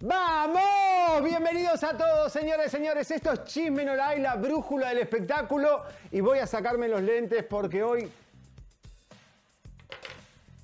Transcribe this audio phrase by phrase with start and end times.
[0.00, 1.24] ¡Vamos!
[1.24, 3.10] Bienvenidos a todos, señores, señores.
[3.10, 5.84] Esto es Chisme No la brújula del espectáculo.
[6.10, 8.12] Y voy a sacarme los lentes porque hoy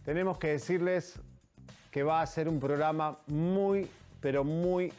[0.04, 1.14] tenemos que decirles
[1.90, 3.88] que va a ser un programa muy,
[4.20, 4.92] pero muy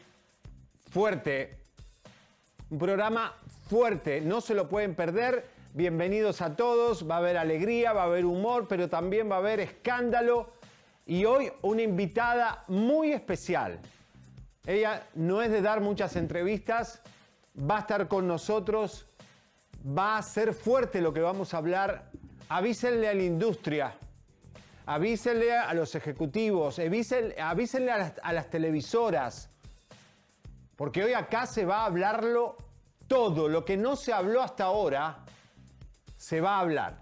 [0.89, 1.59] fuerte.
[2.71, 3.35] Un programa
[3.69, 5.45] fuerte, no se lo pueden perder.
[5.75, 7.07] Bienvenidos a todos.
[7.07, 10.49] Va a haber alegría, va a haber humor, pero también va a haber escándalo.
[11.05, 13.79] Y hoy una invitada muy especial.
[14.65, 17.01] Ella no es de dar muchas entrevistas,
[17.59, 19.05] va a estar con nosotros,
[19.85, 22.09] va a ser fuerte lo que vamos a hablar.
[22.47, 23.93] Avísenle a la industria,
[24.85, 29.49] avísenle a los ejecutivos, avísenle, avísenle a, las, a las televisoras,
[30.77, 32.55] porque hoy acá se va a hablarlo
[33.07, 35.25] todo, lo que no se habló hasta ahora,
[36.15, 37.01] se va a hablar.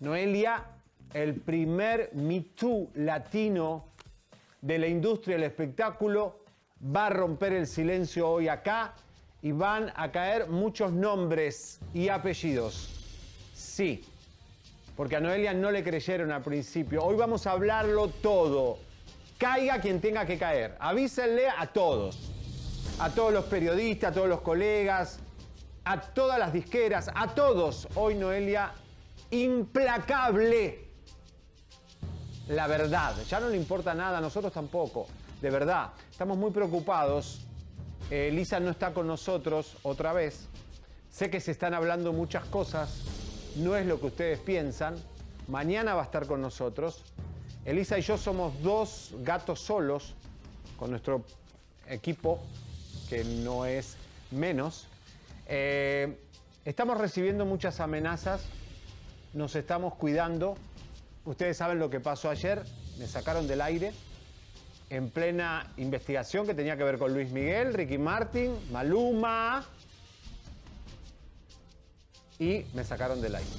[0.00, 0.64] Noelia,
[1.14, 3.88] el primer Me Too latino
[4.60, 6.40] de la industria del espectáculo
[6.94, 8.94] va a romper el silencio hoy acá
[9.42, 12.90] y van a caer muchos nombres y apellidos.
[13.54, 14.04] Sí,
[14.96, 17.04] porque a Noelia no le creyeron al principio.
[17.04, 18.78] Hoy vamos a hablarlo todo.
[19.38, 20.76] Caiga quien tenga que caer.
[20.80, 22.32] Avísenle a todos.
[22.98, 25.20] A todos los periodistas, a todos los colegas,
[25.84, 27.86] a todas las disqueras, a todos.
[27.94, 28.72] Hoy Noelia,
[29.30, 30.87] implacable
[32.48, 33.14] la verdad.
[33.28, 35.06] Ya no le importa nada, a nosotros tampoco.
[35.40, 37.40] De verdad, estamos muy preocupados.
[38.10, 40.48] Eh, Lisa no está con nosotros otra vez.
[41.10, 43.02] Sé que se están hablando muchas cosas.
[43.56, 44.96] No es lo que ustedes piensan.
[45.46, 47.02] Mañana va a estar con nosotros.
[47.64, 50.14] Elisa y yo somos dos gatos solos
[50.78, 51.24] con nuestro
[51.86, 52.38] equipo,
[53.08, 53.96] que no es
[54.30, 54.86] menos.
[55.46, 56.18] Eh,
[56.64, 58.42] estamos recibiendo muchas amenazas.
[59.34, 60.56] Nos estamos cuidando.
[61.28, 62.64] Ustedes saben lo que pasó ayer,
[62.98, 63.92] me sacaron del aire
[64.88, 69.62] en plena investigación que tenía que ver con Luis Miguel, Ricky Martin, Maluma
[72.38, 73.50] y me sacaron del aire.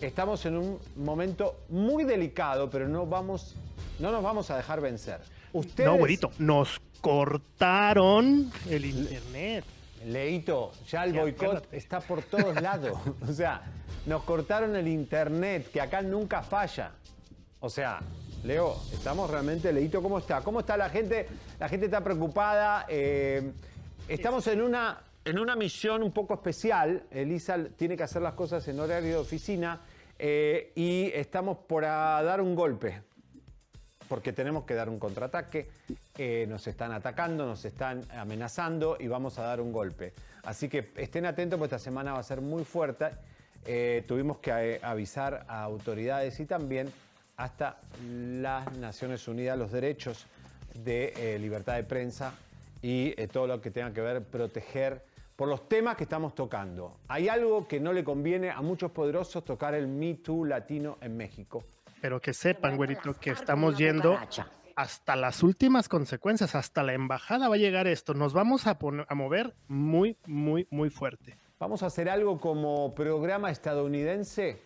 [0.00, 3.56] Estamos en un momento muy delicado, pero no vamos
[3.98, 5.18] no nos vamos a dejar vencer.
[5.52, 9.64] Ustedes No, güerito, nos cortaron el internet.
[10.06, 12.98] Leito, ya el boicot está por todos lados.
[13.28, 13.62] O sea,
[14.06, 16.92] nos cortaron el internet, que acá nunca falla.
[17.60, 18.00] O sea,
[18.44, 20.40] Leo, estamos realmente, Leito, ¿cómo está?
[20.40, 21.26] ¿Cómo está la gente?
[21.58, 22.86] La gente está preocupada.
[22.88, 23.52] eh,
[24.08, 27.04] estamos en una, en una misión un poco especial.
[27.10, 29.80] Elisa tiene que hacer las cosas en horario de oficina
[30.18, 33.02] eh, y estamos por a dar un golpe
[34.12, 35.70] porque tenemos que dar un contraataque,
[36.18, 40.12] eh, nos están atacando, nos están amenazando y vamos a dar un golpe.
[40.42, 43.06] Así que estén atentos porque esta semana va a ser muy fuerte.
[43.64, 46.92] Eh, tuvimos que eh, avisar a autoridades y también
[47.38, 50.26] hasta las Naciones Unidas los derechos
[50.74, 52.34] de libertad de prensa
[52.82, 55.02] y todo lo que tenga que ver proteger
[55.36, 56.98] por los temas que estamos tocando.
[57.08, 61.16] Hay algo que no le conviene a muchos poderosos tocar el Me Too latino en
[61.16, 61.64] México.
[62.02, 64.18] Pero que sepan, güerito, que estamos yendo
[64.74, 68.12] hasta las últimas consecuencias, hasta la embajada va a llegar esto.
[68.12, 71.36] Nos vamos a, poner- a mover muy, muy, muy fuerte.
[71.60, 74.60] Vamos a hacer algo como programa estadounidense,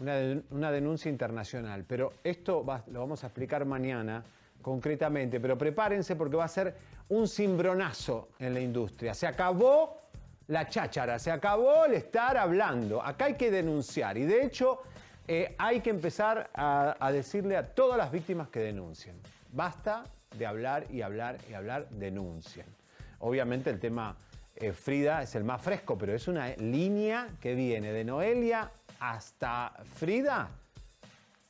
[0.00, 0.12] una,
[0.50, 4.22] una denuncia internacional, pero esto va- lo vamos a explicar mañana
[4.62, 6.76] concretamente, pero prepárense porque va a ser
[7.08, 9.12] un cimbronazo en la industria.
[9.12, 10.02] Se acabó
[10.46, 13.02] la cháchara, se acabó el estar hablando.
[13.02, 14.82] Acá hay que denunciar y de hecho
[15.30, 19.14] eh, hay que empezar a, decirle a todas las víctimas que denuncien.
[19.52, 20.04] Basta
[20.38, 22.64] de hablar y hablar y hablar, denuncien.
[23.18, 24.16] Obviamente el tema
[24.56, 28.70] eh, Frida es el más fresco, pero es una línea que viene de Noelia
[29.00, 30.48] hasta Frida.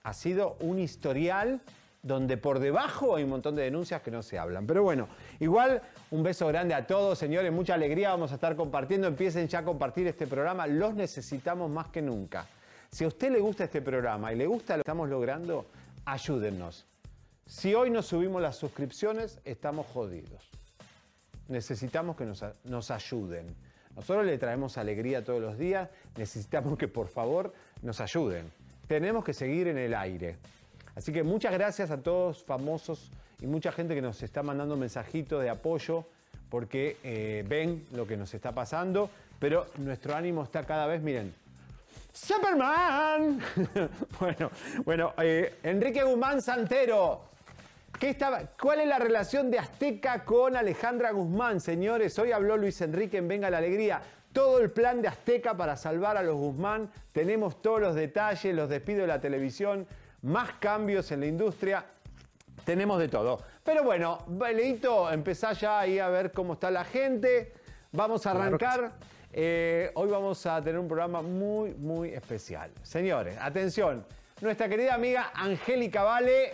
[0.03, 1.61] Ha sido un historial
[2.03, 4.67] donde por debajo hay un montón de denuncias que no se hablan.
[4.67, 5.07] Pero bueno,
[5.39, 9.61] igual un beso grande a todos, señores, mucha alegría, vamos a estar compartiendo, empiecen ya
[9.61, 12.47] a compartir este programa, los necesitamos más que nunca.
[12.91, 15.67] Si a usted le gusta este programa y le gusta lo que estamos logrando,
[16.05, 16.87] ayúdennos.
[17.47, 20.51] Si hoy no subimos las suscripciones, estamos jodidos.
[21.49, 23.55] Necesitamos que nos, ayuden.
[23.95, 27.53] Nosotros le traemos alegría todos los días, necesitamos que por favor
[27.83, 28.51] nos ayuden.
[28.87, 30.37] Tenemos que seguir en el aire.
[30.95, 33.11] Así que muchas gracias a todos famosos
[33.41, 36.05] y mucha gente que nos está mandando mensajitos de apoyo
[36.51, 41.33] porque eh, ven lo que nos está pasando, pero nuestro ánimo está cada vez, miren,
[42.27, 43.41] Superman.
[44.21, 44.51] bueno,
[44.85, 47.23] bueno, eh, Enrique Guzmán Santero.
[47.99, 52.19] ¿Qué estaba, ¿Cuál es la relación de Azteca con Alejandra Guzmán, señores?
[52.19, 54.01] Hoy habló Luis Enrique en Venga la Alegría.
[54.33, 56.91] Todo el plan de Azteca para salvar a los Guzmán.
[57.13, 59.87] Tenemos todos los detalles, los despidos de la televisión,
[60.23, 61.87] más cambios en la industria.
[62.65, 63.39] Tenemos de todo.
[63.65, 67.53] Pero bueno, Leito, empezá ya ahí a ver cómo está la gente.
[67.93, 68.93] Vamos a arrancar.
[69.33, 72.71] Eh, hoy vamos a tener un programa muy, muy especial.
[72.83, 74.05] Señores, atención.
[74.41, 76.53] Nuestra querida amiga Angélica Vale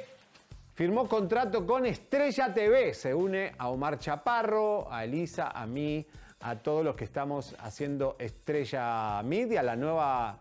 [0.74, 2.92] firmó contrato con Estrella TV.
[2.92, 6.04] Se une a Omar Chaparro, a Elisa, a mí,
[6.40, 10.38] a todos los que estamos haciendo Estrella Media, la nueva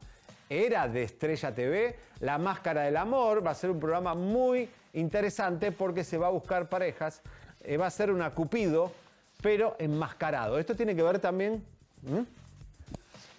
[0.50, 1.95] era de Estrella TV.
[2.19, 6.31] La Máscara del Amor va a ser un programa muy interesante porque se va a
[6.31, 7.21] buscar parejas.
[7.62, 8.91] Eh, va a ser una Cupido,
[9.41, 10.57] pero enmascarado.
[10.57, 11.63] Esto tiene que ver también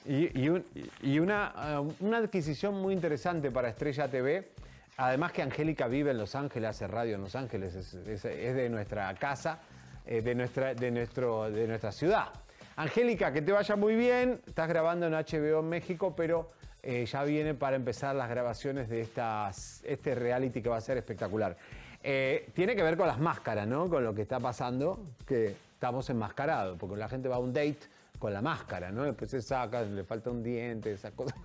[0.07, 4.51] y, una, uh, una, adquisición muy interesante para Estrella TV.
[4.97, 9.13] Además que Angélica vive en Los Ángeles, hace radio en Los Ángeles, es, de nuestra
[9.15, 9.59] casa,
[10.07, 12.29] eh, de, nuestra, de, nuestro, de nuestra ciudad.
[12.77, 14.41] Angélica, que te vaya muy bien.
[14.47, 16.51] Estás grabando en HBO México, pero
[16.83, 20.97] eh, ya viene para empezar las grabaciones de estas, este reality que va a ser
[20.97, 21.57] espectacular.
[22.03, 23.89] Eh, tiene que ver con las máscaras, ¿no?
[23.89, 27.79] Con lo que está pasando, que estamos enmascarados, porque la gente va a un date
[28.25, 29.03] con la máscara, ¿no?
[29.03, 31.37] Después se saca, le falta un diente, esas cosas.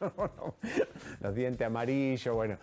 [1.20, 2.56] Los dientes amarillos, bueno.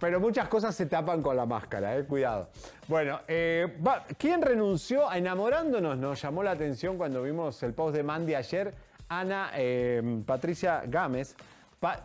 [0.00, 2.04] Pero muchas cosas se tapan con la máscara, ¿eh?
[2.04, 2.48] cuidado.
[2.88, 3.78] Bueno, eh,
[4.18, 5.96] ¿quién renunció a enamorándonos?
[5.96, 8.74] Nos llamó la atención cuando vimos el post de Mandy ayer.
[9.08, 11.36] Ana eh, Patricia Gámez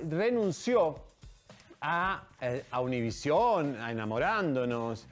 [0.07, 0.97] renunció
[1.81, 5.07] a, eh, a Univisión, a enamorándonos,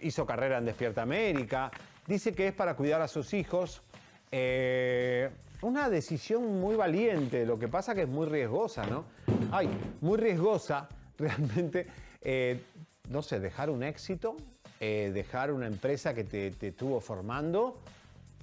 [0.00, 1.70] hizo carrera en Despierta América.
[2.06, 3.82] Dice que es para cuidar a sus hijos
[4.30, 5.30] eh,
[5.62, 9.04] una decisión muy valiente, lo que pasa que es muy riesgosa, ¿no?
[9.50, 9.68] Ay,
[10.00, 10.88] muy riesgosa
[11.18, 11.86] realmente,
[12.20, 12.60] eh,
[13.08, 14.36] no sé, dejar un éxito,
[14.80, 17.78] eh, dejar una empresa que te, estuvo formando,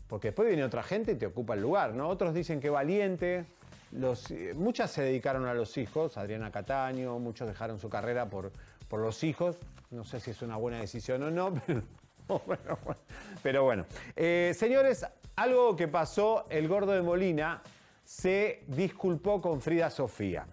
[0.07, 2.09] porque después viene otra gente y te ocupa el lugar, ¿no?
[2.09, 3.45] Otros dicen que valiente,
[4.55, 8.51] muchas se dedicaron a los hijos, Adriana Cataño, muchos dejaron su carrera por,
[8.87, 9.57] por los hijos,
[9.91, 11.53] no sé si es una buena decisión o no,
[13.43, 13.85] pero, bueno.
[14.15, 17.61] señores, algo que pasó, el gordo de Molina
[18.03, 20.45] se disculpó con Frida Sofía.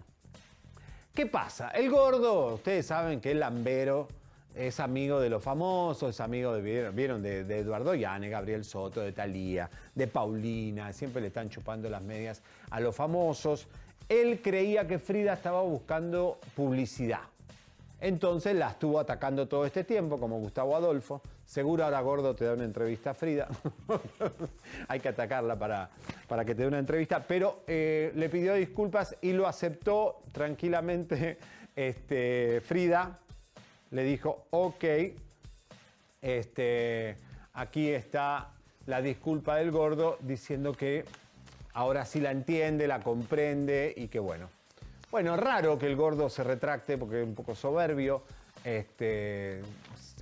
[1.13, 1.69] ¿Qué pasa?
[1.69, 4.07] El gordo, ustedes saben que el lambero
[4.55, 9.11] es amigo de los famosos, es amigo de, vieron, de, Eduardo Yane, Gabriel Soto, de
[9.11, 13.67] Talía, de Paulina, siempre le están chupando las medias a los famosos.
[14.09, 17.21] Él creía que Frida estaba buscando publicidad.
[18.01, 21.21] Entonces la estuvo atacando todo este tiempo, como Gustavo Adolfo.
[21.45, 23.47] Seguro ahora Gordo te da una entrevista a Frida.
[24.87, 25.91] Hay que atacarla para,
[26.27, 27.23] para que te dé una entrevista.
[27.27, 31.37] Pero eh, le pidió disculpas y lo aceptó tranquilamente
[31.75, 33.19] este, Frida.
[33.91, 34.83] Le dijo, ok,
[36.23, 37.17] este,
[37.53, 38.49] aquí está
[38.87, 41.05] la disculpa del gordo diciendo que
[41.73, 44.49] ahora sí la entiende, la comprende y que bueno,
[45.11, 48.23] bueno, raro que el gordo se retracte porque es un poco soberbio.
[48.63, 49.61] Este,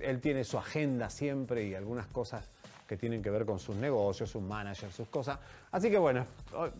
[0.00, 2.50] él tiene su agenda siempre y algunas cosas
[2.88, 5.38] que tienen que ver con sus negocios, sus managers, sus cosas.
[5.70, 6.26] Así que bueno,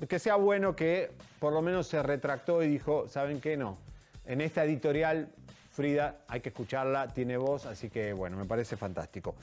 [0.09, 3.57] que sea bueno que por lo menos se retractó y dijo, ¿saben qué?
[3.57, 3.79] No.
[4.26, 5.29] En esta editorial,
[5.71, 9.37] Frida, hay que escucharla, tiene voz, así que bueno, me parece fantástico.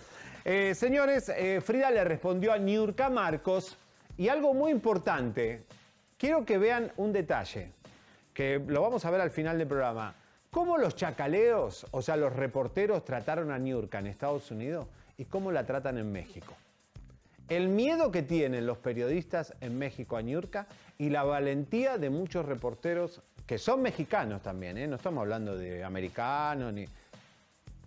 [0.44, 3.78] Eh, señores, eh, Frida le respondió a Niurka Marcos
[4.18, 5.64] y algo muy importante.
[6.18, 7.77] Quiero que vean un detalle
[8.38, 10.14] que lo vamos a ver al final del programa.
[10.52, 14.86] ¿Cómo los chacaleos, o sea, los reporteros trataron a Niurka en Estados Unidos
[15.18, 16.54] y cómo la tratan en México?
[17.50, 20.68] El miedo que tienen los periodistas en México a Niurka
[21.00, 24.86] y la valentía de muchos reporteros que son mexicanos también, ¿eh?
[24.86, 26.86] no estamos hablando de americanos ni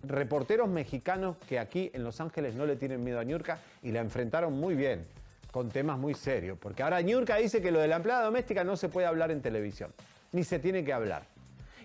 [0.03, 4.01] reporteros mexicanos que aquí en Los Ángeles no le tienen miedo a Niurka y la
[4.01, 5.07] enfrentaron muy bien
[5.49, 8.75] con temas muy serios, porque ahora Niurka dice que lo de la empleada doméstica no
[8.75, 9.93] se puede hablar en televisión
[10.31, 11.23] ni se tiene que hablar.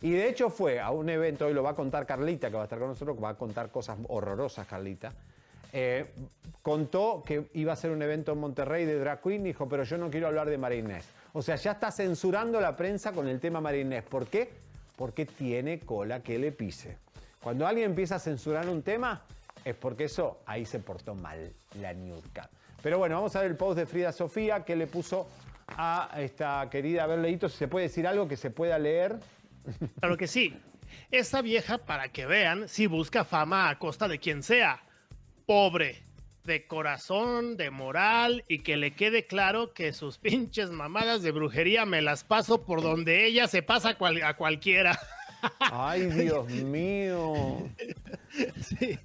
[0.03, 2.63] Y de hecho fue a un evento, hoy lo va a contar Carlita, que va
[2.63, 5.13] a estar con nosotros, que va a contar cosas horrorosas, Carlita.
[5.73, 6.07] Eh,
[6.63, 9.99] contó que iba a ser un evento en Monterrey de Drag Queen, dijo, pero yo
[9.99, 11.07] no quiero hablar de Marinés.
[11.33, 14.05] O sea, ya está censurando la prensa con el tema Marinés.
[14.05, 14.51] ¿Por qué?
[14.97, 16.99] Porque tiene cola que le pise.
[17.43, 19.23] Cuando alguien empieza a censurar un tema,
[19.65, 22.49] es porque eso ahí se portó mal la Niurka.
[22.83, 25.27] Pero bueno, vamos a ver el post de Frida Sofía que le puso
[25.69, 29.19] a esta querida, ver, si se puede decir algo que se pueda leer.
[29.99, 30.55] Claro que sí.
[31.11, 34.83] Esa vieja, para que vean, si busca fama a costa de quien sea.
[35.45, 36.03] Pobre,
[36.45, 41.85] de corazón, de moral y que le quede claro que sus pinches mamadas de brujería
[41.85, 44.99] me las paso por donde ella se pasa a cualquiera.
[45.59, 47.69] Ay, Dios mío.
[48.61, 48.99] Sí,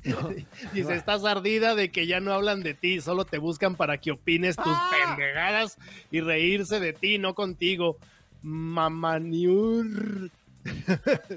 [0.74, 4.12] Dice, estás ardida de que ya no hablan de ti, solo te buscan para que
[4.12, 4.92] opines tus ¡Ah!
[4.92, 5.78] pendejadas
[6.12, 7.98] y reírse de ti, no contigo.
[8.42, 10.32] Mamaniur.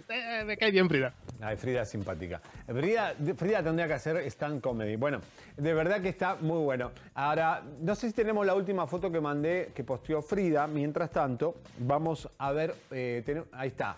[0.09, 1.15] Eh, me cae bien Frida.
[1.41, 2.41] Ay, Frida simpática.
[2.67, 4.97] Frida, Frida tendría que hacer stand comedy.
[4.97, 5.21] Bueno,
[5.57, 6.91] de verdad que está muy bueno.
[7.15, 10.67] Ahora, no sé si tenemos la última foto que mandé, que posteó Frida.
[10.67, 12.75] Mientras tanto, vamos a ver.
[12.91, 13.97] Eh, ahí está.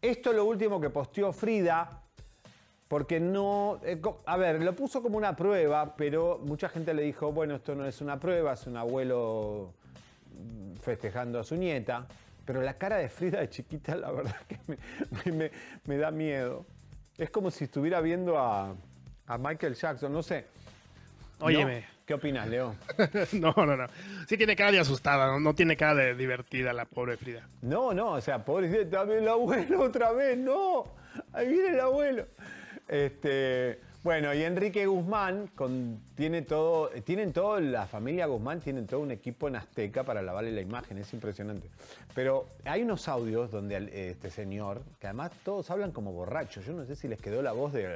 [0.00, 2.02] Esto es lo último que posteó Frida,
[2.86, 7.32] porque no, eh, a ver, lo puso como una prueba, pero mucha gente le dijo,
[7.32, 9.74] bueno, esto no es una prueba, es un abuelo
[10.32, 12.06] mm, festejando a su nieta,
[12.44, 15.50] pero la cara de Frida de chiquita, la verdad que
[15.84, 16.64] me, da miedo.
[17.16, 18.76] Es como si estuviera viendo a,
[19.26, 20.46] a Michael Jackson, no sé.
[21.40, 21.84] Óyeme.
[22.08, 22.74] ¿Qué opinas, Leo?
[23.32, 23.86] no, no, no.
[24.26, 25.54] Sí tiene cara de asustada, ¿no?
[25.54, 27.46] tiene cara de divertida la pobre Frida.
[27.60, 30.84] No, no, o sea, pobre también el abuelo otra vez, no.
[31.34, 32.24] Ahí viene el abuelo.
[32.88, 39.00] Este, bueno, y Enrique Guzmán con, tiene todo, tienen todo, la familia Guzmán tienen todo
[39.00, 41.68] un equipo en Azteca para lavarle la imagen, es impresionante.
[42.14, 46.86] Pero hay unos audios donde este señor, que además todos hablan como borrachos, yo no
[46.86, 47.86] sé si les quedó la voz de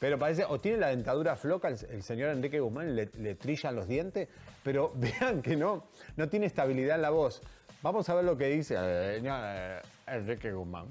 [0.00, 3.86] pero parece, o tiene la dentadura floca el, señor Enrique Guzmán, le, le, trillan los
[3.86, 4.28] dientes,
[4.64, 5.84] pero vean que no,
[6.16, 7.42] no tiene estabilidad en la voz.
[7.82, 8.76] Vamos a ver lo que dice
[9.14, 10.86] señor eh, Enrique Guzmán.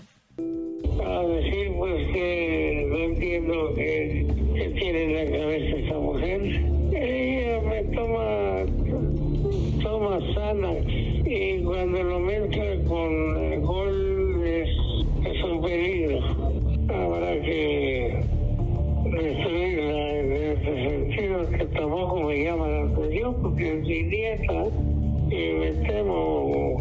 [0.97, 4.25] Para decir pues que no entiendo qué
[4.79, 6.41] tiene en la cabeza esa mujer.
[6.93, 8.65] Ella me toma,
[9.81, 10.85] toma Xanax
[11.25, 14.69] y cuando lo mezcla con alcohol es,
[15.25, 16.19] es un peligro.
[16.89, 18.28] Habrá que
[19.17, 24.65] en ese sentido que tampoco me llama la atención porque mi nieta
[25.29, 26.77] y me temo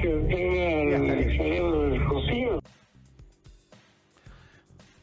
[0.00, 2.60] que tenga el cerebro descosido.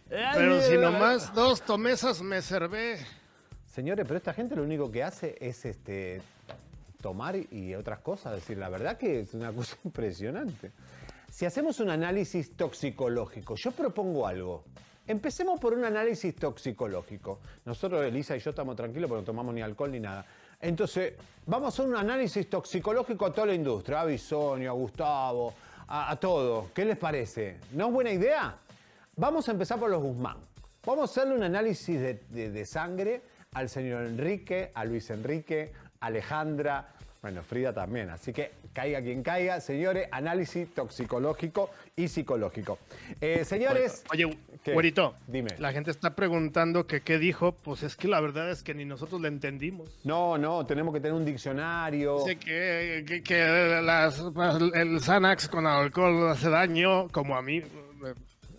[0.09, 2.97] Pero si nomás dos tomesas me servé.
[3.65, 6.21] Señores, pero esta gente lo único que hace es este
[7.01, 8.33] tomar y otras cosas.
[8.33, 10.71] Es decir, la verdad que es una cosa impresionante.
[11.31, 14.65] Si hacemos un análisis toxicológico, yo propongo algo.
[15.11, 17.39] Empecemos por un análisis toxicológico.
[17.65, 20.25] Nosotros, Elisa y yo, estamos tranquilos porque no tomamos ni alcohol ni nada.
[20.61, 21.15] Entonces,
[21.45, 25.53] vamos a hacer un análisis toxicológico a toda la industria, a Bisonio, a Gustavo,
[25.89, 26.69] a, todo.
[26.73, 27.57] ¿Qué les parece?
[27.73, 28.55] ¿No es buena idea?
[29.17, 30.37] Vamos a empezar por los Guzmán.
[30.85, 36.93] Vamos a hacerle un análisis de sangre al señor Enrique, a Luis Enrique, a Alejandra,
[37.21, 42.79] bueno, Frida también, así que caiga quien caiga, señores, análisis toxicológico y psicológico.
[43.19, 44.03] Eh, señores.
[44.11, 44.35] Oye,
[44.65, 45.51] güerito, dime.
[45.59, 48.85] La gente está preguntando que qué dijo, pues es que la verdad es que ni
[48.85, 49.99] nosotros le entendimos.
[50.03, 52.25] No, no, tenemos que tener un diccionario.
[52.25, 53.43] Dice que, que,
[54.73, 57.61] el Xanax con alcohol hace daño, como a mí.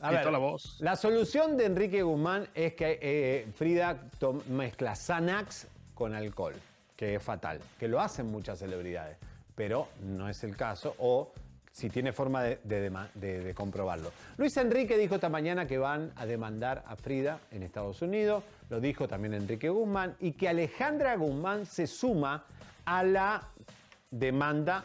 [0.00, 0.78] A ver, la, voz.
[0.80, 4.08] la solución de Enrique Guzmán es que eh, Frida
[4.48, 6.54] mezcla Xanax con alcohol
[7.02, 9.16] que es fatal, que lo hacen muchas celebridades,
[9.56, 11.32] pero no es el caso o
[11.72, 14.12] si tiene forma de, comprobarlo.
[14.36, 18.78] Luis Enrique dijo esta mañana que van a demandar a Frida en Estados Unidos, lo
[18.78, 22.44] dijo también Enrique Guzmán, y que Alejandra Guzmán se suma
[22.84, 23.48] a la
[24.08, 24.84] demanda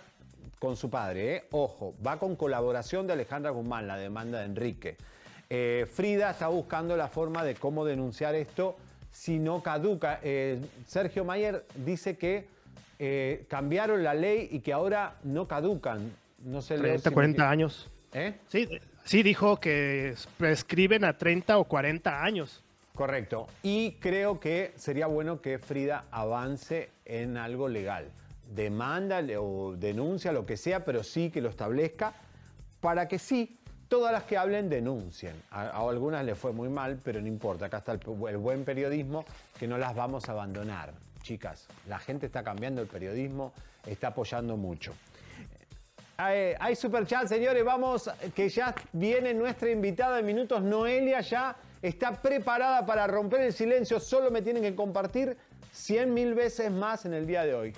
[0.58, 1.36] con su padre.
[1.36, 1.44] ¿eh?
[1.52, 4.98] Ojo, va con colaboración de Alejandra Guzmán, la demanda de Enrique.
[5.52, 8.76] Eh, Frida está buscando la forma de cómo denunciar esto
[9.18, 10.20] si no caduca.
[10.22, 12.46] Eh, Sergio Mayer dice que
[13.00, 16.12] eh, cambiaron la ley y que ahora no caducan.
[16.46, 17.90] No sé 30, 40 años.
[18.14, 18.36] ¿Eh?
[18.48, 18.70] Sí,
[19.06, 22.64] sí, dijo que prescriben a 30 o 40 años.
[22.94, 23.48] Correcto.
[23.64, 28.12] Y creo que sería bueno que Frida avance en algo legal.
[28.54, 32.14] Demanda o denuncia, lo que sea, pero sí que lo establezca
[32.82, 33.57] para que sí
[33.88, 35.34] Todas las que hablen denuncien.
[35.52, 37.68] A, algunas les fue muy mal, pero no importa.
[37.68, 39.26] Acá está el, buen periodismo
[39.58, 40.94] que no las vamos a abandonar.
[41.22, 43.54] Chicas, la gente está cambiando el periodismo,
[43.86, 44.94] está apoyando mucho.
[46.18, 47.64] Hay, hay super chat, señores.
[47.64, 50.62] Vamos, que ya viene nuestra invitada en minutos.
[50.62, 54.00] Noelia ya está preparada para romper el silencio.
[54.00, 55.38] Solo me tienen que compartir
[55.72, 57.74] 100 mil veces más en el día de hoy.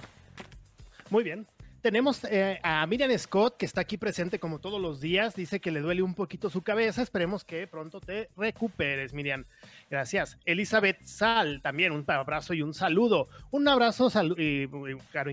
[1.10, 1.46] Muy bien.
[1.82, 5.34] Tenemos eh, a Miriam Scott, que está aquí presente como todos los días.
[5.36, 7.02] Dice que le duele un poquito su cabeza.
[7.02, 9.46] Esperemos que pronto te recuperes, Miriam.
[9.90, 10.38] Gracias.
[10.46, 13.30] Elizabeth Sal, también un abrazo y un saludo.
[13.52, 14.68] Un abrazo y,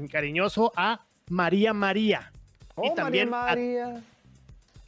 [0.09, 2.31] cariñoso a María María.
[2.77, 4.03] Oh, y también María María.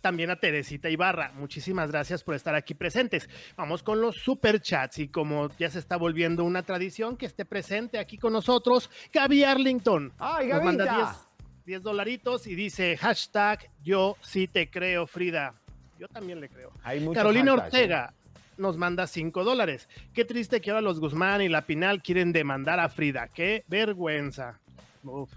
[0.00, 1.32] también a Teresita Ibarra.
[1.34, 3.28] Muchísimas gracias por estar aquí presentes.
[3.56, 7.98] Vamos con los superchats y como ya se está volviendo una tradición que esté presente
[7.98, 10.12] aquí con nosotros, Gaby Arlington.
[10.18, 11.27] ¡Ay, Nos manda Gavita!
[11.68, 15.54] 10, 10 dolaritos y dice hashtag yo sí te creo, Frida.
[15.98, 16.72] Yo también le creo.
[16.82, 17.54] Hay Carolina ¿eh?
[17.54, 18.14] Ortega
[18.56, 19.88] nos manda 5 dólares.
[20.14, 23.28] Qué triste que ahora los Guzmán y la Pinal quieren demandar a Frida.
[23.28, 24.58] Qué vergüenza.
[25.04, 25.30] Uf.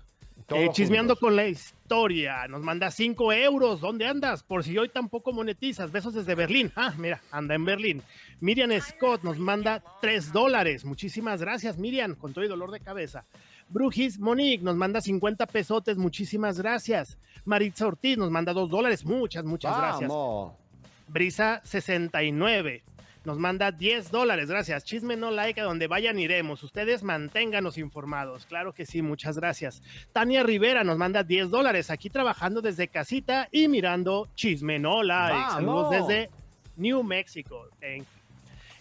[0.54, 1.28] Eh, chismeando juntos.
[1.28, 3.80] con la historia, nos manda 5 euros.
[3.80, 4.44] ¿Dónde andas?
[4.44, 5.92] Por si hoy tampoco monetizas.
[5.92, 6.72] Besos desde Berlín.
[6.76, 8.02] Ah, mira, anda en Berlín.
[8.40, 10.84] Miriam Scott nos manda 3 dólares.
[10.84, 13.26] Muchísimas gracias, Miriam, con todo y dolor de cabeza.
[13.72, 15.98] Brujis Monique nos manda 50 pesotes.
[15.98, 17.18] Muchísimas gracias.
[17.46, 19.06] Maritza Ortiz nos manda 2 dólares.
[19.06, 20.12] Muchas, muchas gracias.
[21.08, 22.84] Brisa 69
[23.24, 24.84] nos manda 10 dólares, gracias.
[24.84, 26.64] Chisme no like, a donde vayan iremos.
[26.64, 28.46] Ustedes manténganos informados.
[28.46, 29.84] Claro que sí, muchas gracias.
[30.12, 35.52] Tania Rivera nos manda 10 dólares, aquí trabajando desde casita y mirando Chisme no like.
[35.52, 36.30] Saludos desde
[36.78, 37.68] New Mexico.
[37.80, 38.22] Thank you.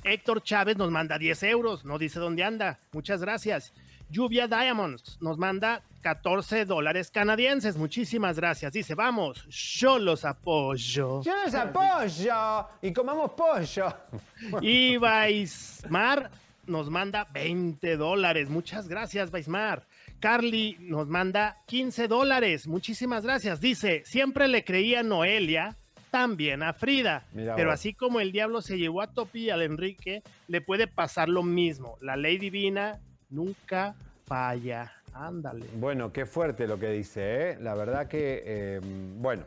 [0.02, 2.78] Héctor Chávez nos manda 10 euros, no dice dónde anda.
[2.92, 3.75] Muchas gracias.
[4.11, 7.76] Lluvia Diamonds nos manda 14 dólares canadienses.
[7.76, 8.73] Muchísimas gracias.
[8.73, 11.23] Dice, vamos, yo los apoyo.
[11.23, 13.95] Yo los apoyo y comamos pollo.
[14.62, 16.31] Y Baismar
[16.67, 18.50] nos manda 20 dólares.
[18.50, 19.87] Muchas gracias, Baismar.
[20.19, 22.67] Carly nos manda 15 dólares.
[22.67, 23.61] Muchísimas gracias.
[23.61, 25.76] Dice, siempre le creía a Noelia,
[26.11, 27.26] también a Frida.
[27.33, 30.88] Mira pero así como el diablo se llevó a Topi y al Enrique, le puede
[30.88, 31.97] pasar lo mismo.
[32.00, 33.00] La ley divina
[33.31, 33.95] nunca
[34.27, 34.93] falla.
[35.13, 35.67] Ándale.
[35.75, 37.59] Bueno, qué fuerte lo que dice, ¿eh?
[37.61, 38.81] La verdad que, eh,
[39.17, 39.43] bueno.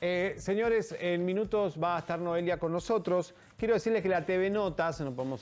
[0.00, 3.34] Eh, señores, en minutos va a estar Noelia con nosotros.
[3.56, 5.40] Quiero decirles que la TV Notas, no podemos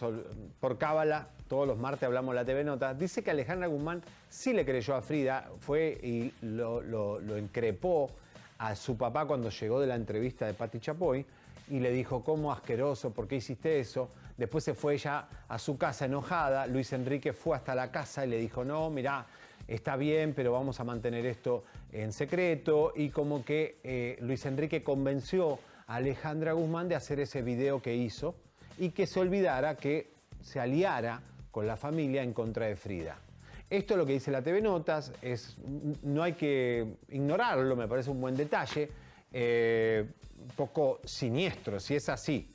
[0.61, 4.53] por cábala, todos los martes hablamos de la TV Notas, dice que Alejandra Guzmán sí
[4.53, 8.11] le creyó a Frida, fue y lo, lo- lo increpó
[8.59, 11.27] a su papá cuando llegó de la entrevista de Patti Chapoy
[11.69, 13.11] y le dijo, ¿cómo asqueroso?
[13.11, 14.11] ¿Por qué hiciste eso?
[14.43, 16.67] Después se fue ella a su casa enojada.
[16.67, 19.25] Luis Enrique fue hasta la casa y le dijo, no, mirá,
[19.69, 22.93] está bien, pero vamos a mantener esto en secreto.
[22.97, 27.95] Y como que eh, Luis Enrique convenció a Alejandra Guzmán de hacer ese video que
[27.95, 28.35] hizo
[28.79, 33.21] y que se olvidara que se aliara con la familia en contra de Frida.
[33.71, 35.57] Esto es lo que dice la TV Notas, es,
[36.03, 38.91] no hay que ignorarlo, me parece un buen detalle,
[39.33, 40.05] eh,
[40.37, 42.52] un poco siniestro, si es así,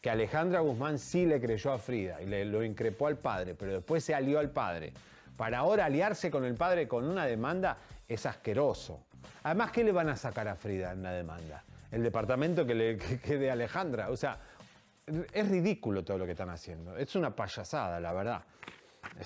[0.00, 3.72] que Alejandra Guzmán sí le creyó a Frida y le lo increpó al padre, pero
[3.72, 4.92] después se alió al padre.
[5.36, 9.04] Para ahora aliarse con el padre con una demanda es asqueroso.
[9.42, 11.64] Además, ¿qué le van a sacar a Frida en la demanda?
[11.90, 14.10] El departamento que le que, que de Alejandra.
[14.10, 14.38] O sea,
[15.32, 16.96] es ridículo todo lo que están haciendo.
[16.96, 18.42] Es una payasada, la verdad.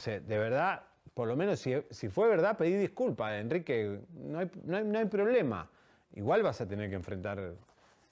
[0.04, 0.82] De verdad,
[1.12, 4.00] por lo menos si, si fue verdad, pedí disculpas, Enrique.
[4.14, 5.68] No hay, no hay- no hay problema.
[6.14, 7.54] Igual vas a tener que enfrentar.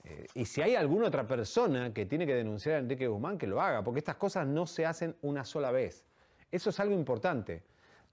[0.04, 3.46] Eh, y si hay alguna otra persona que tiene que denunciar a Enrique Guzmán, que
[3.46, 6.04] lo haga, porque estas cosas no se hacen una sola vez.
[6.50, 7.62] Eso es algo importante.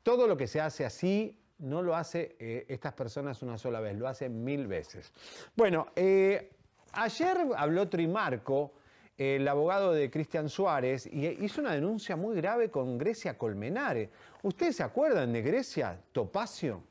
[0.04, 3.96] Todo lo que se hace así no lo hace eh, estas personas una sola vez,
[3.98, 5.12] lo hacen mil veces.
[5.56, 6.52] Bueno, eh,
[6.94, 8.74] ayer habló Trimarco,
[9.18, 14.12] el abogado de Cristian Suárez, y hizo una denuncia muy grave con Grecia Colmenare.
[14.44, 16.84] ¿Ustedes se acuerdan de Grecia Topacio?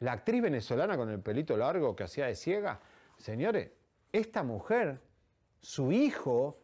[0.00, 2.78] La actriz venezolana con el pelito largo que hacía de ciega.
[3.18, 3.70] Señores,
[4.12, 4.98] esta mujer,
[5.60, 6.58] su hijo,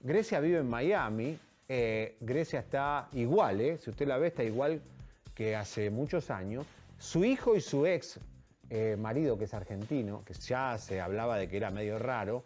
[0.00, 1.38] Grecia vive en Miami.
[1.68, 3.78] eh, Grecia está igual, ¿eh?
[3.78, 4.80] si usted la ve, está igual
[5.34, 6.64] que hace muchos años.
[6.98, 8.18] Su hijo y su ex
[8.70, 12.42] eh, marido, que es argentino, que ya se hablaba de que era medio raro,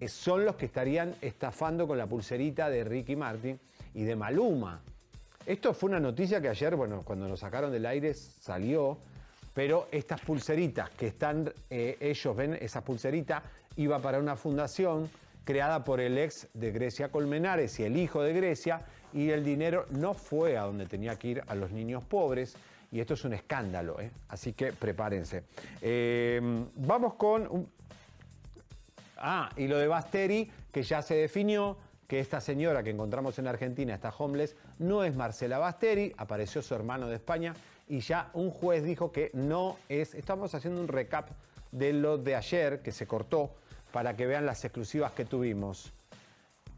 [0.00, 3.58] eh, son los que estarían estafando con la pulserita de Ricky Martin
[3.94, 4.80] y de Maluma.
[5.44, 8.98] Esto fue una noticia que ayer, bueno, cuando nos sacaron del aire salió,
[9.58, 13.42] pero estas pulseritas que están, eh, ellos ven, esa pulserita
[13.74, 15.10] iba para una fundación
[15.42, 19.86] creada por el ex de Grecia Colmenares y el hijo de Grecia, y el dinero
[19.90, 22.56] no fue a donde tenía que ir a los niños pobres,
[22.92, 24.12] y esto es un escándalo, ¿eh?
[24.28, 25.42] así que prepárense.
[25.82, 26.40] Eh,
[26.76, 27.66] vamos con
[29.16, 33.48] Ah, y lo de Basteri, que ya se definió que esta señora que encontramos en
[33.48, 37.54] Argentina, esta homeless, no es Marcela Basteri, apareció su hermano de España
[37.88, 40.14] y ya un juez dijo que no es.
[40.14, 41.28] Estamos haciendo un recap
[41.72, 43.50] de lo de ayer que se cortó
[43.92, 45.92] para que vean las exclusivas que tuvimos.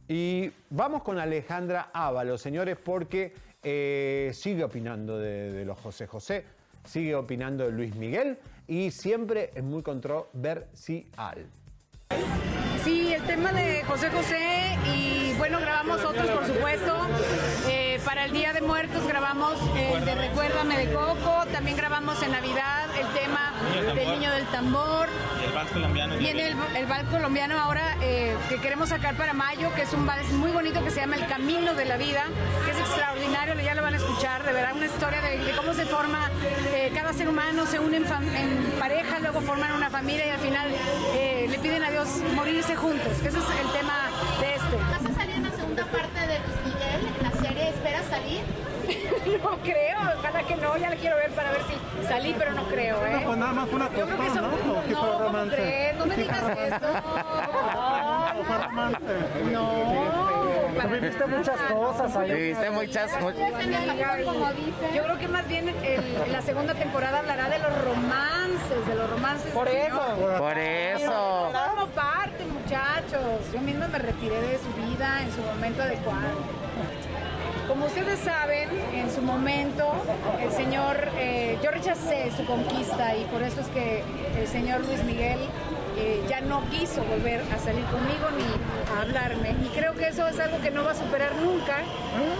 [0.08, 6.44] Y vamos con Alejandra Ábalos, señores, porque eh, sigue opinando de, de los José José,
[6.84, 11.46] sigue opinando de Luis Miguel y siempre es muy controversial.
[12.82, 16.96] Sí, el tema de José José y bueno, grabamos otros por supuesto.
[18.00, 22.32] Eh, para el Día de Muertos grabamos el de Recuérdame de Coco, también grabamos en
[22.32, 23.52] Navidad el tema
[23.94, 25.08] del Niño del Tambor.
[25.40, 26.16] Y el vals colombiano.
[26.16, 30.06] Viene el, el vals colombiano ahora eh, que queremos sacar para mayo, que es un
[30.06, 32.24] vals muy bonito que se llama El Camino de la Vida,
[32.64, 35.74] que es extraordinario, ya lo van a escuchar, de verdad, una historia de, de cómo
[35.74, 36.30] se forma,
[36.74, 40.40] eh, cada ser humano se une en, en pareja, luego forman una familia y al
[40.40, 40.68] final
[41.14, 44.08] eh, le piden a Dios morirse juntos, que ese es el tema
[44.40, 44.76] de este.
[44.90, 47.68] ¿Vas a salir en la segunda parte de Luis Miguel en la serie?
[47.68, 48.40] ¿Esperas salir?
[49.42, 52.64] No creo, ojalá que no, ya la quiero ver para ver si salí, pero no
[52.64, 53.20] creo, ¿eh?
[53.24, 54.72] pues nada más una Yo creo que costón, son- ¿no?
[54.72, 55.56] ¿O qué fue no, ¿cómo romance?
[55.56, 55.96] crees?
[55.96, 56.86] No me digas eso.
[58.40, 58.98] ¿O fue romance?
[59.52, 59.70] No,
[60.90, 62.32] Viviste muchas cosas ahí.
[62.32, 63.10] Viviste muchas...
[63.20, 69.10] Yo creo que más bien el- la segunda temporada hablará de los romances, de los
[69.10, 69.52] romances.
[69.52, 70.00] Por eso.
[70.38, 71.52] Por eso.
[71.74, 73.52] Como parte, muchachos.
[73.52, 76.59] Yo misma me retiré de su vida en su momento adecuado.
[77.70, 79.92] Como ustedes saben, en su momento,
[80.42, 84.02] el señor, eh, yo rechacé su conquista y por eso es que
[84.36, 85.38] el señor Luis Miguel
[85.96, 89.54] eh, ya no quiso volver a salir conmigo ni a hablarme.
[89.64, 91.76] Y creo que eso es algo que no va a superar nunca,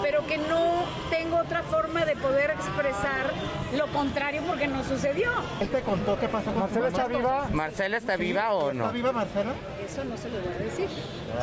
[0.02, 3.32] pero que no tengo otra forma de poder expresar
[3.76, 5.30] lo contrario porque no sucedió.
[5.60, 7.48] Él te contó qué pasó con ¿Marcela está viva?
[7.52, 8.86] ¿Marcela está viva o no?
[8.86, 9.52] ¿Está viva Marcela?
[9.80, 10.88] Eso no se lo voy a decir.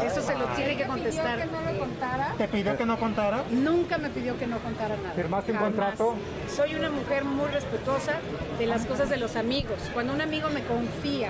[0.05, 1.39] Eso se lo tiene que contestar.
[1.39, 2.33] ¿Que no lo contara?
[2.37, 3.43] ¿Te pidió que no contara?
[3.49, 5.13] Nunca me pidió que no contara nada.
[5.15, 5.73] ¿Firmaste un Jamás.
[5.73, 6.15] contrato?
[6.49, 8.13] Soy una mujer muy respetuosa
[8.59, 9.79] de las cosas de los amigos.
[9.93, 11.29] Cuando un amigo me confía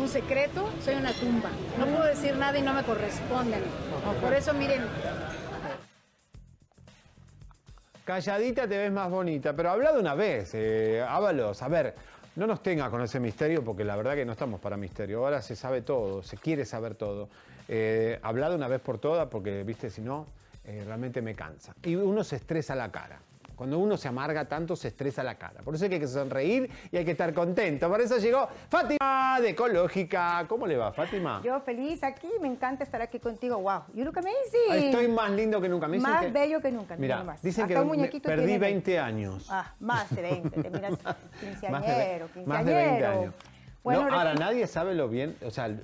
[0.00, 1.50] un secreto, soy una tumba.
[1.78, 3.62] No puedo decir nada y no me corresponden.
[4.20, 4.82] Por eso, miren,
[8.04, 11.62] Calladita te ves más bonita, pero habla de una vez, eh, Ábalos.
[11.62, 11.94] A ver,
[12.36, 15.24] no nos tenga con ese misterio, porque la verdad que no estamos para misterio.
[15.24, 17.28] Ahora se sabe todo, se quiere saber todo.
[17.72, 20.26] Eh, habla de una vez por todas, porque, viste, si no,
[20.64, 21.72] eh, realmente me cansa.
[21.84, 23.20] Y uno se estresa la cara.
[23.54, 25.60] Cuando uno se amarga tanto, se estresa la cara.
[25.62, 27.88] Por eso hay que sonreír y hay que estar contento.
[27.88, 30.46] Por eso llegó Fátima de Ecológica.
[30.48, 31.42] ¿Cómo le va, Fátima?
[31.44, 33.58] Yo feliz aquí, me encanta estar aquí contigo.
[33.58, 34.86] Wow, you look amazing.
[34.86, 35.86] Estoy más lindo que nunca.
[35.86, 36.96] Me Más que- bello que nunca.
[36.96, 37.40] Mira, nomás.
[37.42, 39.46] dicen Hasta que un me- muñequito perdí tiene 20 años.
[39.50, 40.62] Ah, más de 20.
[40.62, 43.08] Te miras Más de, quinceañero, más de 20 quinceañero.
[43.20, 43.34] años.
[43.82, 45.74] Bueno, no, ahora nadie sabe lo bien, o sea,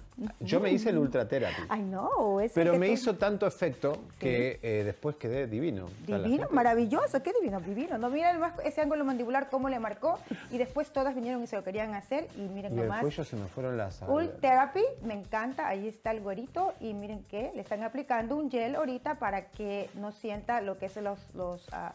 [0.41, 4.59] yo me hice el ultra therapy, Ay, no, es pero me hizo tanto efecto que
[4.63, 5.87] eh, después quedé divino.
[5.87, 7.97] O sea, la Divino, maravilloso, qué divino, divino.
[7.97, 10.19] No, mira nomás ese ángulo mandibular cómo le marcó
[10.51, 13.01] y después todas vinieron y se lo querían hacer y miren Y nomás.
[13.01, 14.03] cuello se me fueron las...
[14.07, 18.51] Ult Therapy, me encanta, ahí está el güerito y miren que le están aplicando un
[18.51, 21.93] gel ahorita para que no sienta lo que es los, los, ah,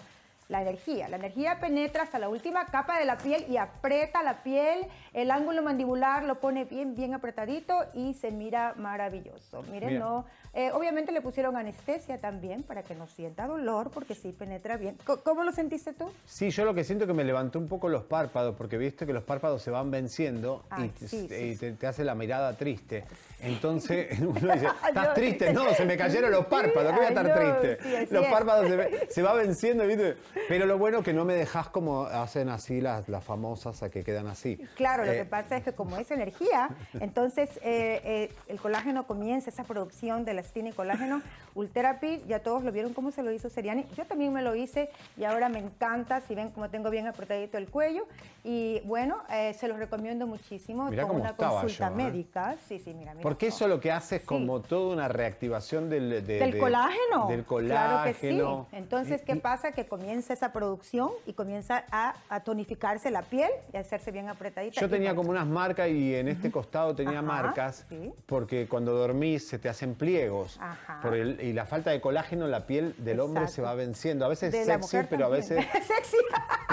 [0.52, 1.08] la energía.
[1.08, 5.32] La energía penetra hasta la última capa de la piel y aprieta la piel, el
[5.32, 9.64] ángulo mandibular lo pone bien, bien apretadito y se mira maravilloso.
[9.72, 10.00] Miren, Mira.
[10.02, 14.78] no, eh, obviamente le pusieron anestesia también para que no sienta dolor porque sí penetra
[14.78, 14.98] bien.
[15.24, 16.12] ¿Cómo lo sentiste tú?
[16.26, 19.14] Sí, yo lo que siento que me levantó un poco los párpados, porque viste que
[19.14, 21.60] los párpados se van venciendo y, te- sí, sí, y sí.
[21.60, 23.06] te, te hace la mirada triste.
[23.40, 25.54] Entonces uno dice, ¿estás triste?
[25.54, 28.06] No, se me cayeron los párpados, ¿qué voy a estar no, triste?
[28.08, 28.32] sí, los es.
[28.32, 30.18] párpados se, se va venciendo, ¿viste?
[30.48, 34.04] Pero lo bueno que no me dejas como hacen así las, las famosas a que
[34.04, 34.58] quedan así.
[34.76, 39.50] Claro, lo Eh, que pasa es que como es energía, entonces eh, el colágeno comienza,
[39.50, 41.22] esa producción de elastina y colágeno,
[41.54, 44.90] Ultherapy, ya todos lo vieron cómo se lo hizo Seriani, yo también me lo hice
[45.18, 48.08] y ahora me encanta, si ven como tengo bien apretadito el cuello,
[48.44, 52.04] y bueno, eh, se los recomiendo muchísimo Mirá con cómo una consulta yo, ¿eh?
[52.04, 53.22] médica, sí, sí, mira, mira.
[53.22, 54.28] Porque eso lo que hace es Sí.
[54.28, 57.28] como toda una reactivación del, de- Del de- colágeno.
[57.28, 58.20] Del Claro que sí.
[58.30, 58.68] colágeno.
[58.72, 59.72] Entonces, ¿qué Y- pasa?
[59.74, 64.28] Que comienza esa producción y comienza a, a tonificarse la piel y a hacerse bien
[64.30, 64.80] apretadita.
[64.82, 67.86] Yo tenía como unas marcas y en este costado tenía Ajá, marcas
[68.26, 70.31] porque cuando dormís se te hacen pliegos.
[70.60, 71.00] Ajá.
[71.02, 73.56] Por el- y la falta de colágeno, la piel del hombre Exacto.
[73.56, 74.26] se va venciendo.
[74.26, 75.66] A veces de es sexy, pero a veces...
[75.88, 76.18] sexy.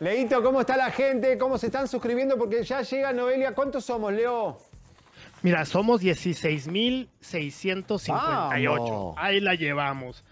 [0.00, 1.38] Leito, ¿cómo está la gente?
[1.38, 2.36] ¿Cómo se están suscribiendo?
[2.36, 3.54] Porque ya llega Noelia.
[3.54, 4.58] ¿Cuántos somos, Leo?
[5.42, 8.08] Mira, somos 16.658.
[8.08, 9.14] Vamos.
[9.18, 10.24] Ahí la llevamos.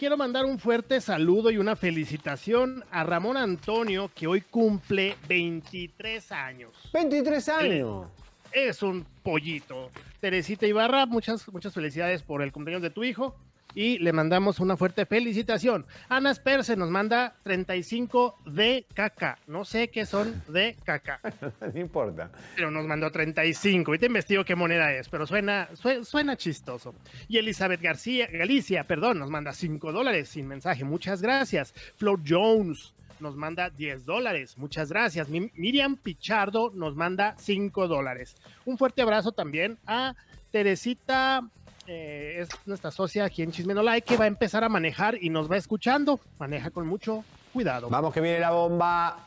[0.00, 6.32] Quiero mandar un fuerte saludo y una felicitación a Ramón Antonio, que hoy cumple 23
[6.32, 6.72] años.
[6.94, 8.06] 23 años.
[8.50, 9.90] Es un pollito.
[10.18, 13.36] Teresita Ibarra, muchas, muchas felicidades por el cumpleaños de tu hijo.
[13.74, 15.86] Y le mandamos una fuerte felicitación.
[16.08, 19.38] Ana Sperce nos manda 35 de caca.
[19.46, 21.20] No sé qué son de caca.
[21.74, 22.30] no importa.
[22.56, 23.90] Pero nos mandó 35.
[23.92, 26.94] Ahorita investigo qué moneda es, pero suena, sue- suena chistoso.
[27.28, 30.82] Y Elizabeth García, Galicia, perdón, nos manda 5 dólares sin mensaje.
[30.84, 31.72] Muchas gracias.
[31.96, 34.58] Flor Jones nos manda 10 dólares.
[34.58, 35.28] Muchas gracias.
[35.28, 38.34] Mi- Miriam Pichardo nos manda 5 dólares.
[38.64, 40.16] Un fuerte abrazo también a
[40.50, 41.48] Teresita.
[41.90, 45.50] Eh, es nuestra socia aquí en Chismenolay que va a empezar a manejar y nos
[45.50, 46.20] va escuchando.
[46.38, 47.90] Maneja con mucho cuidado.
[47.90, 49.26] Vamos que viene la bomba.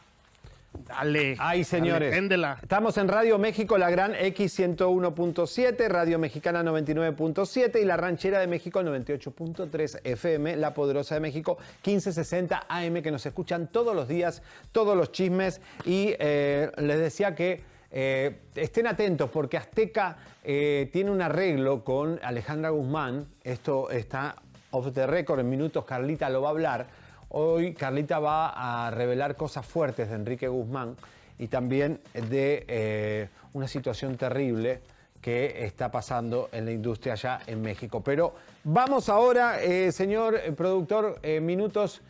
[0.88, 1.36] Dale.
[1.39, 2.15] Ay, señores.
[2.30, 2.56] dale.
[2.62, 8.82] Estamos en Radio México, la gran X101.7, Radio Mexicana 99.7 y la Ranchera de México
[8.82, 14.95] 98.3 FM, La Poderosa de México 1560 AM, que nos escuchan todos los días, todos
[14.95, 15.60] los chismes.
[15.86, 22.19] Y eh, les decía que eh, estén atentos porque Azteca eh, tiene un arreglo con
[22.23, 23.27] Alejandra Guzmán.
[23.43, 24.36] Esto está
[24.71, 26.88] off the record, en minutos Carlita lo va a hablar.
[27.29, 30.95] Hoy Carlita va a revelar cosas fuertes de Enrique Guzmán
[31.38, 34.82] y también de eh, una situación terrible
[35.21, 38.01] que está pasando en la industria allá en México.
[38.03, 39.60] Pero vamos ahora,
[39.91, 42.01] señor productor, minutos,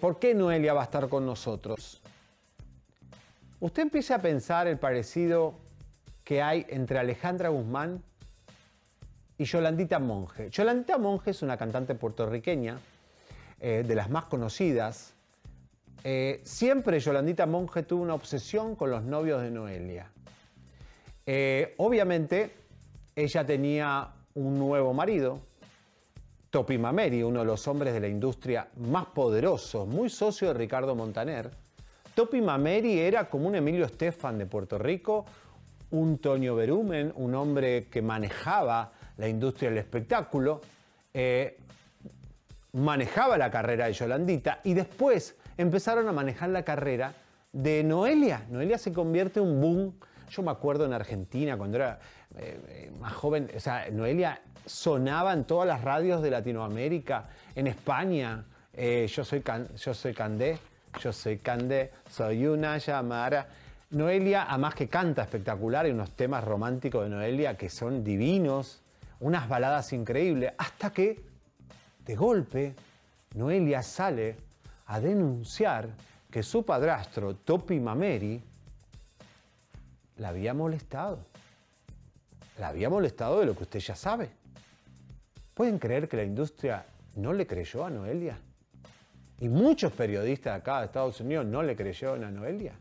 [0.00, 1.99] ¿por qué Noelia va a estar con nosotros?
[3.60, 5.54] Usted empieza a pensar el parecido
[6.24, 8.02] que hay entre Alejandra Guzmán
[9.36, 10.48] y Yolandita Monge.
[10.48, 12.78] Yolandita Monge es una cantante puertorriqueña,
[13.60, 15.12] eh, de las más conocidas.
[16.02, 20.10] Eh, siempre Yolandita Monge tuvo una obsesión con los novios de Noelia.
[21.26, 22.54] Eh, obviamente,
[23.14, 25.38] ella tenía un nuevo marido,
[26.48, 30.94] Topi Mameri, uno de los hombres de la industria más poderosos, muy socio de Ricardo
[30.94, 31.50] Montaner.
[32.20, 35.24] Topi Mameri era como un Emilio Estefan de Puerto Rico,
[35.92, 40.60] un Tonio Berumen, un hombre que manejaba la industria del espectáculo,
[41.14, 41.56] eh,
[42.74, 47.14] manejaba la carrera de Yolandita y después empezaron a manejar la carrera
[47.54, 48.44] de Noelia.
[48.50, 49.94] Noelia se convierte en un boom.
[50.28, 52.00] Yo me acuerdo en Argentina cuando era
[52.36, 57.66] eh, eh, más joven, o sea, Noelia sonaba en todas las radios de Latinoamérica, en
[57.66, 58.44] España.
[58.76, 59.42] yo, soy
[59.78, 60.58] yo soy Candé,
[60.98, 63.48] yo soy Candé, soy una llamara.
[63.90, 68.82] Noelia, además que canta espectacular, hay unos temas románticos de Noelia que son divinos,
[69.20, 71.22] unas baladas increíbles, hasta que
[72.04, 72.74] de golpe,
[73.34, 74.36] Noelia sale
[74.86, 75.88] a denunciar
[76.30, 78.42] que su padrastro, Topi Mameri,
[80.16, 81.24] la había molestado.
[82.58, 84.30] La había molestado de lo que usted ya sabe.
[85.54, 86.84] ¿Pueden creer que la industria
[87.16, 88.38] no le creyó a Noelia?
[89.40, 92.74] Y muchos periodistas acá de Estados Unidos no le creyeron a Noelia.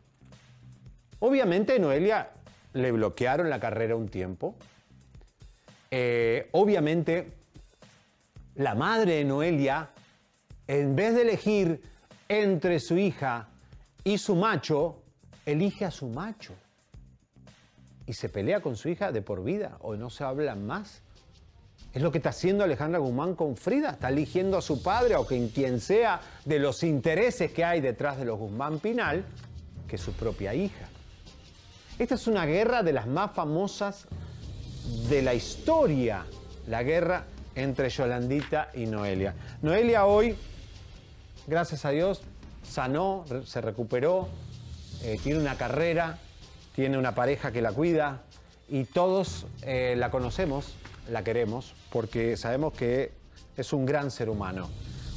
[1.19, 2.31] Obviamente Noelia
[2.73, 4.55] le bloquearon la carrera un tiempo.
[5.89, 7.33] Eh, obviamente
[8.55, 9.89] la madre de Noelia,
[10.67, 11.81] en vez de elegir
[12.27, 13.47] entre su hija
[14.03, 15.01] y su macho,
[15.45, 16.53] elige a su macho.
[18.05, 21.01] Y se pelea con su hija de por vida o no se hablan más.
[21.93, 23.91] Es lo que está haciendo Alejandra Guzmán con Frida.
[23.91, 28.17] Está eligiendo a su padre o quien, quien sea de los intereses que hay detrás
[28.17, 29.23] de los Guzmán Pinal
[29.87, 30.87] que su propia hija.
[31.97, 34.07] Esta es una guerra de las más famosas
[35.09, 36.25] de la historia.
[36.67, 37.25] La guerra
[37.55, 39.33] entre Yolandita y Noelia.
[39.61, 40.35] Noelia hoy,
[41.47, 42.21] gracias a Dios,
[42.63, 44.29] sanó, se recuperó,
[45.03, 46.19] eh, tiene una carrera,
[46.75, 48.21] tiene una pareja que la cuida
[48.69, 50.75] y todos eh, la conocemos,
[51.09, 53.11] la queremos, porque sabemos que
[53.57, 54.69] es un gran ser humano.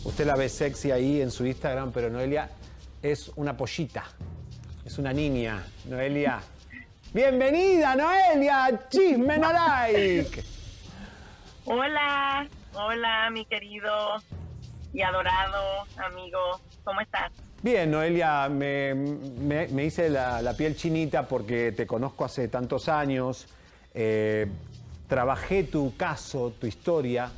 [0.05, 2.51] Usted la ve sexy ahí en su Instagram, pero Noelia
[3.03, 4.05] es una pollita,
[4.85, 5.65] es una niña.
[5.87, 6.41] Noelia,
[7.13, 10.43] bienvenida Noelia, chisme no like.
[11.65, 14.17] Hola, hola, mi querido
[14.93, 16.39] y adorado amigo.
[16.85, 17.31] ¿Cómo estás?
[17.63, 22.89] Bien, Noelia, me, me- me hice la, la piel chinita porque te conozco hace tantos
[22.89, 23.47] años.
[23.95, 24.49] eh,
[25.13, 27.31] trabajé tu caso, tu historia,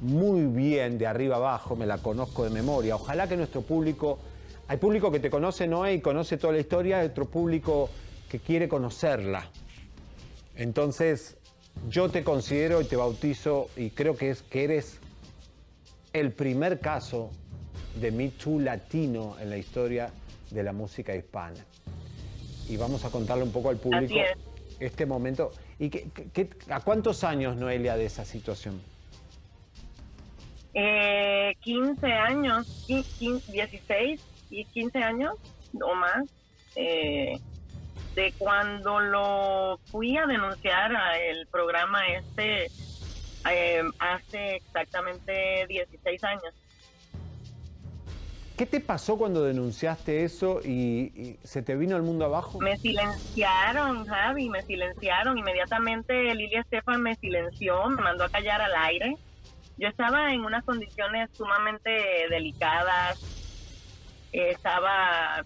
[0.00, 2.96] muy bien, de arriba abajo, me la conozco de memoria.
[2.96, 4.18] Ojalá que nuestro público,
[4.66, 7.88] hay público que te conoce, Noé, y conoce toda la historia, hay otro público
[8.28, 9.48] que quiere conocerla.
[10.56, 11.36] Entonces,
[11.88, 14.98] yo te considero y te bautizo y creo que, es, que eres
[16.12, 17.30] el primer caso
[18.00, 20.10] de Me Too latino en la historia
[20.50, 21.64] de la música hispana.
[22.68, 24.14] Y vamos a contarle un poco al público.
[24.80, 25.52] Este momento.
[25.78, 28.80] ¿Y qué- a cuántos años, Noelia, de esa situación?
[30.74, 35.34] Eh, 15 años, qui- quin- 16 y 15 años
[35.80, 36.24] o más,
[36.76, 37.38] eh,
[38.14, 42.70] de cuando lo fui a denunciar a el programa este
[43.50, 46.54] eh, hace exactamente 16 años.
[48.60, 50.70] ¿Qué te pasó cuando denunciaste eso y,
[51.18, 52.60] y se te vino el mundo abajo?
[52.60, 55.38] Me silenciaron, Javi, me silenciaron.
[55.38, 59.16] Inmediatamente Lilia Estefan me silenció, me mandó a callar al aire.
[59.78, 61.90] Yo estaba en unas condiciones sumamente
[62.28, 63.18] delicadas.
[64.30, 65.42] Estaba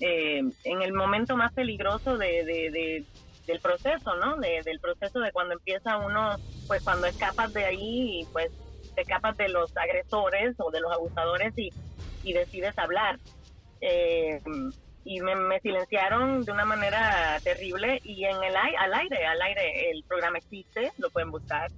[0.00, 3.04] eh, en el momento más peligroso de, de- de-
[3.46, 4.36] del proceso, ¿no?
[4.36, 8.50] De- del proceso de cuando empieza uno, pues cuando escapas de ahí, pues
[8.94, 11.70] te escapas de los agresores o de los abusadores y,
[12.22, 13.18] y decides hablar.
[13.80, 14.40] Eh,
[15.04, 20.04] y me, silenciaron de una manera terrible y en el al aire, al aire, el
[20.04, 21.70] programa existe, lo pueden buscar.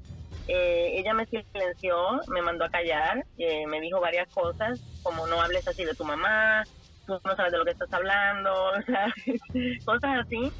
[0.49, 5.41] Eh, ella me silenció, me mandó a callar, eh, me dijo varias cosas, como no
[5.41, 6.65] hables así de tu mamá,
[7.07, 10.51] tú no sabes de lo que estás hablando, o cosas así.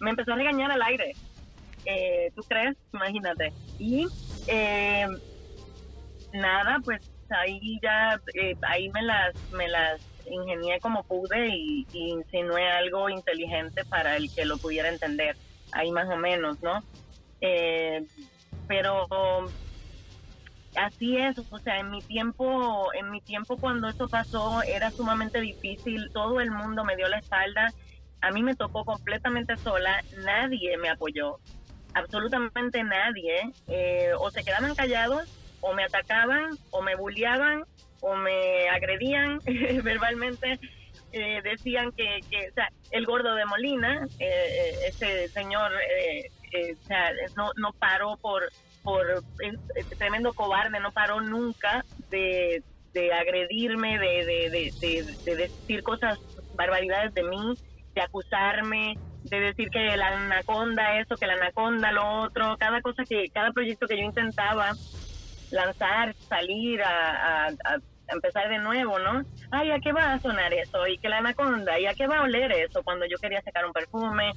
[0.00, 1.12] Me empezó a regañar al aire.
[2.34, 2.76] ¿Tú crees?
[2.92, 3.52] Imagínate.
[3.78, 4.06] Y
[6.34, 12.70] nada, pues ahí ya, eh, ahí me las, me las ingenié como pude y, insinué
[12.70, 15.36] algo inteligente para el que lo pudiera entender,
[15.72, 16.82] ahí más o menos, ¿no?
[17.40, 18.04] Eh,
[18.66, 19.06] pero
[20.76, 25.40] así es, o sea, en mi tiempo, en mi tiempo cuando eso pasó era sumamente
[25.40, 27.72] difícil, todo el mundo me dio la espalda,
[28.20, 31.38] a mí me tocó completamente sola, nadie me apoyó,
[31.92, 35.28] absolutamente nadie, eh, o se quedaban callados,
[35.66, 37.64] o me atacaban, o me bulleaban,
[38.02, 39.38] o me agredían
[39.82, 40.58] verbalmente,
[41.12, 46.30] eh, decían que, que, o sea, el gordo de Molina, eh, eh, ese señor, eh,
[46.52, 46.86] eh, o
[47.36, 48.42] no, no paró por,
[48.82, 49.06] por
[49.98, 54.24] tremendo cobarde, no paró nunca de, de agredirme, de,
[54.80, 56.18] de- de decir cosas,
[56.56, 57.54] barbaridades de mí,
[57.94, 63.04] de acusarme, de decir que la anaconda eso, que la anaconda lo otro, cada cosa
[63.08, 64.72] que, cada proyecto que yo intentaba
[65.54, 69.22] lanzar, salir a, a- a empezar de nuevo, ¿no?
[69.50, 70.86] Ay, ¿a qué va a sonar eso?
[70.86, 72.82] Y que la anaconda, ¿y a qué va a oler eso?
[72.82, 74.32] Cuando yo quería sacar un perfume,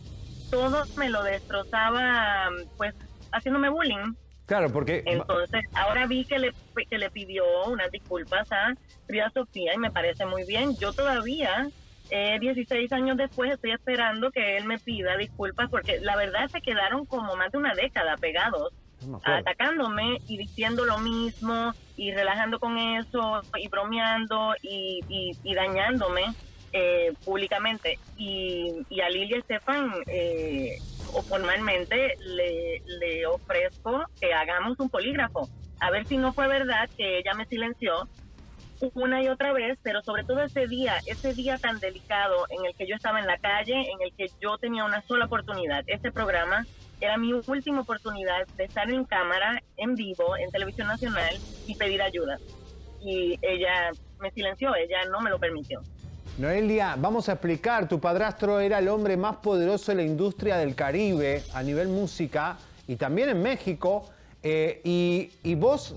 [0.50, 2.94] todo me lo destrozaba, pues,
[3.34, 4.14] haciéndome bullying.
[4.46, 6.54] Claro, porque Entonces, ahora vi que le,
[6.90, 8.74] que le pidió unas disculpas a
[9.06, 10.78] Frida Sofía y me parece muy bien.
[10.78, 11.68] Yo todavía,
[12.10, 16.62] eh, 16 años después, estoy esperando que él me pida disculpas porque la verdad se
[16.62, 18.72] quedaron como más de una década pegados
[19.24, 25.00] atacándome y diciendo lo mismo y relajando con eso y bromeando y,
[25.44, 26.34] y- dañándome
[26.74, 28.00] eh, públicamente.
[28.18, 30.78] Y, y a Lilia Estefan eh,
[31.28, 35.48] formalmente le ofrezco que hagamos un polígrafo.
[35.80, 38.08] A ver si no fue verdad que ella me silenció
[38.94, 42.76] una y otra vez, pero sobre todo ese día, ese día tan delicado en el
[42.76, 45.84] que yo estaba en la calle, en el que yo tenía una sola oportunidad.
[45.88, 46.66] Este programa
[47.00, 51.36] era mi última oportunidad de estar en cámara, en vivo, en televisión nacional
[51.68, 52.38] y pedir ayuda.
[53.02, 55.82] Y ella me silenció, ella no me lo permitió.
[56.38, 60.76] Noelia, vamos a explicar, tu padrastro era el hombre más poderoso de la industria del
[60.76, 64.08] Caribe a nivel música y también en México,
[64.44, 65.96] eh, y, y vos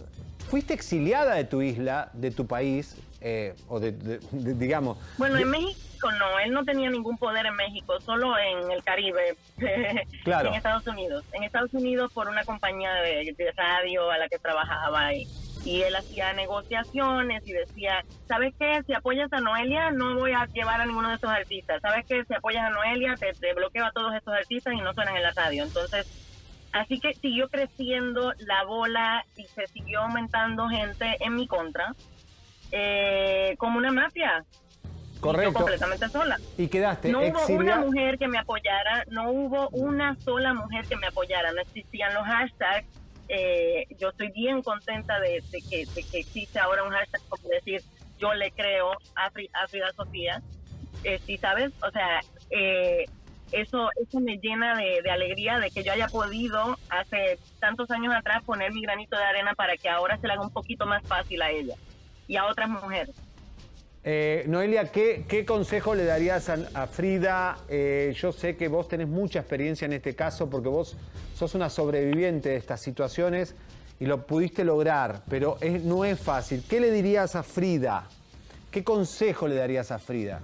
[0.49, 4.97] fuiste exiliada de tu isla, de tu país, eh, o de, de- de- digamos...
[5.19, 5.79] Bueno, en México
[6.13, 9.37] no, él no tenía ningún poder en México, solo en el Caribe,
[10.25, 10.49] Claro.
[10.51, 11.25] en Estados Unidos.
[11.33, 15.27] En Estados Unidos por una compañía de, de radio a la que trabajaba y,
[15.65, 18.83] y él hacía negociaciones y decía, ¿sabes qué?
[18.87, 21.83] Si apoyas a Noelia no voy a llevar a ninguno de esos artistas.
[21.83, 22.25] ¿Sabes qué?
[22.25, 25.23] Si apoyas a Noelia te, te bloqueo a todos estos artistas y no suenan en
[25.23, 25.65] la radio.
[25.65, 26.07] Entonces,
[26.73, 31.95] así que siguió creciendo la bola y se siguió aumentando gente en mi contra,
[32.73, 34.45] eh, como una mafia.
[35.23, 35.53] Yo Correcto.
[35.53, 36.37] completamente sola.
[36.57, 40.97] Y quedaste No hubo una mujer que me apoyara, no hubo una sola mujer que
[40.97, 42.89] me apoyara, no existían los hashtags.
[43.29, 47.49] Eh, yo estoy bien contenta de, de que, de que existe ahora un hashtag como
[47.49, 47.83] decir
[48.19, 50.41] yo le creo a, Fri- a Frida Sofía.
[51.05, 51.71] Eh, sí, ¿sabes?
[51.87, 53.05] O sea, eh,
[53.53, 58.15] eso, eso me llena de, de alegría de que yo haya podido hace tantos años
[58.15, 61.03] atrás poner mi granito de arena para que ahora se le haga un poquito más
[61.07, 61.75] fácil a ella
[62.27, 63.15] y a otras mujeres.
[64.03, 67.59] Eh, Noelia, ¿qué, consejo le darías a, a Frida?
[67.69, 70.97] Eh, yo sé que vos tenés mucha experiencia en este caso porque vos
[71.35, 73.55] sos una sobreviviente de estas situaciones
[73.99, 76.65] y lo pudiste lograr, pero es- no es fácil.
[76.67, 78.09] ¿Qué le dirías a Frida?
[78.71, 80.41] ¿Qué consejo le darías a Frida?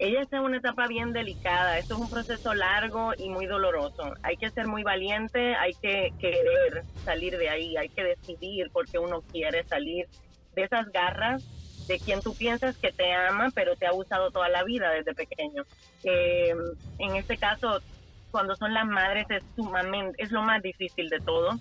[0.00, 1.78] Ella está en una etapa bien delicada.
[1.78, 4.14] Esto es un proceso largo y muy doloroso.
[4.22, 8.98] Hay que ser muy valiente, hay que querer salir de ahí, hay que decidir porque
[8.98, 10.08] uno quiere salir
[10.54, 11.44] de esas garras
[11.86, 15.12] de quien tú piensas que te ama, pero te ha usado toda la vida desde
[15.12, 15.64] pequeño.
[16.04, 16.54] Eh,
[16.98, 17.82] en este caso,
[18.30, 21.58] cuando son las madres es lo más difícil de todo.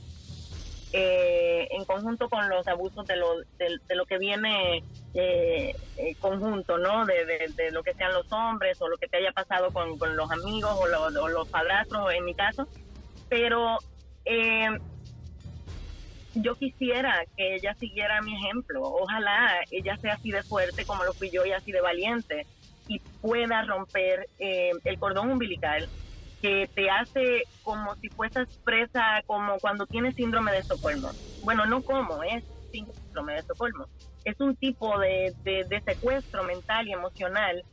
[0.92, 4.84] Eh, en conjunto con los abusos de lo, de, de lo que viene
[5.14, 7.06] eh, eh, conjunto, ¿no?
[7.06, 7.26] De,
[7.56, 10.32] de- lo que sean los hombres o lo que te haya pasado con, con los
[10.32, 12.68] amigos o, los- o los padrastros, en mi caso.
[13.30, 13.78] Pero
[14.26, 14.68] eh,
[16.36, 18.82] yo quisiera que ella siguiera mi ejemplo.
[18.82, 22.46] Ojalá ella sea así de fuerte como lo fui yo y así de valiente
[22.88, 25.88] y pueda romper eh, el cordón umbilical
[26.42, 31.12] que te hace como si fueses presa, como cuando tienes síndrome de Estocolmo.
[31.42, 33.86] Bueno, no como, es síndrome de Estocolmo.
[34.24, 37.64] Es un tipo de, de- de secuestro mental y emocional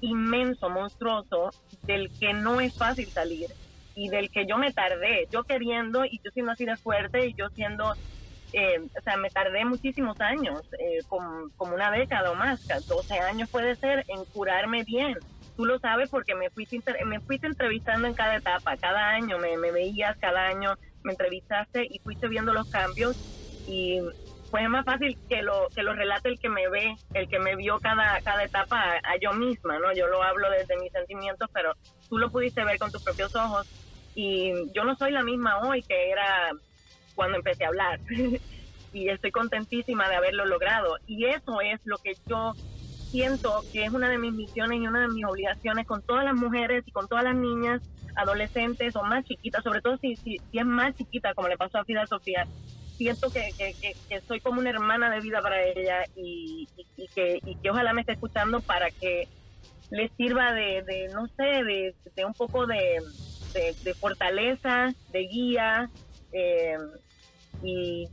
[0.00, 1.50] inmenso, monstruoso,
[1.86, 3.46] del que no es fácil salir
[3.94, 7.34] y del que yo me tardé, yo queriendo y yo siendo así de fuerte y
[7.38, 7.94] yo siendo,
[8.52, 12.58] eh, o sea, me tardé muchísimos años, eh, como, como una década o más,
[12.88, 15.14] 12 años puede ser, en curarme bien.
[15.62, 19.56] Tú lo sabes porque me fuiste, me fuiste entrevistando en cada etapa, cada año me,
[19.56, 23.16] me veías, cada año me entrevistaste y fuiste viendo los cambios
[23.68, 24.00] y
[24.50, 27.54] fue más fácil que lo que lo relate el que me ve, el que me
[27.54, 29.92] vio cada cada etapa a, a yo misma, ¿no?
[29.94, 31.74] Yo lo hablo desde mis sentimientos, pero
[32.08, 33.64] tú lo pudiste ver con tus propios ojos
[34.16, 36.50] y yo no soy la misma hoy que era
[37.14, 38.00] cuando empecé a hablar.
[38.92, 42.52] y estoy contentísima de haberlo logrado y eso es lo que yo
[43.12, 46.34] siento que es una de mis misiones y una de mis obligaciones con todas las
[46.34, 47.82] mujeres y con todas las niñas,
[48.16, 51.84] adolescentes o más chiquitas, sobre todo si, si, es más chiquita, como le pasó a
[51.84, 52.46] Fida Sofía,
[52.96, 56.66] siento que, que, soy como una hermana de vida para ella y,
[57.14, 59.28] que, y que ojalá me esté escuchando para que
[59.90, 62.98] le sirva de, de, no sé, de, de un poco de,
[63.52, 65.90] de, de fortaleza, de guía
[66.32, 66.78] eh,
[67.62, 68.08] y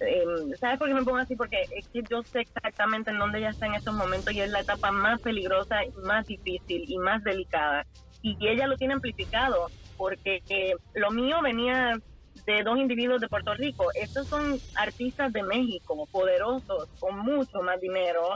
[0.00, 0.24] eh,
[0.58, 1.36] ¿Sabes por qué me pongo así?
[1.36, 4.50] Porque es que yo sé exactamente en dónde ella está en estos momentos y es
[4.50, 7.86] la etapa más peligrosa, más difícil y más delicada.
[8.22, 11.98] Y ella lo tiene amplificado porque eh, lo mío venía
[12.46, 13.86] de dos individuos de Puerto Rico.
[13.94, 18.34] Estos son artistas de México, poderosos, con mucho más dinero.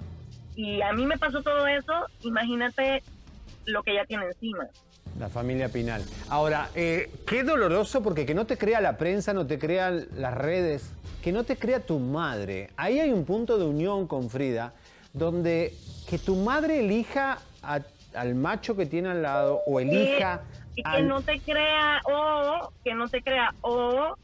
[0.55, 1.93] Y a mí me pasó todo eso,
[2.23, 3.03] imagínate
[3.65, 4.67] lo que ella tiene encima.
[5.19, 6.05] La familia Pinal.
[6.29, 10.35] Ahora, eh, qué doloroso porque que no te crea la prensa, no te crean las
[10.35, 10.93] redes,
[11.29, 12.71] que no te crea tu madre.
[12.79, 14.73] Ahí hay un punto de unión con Frida,
[15.13, 15.75] donde
[16.09, 17.81] que tu madre elija a-
[18.15, 20.41] al macho que tiene al lado o elija...
[20.75, 24.15] y que al- no te crea o que no te crea o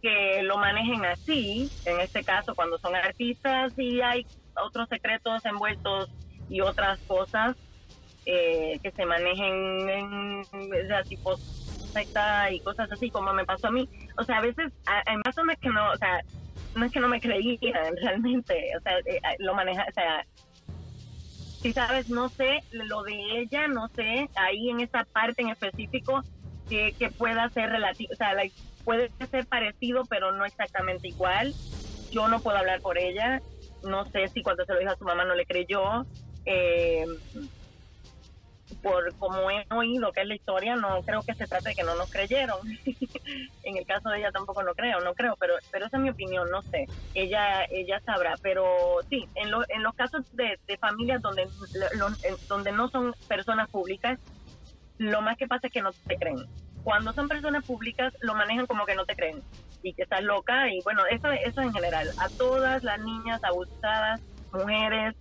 [0.00, 6.08] que lo manejen así en este caso cuando son artistas y hay otros secretos envueltos
[6.48, 7.56] y otras cosas
[8.24, 10.42] eh, que se manejen en
[10.88, 11.36] sea, tipo
[11.92, 13.86] secta y cosas así como me pasó a mí
[14.16, 14.72] o sea a veces
[15.44, 16.20] no es que no o sea
[16.74, 20.24] no es que no me creían realmente o sea eh, lo maneja o sea
[21.64, 26.22] si sabes, no sé, lo de ella, no sé, ahí en esa parte en específico,
[26.68, 28.54] que, que pueda ser relativo, o sea, like,
[28.84, 31.54] puede ser parecido, pero no exactamente igual.
[32.10, 33.40] Yo no puedo hablar por ella.
[33.82, 36.04] No sé si cuando se lo dijo a su mamá no le creyó.
[36.44, 37.06] Eh,
[38.82, 41.82] por como he oído que es la historia, no creo que se trate de que
[41.82, 42.58] no nos creyeron.
[43.62, 46.10] en el caso de ella tampoco no creo, no creo, pero pero esa es mi
[46.10, 46.86] opinión, no sé.
[47.14, 48.64] Ella ella sabrá, pero
[49.10, 51.46] sí, en, lo- en los casos de, de familias donde
[51.98, 54.18] lo- donde no son personas públicas,
[54.98, 56.44] lo más que pasa es que no te creen.
[56.82, 59.42] Cuando son personas públicas, lo manejan como que no te creen
[59.82, 60.68] y que estás loca.
[60.70, 62.10] Y bueno, eso, eso en general.
[62.18, 64.20] A todas las niñas abusadas,
[64.52, 65.14] mujeres,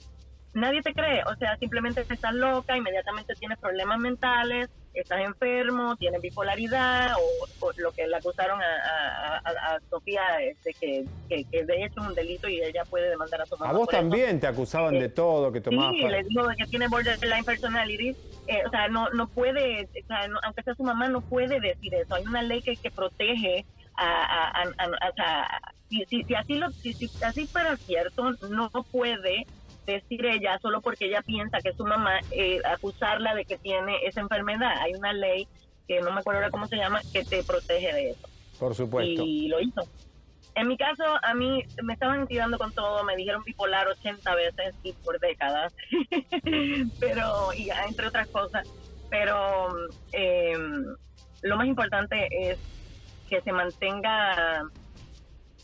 [0.53, 1.21] nadie te cree.
[1.25, 7.71] O sea, simplemente estás loca, inmediatamente tienes problemas mentales, estás enfermo, tienes bipolaridad o, o
[7.77, 10.21] lo que le acusaron a, a- a- a Sofía
[10.63, 13.57] de que, que, que de hecho es un delito y ella puede demandar a su
[13.57, 13.71] mamá.
[13.71, 13.97] A vos eso.
[13.97, 15.93] también te acusaban de todo, que tomabas...
[15.93, 18.15] Sí, le dijo que tiene borderline personality.
[18.45, 21.59] eh, o sea, no, no puede, o sea, no- aunque sea su mamá, no puede
[21.59, 22.13] decir eso.
[22.15, 27.09] Hay una ley que, que protege a, a- si, si, si así lo, si, si
[27.21, 29.47] así fuera cierto, no puede
[29.85, 33.97] decir ella solo porque ella piensa que es su mamá, eh, acusarla de que tiene
[34.05, 34.77] esa enfermedad.
[34.79, 35.47] Hay una ley
[35.87, 38.29] que no me acuerdo ahora cómo se llama, que te protege de eso
[38.59, 39.23] Por supuesto.
[39.23, 39.81] y lo hizo.
[40.55, 44.75] En mi caso, a mí me estaban tirando con todo, me dijeron bipolar 80 veces
[44.83, 45.73] y por décadas,
[46.99, 48.67] pero, y entre otras cosas,
[49.09, 49.69] pero
[50.11, 50.53] eh,
[51.41, 52.59] lo más importante es
[53.29, 54.63] que se mantenga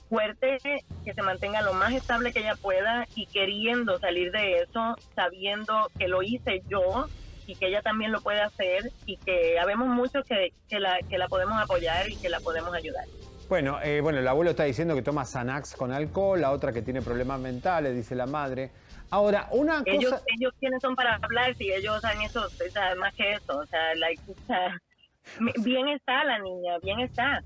[0.09, 0.57] fuerte,
[1.05, 5.89] que se mantenga lo más estable que ella pueda y queriendo salir de eso, sabiendo
[5.97, 7.07] que lo hice yo
[7.45, 11.17] y que ella también lo puede hacer y que habemos muchos que, que, la, que
[11.17, 13.05] la podemos apoyar y que la podemos ayudar.
[13.47, 16.83] Bueno, eh, bueno, el abuelo está diciendo que toma Xanax con alcohol, la otra que
[16.83, 18.69] tiene problemas mentales, dice la madre.
[19.09, 20.23] Ahora, una ellos, cosa...
[20.37, 23.65] ellos quiénes son para hablar si ellos han eso, o sea, más que eso, o
[23.65, 24.79] sea, like, o sea,
[25.63, 27.41] bien está la niña, bien está,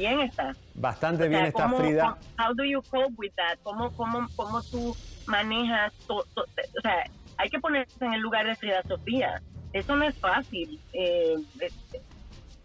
[0.00, 0.54] bien está.
[0.74, 2.18] Bastante O sea, bien está ¿cómo- Frida.
[2.38, 3.58] How do you cope with that?
[3.62, 4.96] ¿Cómo, cómo, cómo tú
[5.26, 5.92] manejas?
[6.06, 7.04] to- to- o sea,
[7.36, 9.40] hay que ponerse en el lugar de Frida Sofía.
[9.72, 10.80] Eso no es fácil.
[10.92, 11.70] Eh, eh,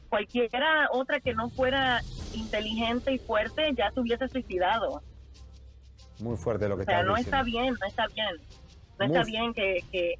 [0.09, 2.01] cualquiera otra que no fuera
[2.33, 5.01] inteligente y fuerte ya se hubiese suicidado.
[6.19, 7.37] Muy fuerte lo que O sea, estás no diciendo.
[7.37, 8.35] está bien, no está bien.
[8.97, 10.13] No Muy está bien que, que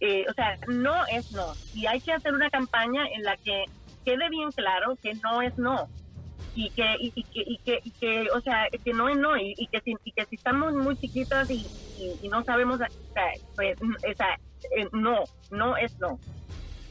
[0.00, 1.52] eh, o sea, no es no.
[1.74, 3.64] Y hay que hacer una campaña en la que
[4.04, 5.88] quede bien claro que no es no.
[6.54, 9.36] Y que, y, y que, y que, y que, o sea, que no es no.
[9.36, 11.66] Y, y que, si, y que si estamos muy chiquitas y,
[12.30, 14.38] no sabemos, o sea, pues, o sea,
[14.76, 16.18] eh, no, no es no.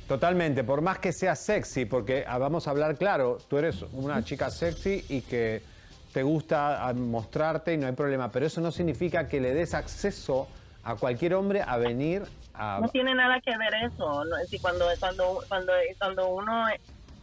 [0.07, 4.23] Totalmente, por más que sea sexy, porque ah, vamos a hablar claro, tú eres una
[4.23, 5.61] chica sexy y que
[6.13, 9.75] te gusta ah, mostrarte y no hay problema, pero eso no significa que le des
[9.75, 10.47] acceso
[10.83, 12.79] a cualquier hombre a venir a...
[12.81, 14.25] No tiene nada que ver eso.
[14.25, 14.35] ¿no?
[14.47, 16.65] Si cuando, cuando, cuando, cuando uno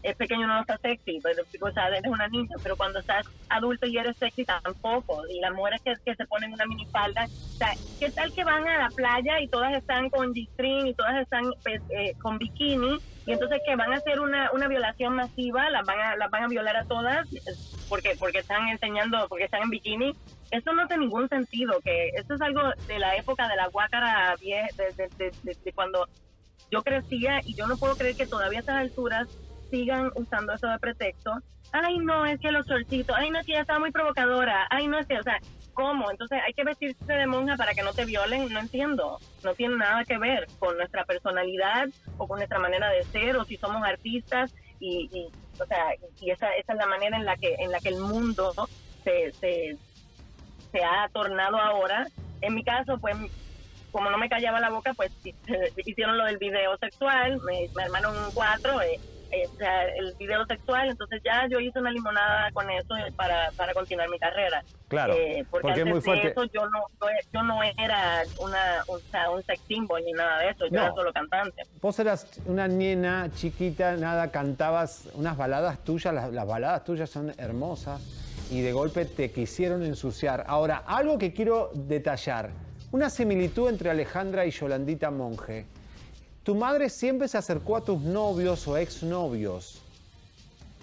[0.03, 3.87] es pequeño no está sexy, pero, o sea, eres una niña, pero cuando estás adulto
[3.87, 5.23] y eres sexy tampoco.
[5.29, 8.67] Y las mujeres que, que se ponen una minifalda, o sea, ¿qué tal que van
[8.69, 12.99] a la playa y todas están con G-string y todas están pues, eh, con bikini?
[13.27, 16.45] Y entonces que van a hacer una, una violación masiva, las van a, las van
[16.45, 17.27] a violar a todas
[17.89, 20.13] porque, porque están enseñando, porque están en bikini.
[20.53, 24.37] Eso no tiene ningún sentido, que esto es algo de la época de la guácara
[24.37, 26.07] vie- de, de- de- de- de cuando
[26.71, 29.27] yo crecía y yo no puedo creer que todavía a estas alturas
[29.71, 31.33] sigan usando eso de pretexto.
[31.73, 34.87] Ay, no, es que los shortcitos, ay, no, es que ella estaba muy provocadora, ay,
[34.87, 35.39] no, es que, o sea,
[35.77, 36.11] ¿cómo?
[36.11, 39.19] Entonces hay que vestirse de monja para que no te violen, no entiendo.
[39.45, 43.45] No tiene nada que ver con nuestra personalidad o con nuestra manera de ser o
[43.45, 45.27] si somos artistas y, y,
[45.61, 48.01] o sea, y esa, esa es la manera en la que, en la que el
[48.01, 48.53] mundo
[49.05, 49.77] se, se,
[50.83, 52.07] ha tornado ahora.
[52.41, 53.17] En mi caso, pues
[53.93, 55.11] como no me callaba la boca, pues
[55.85, 58.99] hicieron lo del video sexual, me, me armaron un cuatro, eh,
[59.53, 63.51] o sea, el video sexual, entonces ya yo hice una limonada con eso eh, para,
[63.57, 64.63] para continuar mi carrera.
[64.89, 66.25] Claro, Eh, porque, porque es antes muy fuerte.
[66.27, 70.13] de eso yo no, yo, yo no era una, o sea, un sex symbol ni
[70.13, 70.83] nada de eso, yo No.
[70.85, 71.63] era solo cantante.
[71.81, 77.33] Vos eras una nena chiquita, nada, cantabas unas baladas tuyas, las, las baladas tuyas son
[77.39, 78.01] hermosas
[78.51, 80.45] y de golpe te quisieron ensuciar.
[80.47, 82.51] Ahora, algo que quiero detallar,
[82.93, 85.67] una similitud entre Alejandra y Yolandita Monge.
[86.47, 89.83] Tu madre siempre se acercó a tus novios o exnovios.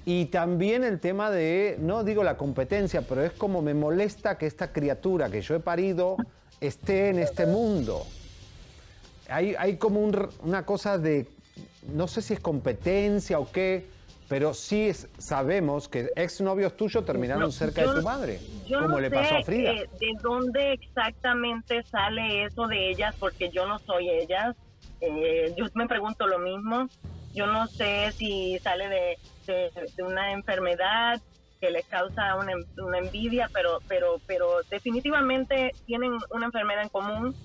[0.06, 4.46] Y también el tema de, no digo la competencia, pero es como me molesta que
[4.46, 6.18] esta criatura que yo he parido
[6.60, 8.06] esté en este mundo.
[9.30, 11.28] Hay, hay como un una cosa de,
[11.94, 13.86] no sé si es competencia o qué,
[14.28, 18.80] pero sí es- sabemos que exnovios tuyos terminaron No, cerca yo- de tu madre, Yo
[18.80, 19.72] como no le sé pasó a Frida.
[19.72, 24.58] eh, de dónde exactamente sale eso de ellas, porque yo no soy ellas.
[25.04, 26.88] Eh, yo me pregunto lo mismo.
[27.34, 31.20] Yo no sé si sale de, de, una enfermedad
[31.60, 37.36] que les causa una, una envidia, pero, pero, pero definitivamente tienen una enfermedad en común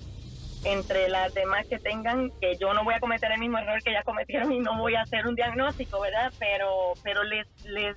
[0.65, 3.93] entre las demás que tengan, que yo no voy a cometer el mismo error que
[3.93, 6.33] ya cometieron y no voy a hacer un diagnóstico, ¿verdad?
[6.39, 7.97] Pero, pero les, les,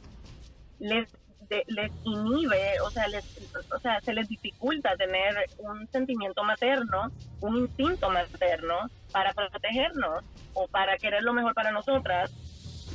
[0.79, 1.09] les,
[1.51, 3.25] de- les inhibe, o sea, les,
[3.75, 10.23] o sea, se les dificulta tener un sentimiento materno, un instinto materno para protegernos
[10.53, 12.31] o para querer lo mejor para nosotras.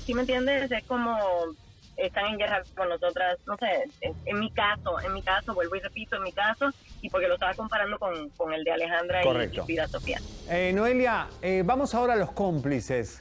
[0.06, 0.70] ¿Sí me entiendes?
[0.72, 1.18] Es como
[1.98, 5.76] están en guerra con nosotras, no sé, en, en mi caso, en mi caso, vuelvo
[5.76, 6.70] y repito, en mi caso,
[7.02, 9.62] y porque lo estaba comparando con, con el de Alejandra y- Correcto.
[9.62, 10.18] y Frida Sofía.
[10.48, 13.20] Eh, Noelia, eh, vamos ahora a los cómplices.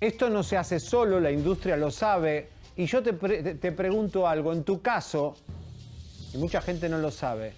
[0.00, 2.48] Esto no se hace solo, la industria lo sabe.
[2.76, 5.36] Y yo te, pre- te- pregunto algo, en tu caso,
[6.32, 7.54] y mucha gente no lo sabe,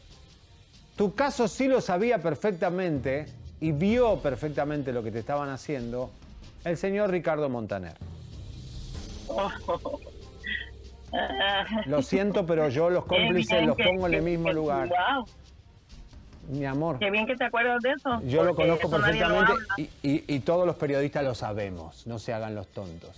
[0.96, 3.26] tu caso sí lo sabía perfectamente
[3.60, 6.10] y vio perfectamente lo que te estaban haciendo
[6.64, 7.94] el señor Ricardo Montaner.
[11.86, 14.90] Lo siento, pero yo los cómplices los pongo en el mismo lugar.
[16.48, 16.98] Mi amor.
[16.98, 18.20] qué bien que te acuerdas de eso.
[18.22, 22.06] Yo lo conozco lo perfectamente y- y todos los periodistas lo sabemos.
[22.06, 23.16] No se hagan los tontos.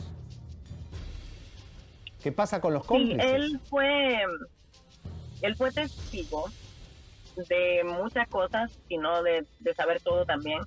[2.29, 3.25] ¿Qué pasa con los Sí, cómplices?
[3.25, 4.19] él fue,
[5.41, 6.45] él fue testigo
[7.49, 10.61] de muchas cosas, sino de, de saber todo también.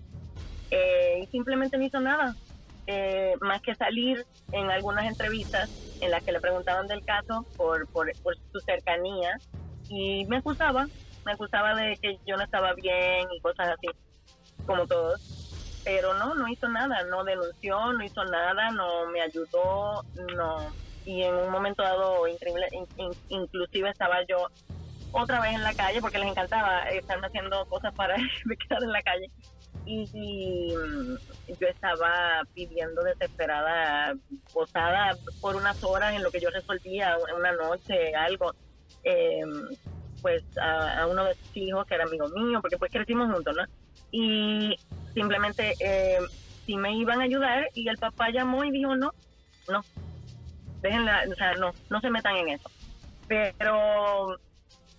[0.71, 2.35] Eh, y simplemente no hizo nada,
[2.87, 5.69] eh, más que salir en algunas entrevistas
[6.01, 9.37] en las que le preguntaban del caso por, por, por su cercanía
[9.87, 10.87] y me acusaba,
[11.27, 13.87] me acusaba de que yo no estaba bien y cosas así,
[14.65, 15.21] como todos.
[15.83, 20.03] Pero no, no hizo nada, no denunció, no hizo nada, no me ayudó,
[20.35, 20.57] no.
[21.05, 24.47] Y en un momento dado, increíble, in- in- inclusive estaba yo
[25.11, 28.15] otra vez en la calle porque les encantaba estarme haciendo cosas para
[28.69, 29.29] quedar en la calle.
[29.85, 31.15] Y, mm,
[31.59, 34.13] yo estaba pidiendo desesperada
[34.53, 38.53] posada por unas horas en lo que yo resolvía una noche, algo.
[39.03, 39.41] eh,
[40.21, 43.55] pues a, a uno de sus hijos que era amigo mío, porque pues crecimos juntos,
[43.57, 43.63] ¿no?
[44.11, 44.75] Y
[45.15, 46.19] simplemente eh,
[46.67, 49.11] si me iban a ayudar y el papá llamó y dijo no,
[49.67, 49.81] no,
[50.81, 52.69] déjenla, o sea, no, no se metan en eso.
[53.27, 54.37] Pero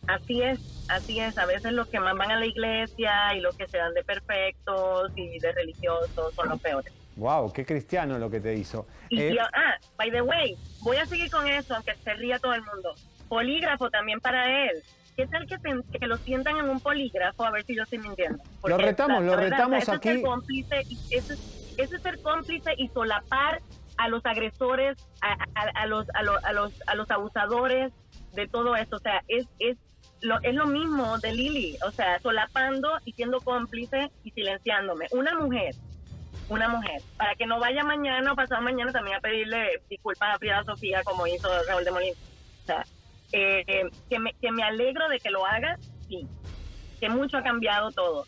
[0.06, 0.58] así es,
[0.88, 3.78] así es, a veces los que más van a la iglesia y los que se
[3.78, 6.92] dan de perfectos y de religiosos son los peores.
[7.16, 8.86] Wow, qué cristiano lo que te hizo.
[9.10, 12.38] Y, Eh, y, ah, by the way, voy a seguir con eso, aunque se ría
[12.38, 12.94] todo el mundo.
[13.28, 14.82] Polígrafo también para él.
[15.14, 17.44] ¿Qué tal que, te- que lo sientan en un polígrafo?
[17.44, 18.42] A ver si yo estoy mintiendo.
[18.64, 20.22] Lo retamos, la- lo la verdad, retamos es ser aquí.
[20.22, 23.60] cómplice y- eso, es- eso es ser cómplice y solapar
[23.98, 26.44] a los agresores, a, a- a los, a, los,
[26.86, 27.92] a, los, abusadores
[28.34, 28.96] de todo esto.
[28.96, 29.76] O sea, es, es,
[30.20, 31.76] lo, es lo mismo de Lili.
[31.86, 35.06] O sea, solapando y siendo cómplice y silenciándome.
[35.12, 35.74] Una mujer
[36.48, 40.38] una mujer, para que no vaya mañana o pasado mañana también a pedirle disculpas a
[40.38, 42.16] Frida Sofía como hizo Raúl de Molina.
[42.62, 42.84] O sea,
[43.32, 45.78] eh, eh, que, me, que me alegro de que lo haga,
[46.08, 46.26] sí,
[47.00, 48.26] que mucho ha cambiado todo.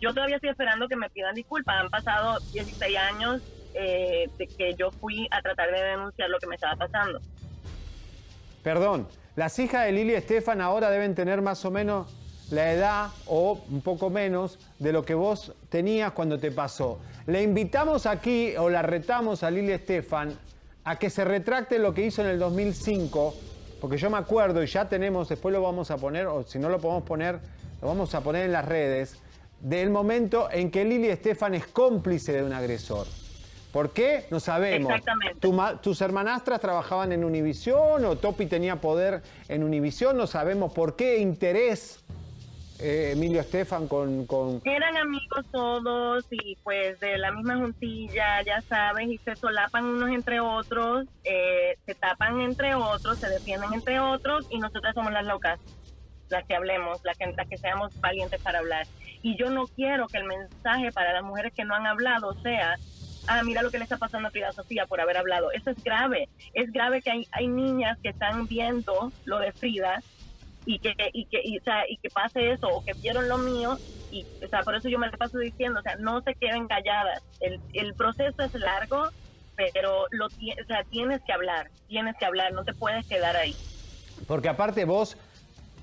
[0.00, 3.42] Yo todavía estoy esperando que me pidan disculpas, han pasado 16 años
[3.74, 7.20] eh, de que yo fui a tratar de denunciar lo que me estaba pasando.
[8.62, 12.14] Perdón, las hijas de Lili Estefan ahora deben tener más o menos
[12.50, 16.98] la edad o un poco menos de lo que vos tenías cuando te pasó.
[17.26, 20.36] Le invitamos aquí o la retamos a Lili Estefan
[20.84, 23.34] a que se retracte lo que hizo en el 2005,
[23.80, 26.68] porque yo me acuerdo y ya tenemos, después lo vamos a poner, o si no
[26.68, 27.38] lo podemos poner,
[27.80, 29.16] lo vamos a poner en las redes,
[29.60, 33.06] del momento en que Lili Estefan es cómplice de un agresor.
[33.72, 34.26] ¿Por qué?
[34.30, 34.90] No sabemos.
[34.90, 35.40] Exactamente.
[35.40, 40.16] Tu ¿Tus hermanastras trabajaban en Univisión o Topi tenía poder en Univisión?
[40.16, 42.04] No sabemos por qué interés
[42.78, 48.60] eh, Emilio Estefan con, con- Eran amigos todos y pues de la misma juntilla, ya
[48.62, 54.00] sabes, y se solapan unos entre otros, eh, se tapan entre otros, se defienden entre
[54.00, 55.60] otros y nosotras somos las locas,
[56.28, 58.86] las que hablemos, las que, las que seamos valientes para hablar.
[59.22, 62.76] Y yo no quiero que el mensaje para las mujeres que no han hablado sea,
[63.28, 65.52] ah, mira lo que le está pasando a Frida Sofía por haber hablado.
[65.52, 70.02] Eso es grave, es grave que hay, hay niñas que están viendo lo de Frida
[70.64, 73.38] y que y que y, o sea, y que pase eso o que vieron lo
[73.38, 73.78] mío
[74.10, 76.68] y o sea por eso yo me lo paso diciendo o sea no se queden
[76.68, 77.22] calladas.
[77.40, 79.08] El, el proceso es largo
[79.56, 83.54] pero lo o sea, tienes que hablar tienes que hablar no te puedes quedar ahí.
[84.26, 85.16] Porque aparte vos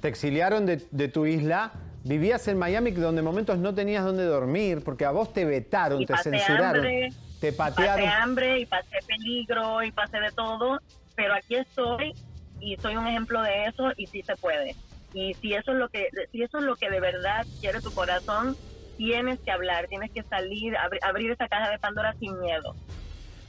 [0.01, 1.73] te exiliaron de, de tu isla,
[2.05, 6.01] vivías en Miami donde en momentos no tenías dónde dormir, porque a vos te vetaron,
[6.01, 7.09] y te censuraron, hambre
[7.39, 10.79] te pasé hambre y pasé peligro y pasé de todo
[11.15, 12.13] pero aquí estoy
[12.61, 14.75] y soy un ejemplo de eso y sí se puede.
[15.13, 17.91] Y si eso es lo que si eso es lo que de verdad quiere tu
[17.93, 18.55] corazón
[18.97, 22.75] tienes que hablar tienes que salir abri- abrir esa caja de Pandora sin miedo.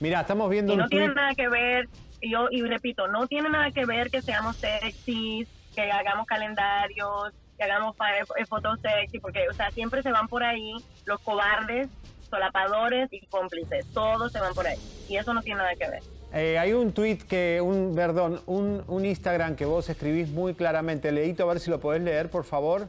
[0.01, 1.15] Mira, estamos viendo Y no un tiene tweet.
[1.15, 1.89] nada que ver,
[2.23, 7.65] yo y repito, no tiene nada que ver que seamos sexys, que hagamos calendarios, que
[7.65, 7.95] hagamos
[8.37, 10.73] eh, fotos sexy, porque, o sea, siempre se van por ahí
[11.05, 11.89] los cobardes,
[12.31, 14.79] solapadores y cómplices, todos se van por ahí.
[15.09, 16.03] Y eso no tiene nada que ver.
[16.33, 21.11] Eh, hay un tweet que, un, perdón, un, un Instagram que vos escribís muy claramente.
[21.11, 22.89] Leíto, a ver si lo podés leer, por favor.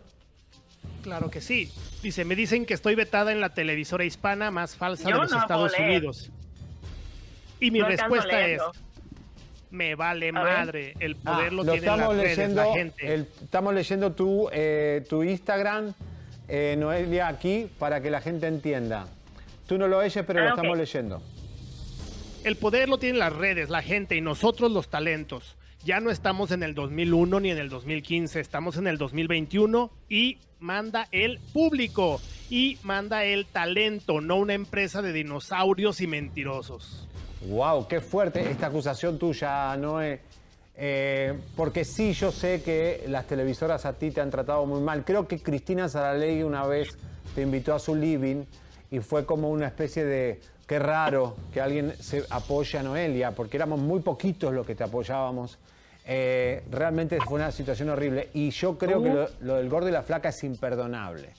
[1.01, 1.71] Claro que sí.
[2.03, 5.31] Dice, me dicen que estoy vetada en la televisora hispana más falsa Yo de los
[5.31, 5.73] no Estados.
[5.79, 6.31] Unidos.
[7.59, 8.61] Y mi No respuesta es,
[9.71, 10.57] me vale A ver.
[10.57, 13.13] madre, el poder Ah, lo, lo tiene las estamos redes, leyendo, la gente.
[13.13, 15.93] el- estamos leyendo tu, eh, tu Instagram,
[16.47, 19.07] eh, Noelia, aquí, para que la gente entienda.
[19.71, 20.57] Tú no lo oyes, pero Ah, lo ok.
[20.57, 21.21] estamos leyendo.
[22.43, 25.55] El poder lo tienen las redes, la gente y nosotros los talentos.
[25.85, 30.39] Ya no estamos en el 2001 ni en el 2015, estamos en el 2021 y
[30.59, 32.19] manda el público
[32.49, 37.07] y manda el talento, no una empresa de dinosaurios y mentirosos.
[37.47, 40.19] Wow, qué fuerte esta acusación tuya, Noé.
[40.75, 45.05] Eh, porque sí, yo sé que las televisoras a ti te han tratado muy mal.
[45.05, 46.97] Creo que Cristina Saralegui una vez
[47.35, 48.43] te invitó a su living
[48.91, 53.55] y fue como una especie de qué raro que alguien se apoye a Noelia, porque
[53.57, 55.57] éramos muy poquitos los que te apoyábamos.
[56.05, 59.91] Eh, realmente fue una situación horrible y yo creo que lo, lo del gordo y
[59.91, 61.29] la flaca es imperdonable.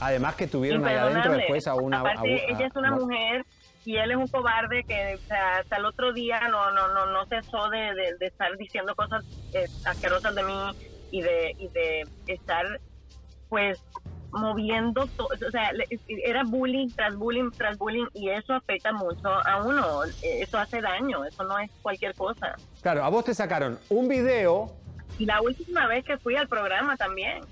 [0.00, 2.00] Además que tuvieron ahí adentro después a una...
[2.00, 3.44] Aparte, a- a- ella es una a- mujer
[3.84, 7.06] y él es un cobarde que o sea, hasta el otro día no no no
[7.06, 10.70] no cesó de, de- de estar diciendo cosas eh, asquerosas de mí
[11.10, 12.64] y de y de estar
[13.48, 13.80] pues
[14.32, 15.70] moviendo to- o sea
[16.24, 21.24] era bullying tras bullying tras bullying y eso afecta mucho a uno eso hace daño
[21.24, 22.56] eso no es cualquier cosa.
[22.80, 24.74] Claro, a vos te sacaron un video,
[25.18, 27.44] y la última vez que fui al programa también.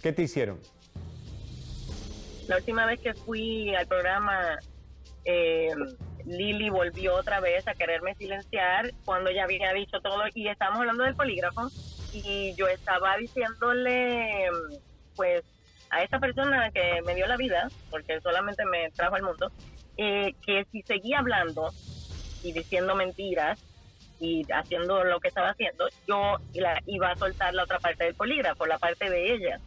[0.00, 0.58] ¿qué te hicieron?
[2.46, 4.56] La última vez que fui al programa,
[5.24, 5.70] eh,
[6.24, 11.02] Lili volvió otra vez a quererme silenciar cuando ya había dicho todo y estábamos hablando
[11.04, 11.68] del polígrafo
[12.12, 14.46] y yo estaba diciéndole,
[15.16, 15.42] pues,
[15.90, 19.50] a esa persona que me dio la vida, porque solamente me trajo al mundo,
[19.96, 21.72] eh, que si seguía hablando
[22.42, 23.62] y diciendo mentiras
[24.18, 28.14] y haciendo lo que estaba haciendo, yo la, iba a soltar la otra parte del
[28.14, 29.60] polígrafo, la parte de ella.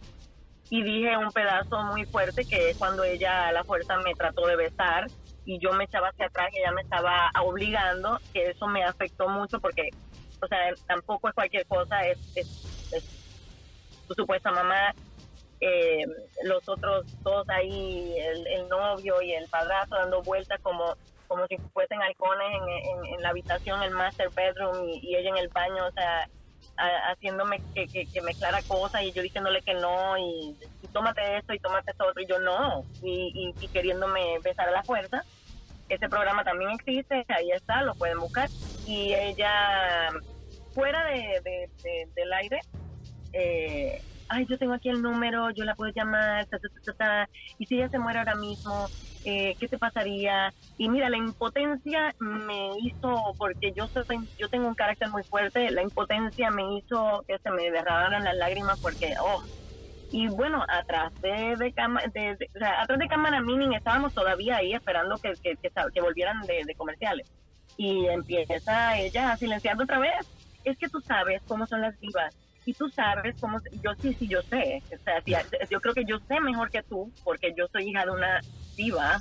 [0.70, 4.46] Y dije un pedazo muy fuerte que es cuando ella a la fuerza me trató
[4.46, 5.08] de besar
[5.46, 9.28] y yo me echaba hacia atrás y ella me estaba obligando, que eso me afectó
[9.30, 9.90] mucho porque,
[10.42, 13.04] o sea, tampoco es cualquier cosa, es, es, es
[14.16, 14.94] supuesta mamá,
[15.62, 16.05] eh,
[16.43, 20.95] los otros dos ahí, el, el novio y el padrastro dando vueltas como
[21.28, 25.86] como si fuesen halcones en, la habitación, el master bedroom y, ella en el baño,
[25.86, 26.28] o sea,
[26.76, 30.55] a- haciéndome que, que, que mezclara cosas y yo diciéndole que no y,
[30.91, 34.72] tómate esto y tómate esto otro y yo no y, y, y queriéndome besar a
[34.72, 35.24] la fuerza.
[35.88, 38.49] Ese programa también existe ahí está lo pueden buscar.
[38.88, 40.10] Y ella
[40.74, 41.41] fuera de-
[41.84, 42.60] de- del aire
[43.34, 47.66] eh, ay yo tengo aquí el número yo la puedo llamar ta, ta, ta, y
[47.66, 48.88] si ella se muere ahora mismo
[49.26, 50.54] eh, ¿qué te pasaría?
[50.78, 54.06] Y mira, la impotencia me hizo, porque yo soy,
[54.38, 58.36] yo tengo un carácter muy fuerte, la impotencia me hizo que se me derramaran las
[58.38, 59.44] lágrimas porque, oh,
[60.12, 64.56] y bueno, atrás de, de, cama- de- o sea, atrás de cámara mini estábamos todavía
[64.56, 67.30] ahí esperando que, que, que, volvieran de, de comerciales.
[67.76, 70.14] Y empieza ella a silenciar otra vez.
[70.64, 72.34] Es que tú sabes cómo son las divas.
[72.66, 73.57] Y tú sabes cómo...
[73.84, 74.82] Yo sí, sí, yo sé.
[74.93, 75.24] O sea,
[75.70, 78.39] yo creo que yo sé mejor que tú, porque yo soy hija de una
[78.76, 79.20] diva.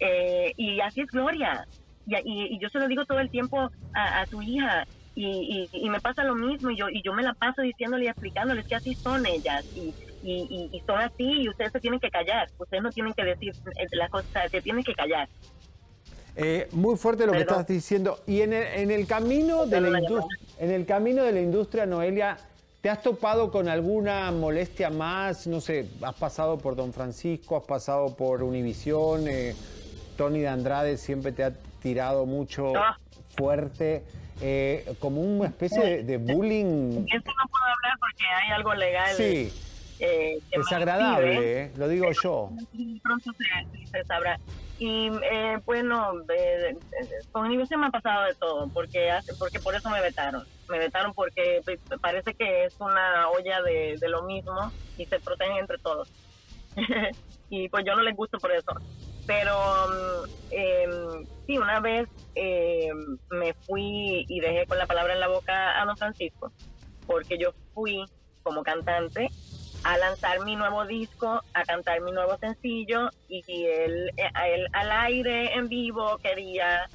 [0.00, 1.66] Eh, y así es Gloria.
[2.06, 4.84] Y, yo se lo digo todo el tiempo a, tu hija.
[5.14, 6.70] Y, y- me pasa lo mismo.
[6.70, 9.64] Y yo, y yo me la paso diciéndole y explicándoles que así son ellas.
[9.74, 11.42] Y- y son así.
[11.42, 12.48] Y ustedes se tienen que callar.
[12.58, 14.50] Ustedes no tienen que decir eh, las cosas.
[14.50, 15.28] Se tienen que callar.
[16.36, 18.20] Eh, muy fuerte lo que estás diciendo.
[18.26, 20.00] Y en el, en el camino de la
[20.58, 22.36] en el camino de la industria, Noelia,
[22.80, 25.46] ¿te has topado con alguna molestia más?
[25.46, 29.54] No sé, has pasado por Don Francisco, has pasado por Univisión, eh,
[30.16, 32.98] Tony de Andrade siempre te ha tirado mucho Ah.
[33.36, 34.04] fuerte,
[34.40, 37.04] eh, como una especie de, de bullying.
[37.06, 39.14] Eso no puedo hablar porque hay algo legal.
[39.16, 39.52] Sí,
[40.00, 42.50] eh, desagradable, eh, lo digo yo.
[43.02, 44.38] pronto se, se sabrá.
[44.78, 49.74] Y eh, bueno, eh, eh, con Univision me ha pasado de todo, porque porque por
[49.74, 50.44] eso me vetaron.
[50.68, 51.60] Me vetaron porque
[52.00, 56.10] parece que es una olla de, de lo mismo y se protegen entre todos.
[57.50, 58.72] y pues yo no les gusto por eso.
[59.26, 65.28] Pero em, sí, una vez em, me fui y dejé con la palabra en la
[65.28, 66.52] boca a don Francisco,
[67.06, 68.04] porque yo fui
[68.42, 69.30] como cantante
[69.84, 74.66] a lanzar mi nuevo disco, a cantar mi nuevo sencillo y, él, eh, a él
[74.72, 76.88] al aire en vivo quería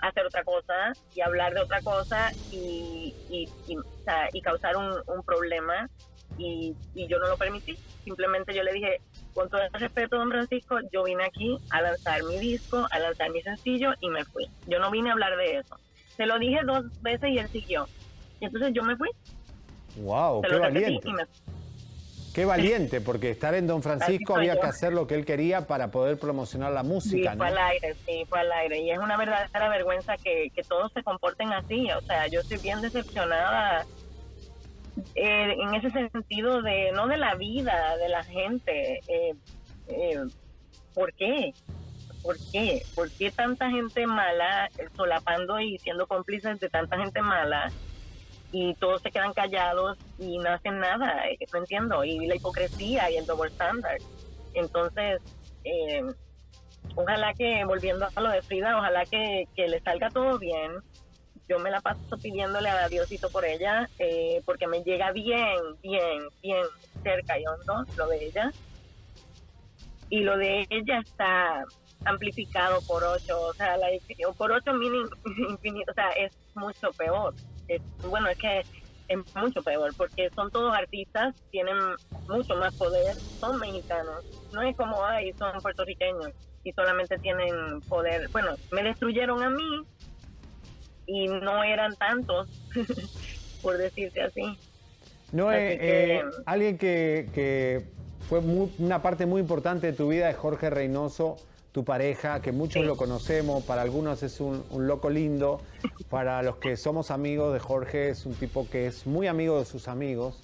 [0.00, 4.76] hacer otra cosa y hablar de otra cosa y, y, y, o sea, y causar
[4.76, 5.88] un, un problema
[6.36, 7.76] y, y yo no lo permití.
[8.04, 9.00] Simplemente yo le dije,
[9.34, 13.30] con todo el respeto, don Francisco, yo vine aquí a lanzar mi disco, a lanzar
[13.30, 14.48] mi sencillo y me fui.
[14.66, 15.76] Yo no vine a hablar de eso.
[16.16, 17.86] Se lo dije dos veces y él siguió.
[18.40, 19.08] Y entonces yo me fui.
[19.96, 20.42] ¡Wow!
[20.42, 21.08] Se ¡Qué valiente!
[21.08, 21.24] y me
[22.38, 24.60] Qué valiente, porque estar en Don Francisco había yo.
[24.60, 27.38] que hacer lo que él quería para poder promocionar la Sí, música, ¿no?
[27.38, 28.78] fue al aire, sí, fue al aire.
[28.80, 31.90] Y es una verdadera vergüenza que, que todos se comporten así.
[31.90, 33.84] O sea, yo estoy bien decepcionada
[35.16, 39.00] eh, en ese sentido de, no de la vida, de la gente.
[39.08, 39.34] Eh,
[39.88, 40.20] eh,
[40.94, 41.52] ¿Por qué?
[42.22, 42.82] ¿Por qué?
[42.94, 47.70] ¿Por qué tanta gente mala, eh, solapando y siendo cómplices de tanta gente mala?
[48.50, 52.04] Y todos se quedan callados y no hacen nada, eh, no entiendo.
[52.04, 54.00] Y la hipocresía y el double standard.
[54.54, 55.20] Entonces,
[55.64, 56.02] eh,
[56.94, 60.72] ojalá que, volviendo a lo de Frida, ojalá que, que le salga todo bien.
[61.48, 66.28] Yo me la paso pidiéndole a Diosito por ella, eh, porque me llega bien, bien,
[66.42, 66.64] bien
[67.02, 68.52] cerca y hondo lo de ella.
[70.10, 71.64] Y lo de ella está
[72.04, 73.88] amplificado por ocho, o sea, la,
[74.36, 74.98] por ocho mini
[75.50, 77.34] infinito, o sea, es mucho peor.
[77.68, 78.60] Es, bueno, es que
[79.08, 81.76] es mucho peor, porque son todos artistas, tienen
[82.28, 84.24] mucho más poder, son mexicanos.
[84.52, 86.30] No es como, ay, son puertorriqueños
[86.64, 88.28] y solamente tienen poder.
[88.30, 89.82] Bueno, me destruyeron a mí
[91.06, 92.48] y no eran tantos,
[93.62, 94.58] por decirte así.
[95.32, 97.86] No, Así eh, que- eh, alguien que, que
[98.28, 101.36] fue muy- una parte muy importante de tu vida es Jorge Reynoso,
[101.78, 105.60] tu pareja, que muchos lo conocemos, para algunos es un, un loco lindo,
[106.10, 109.64] para los que somos amigos de Jorge es un tipo que es muy amigo de
[109.64, 110.40] sus amigos.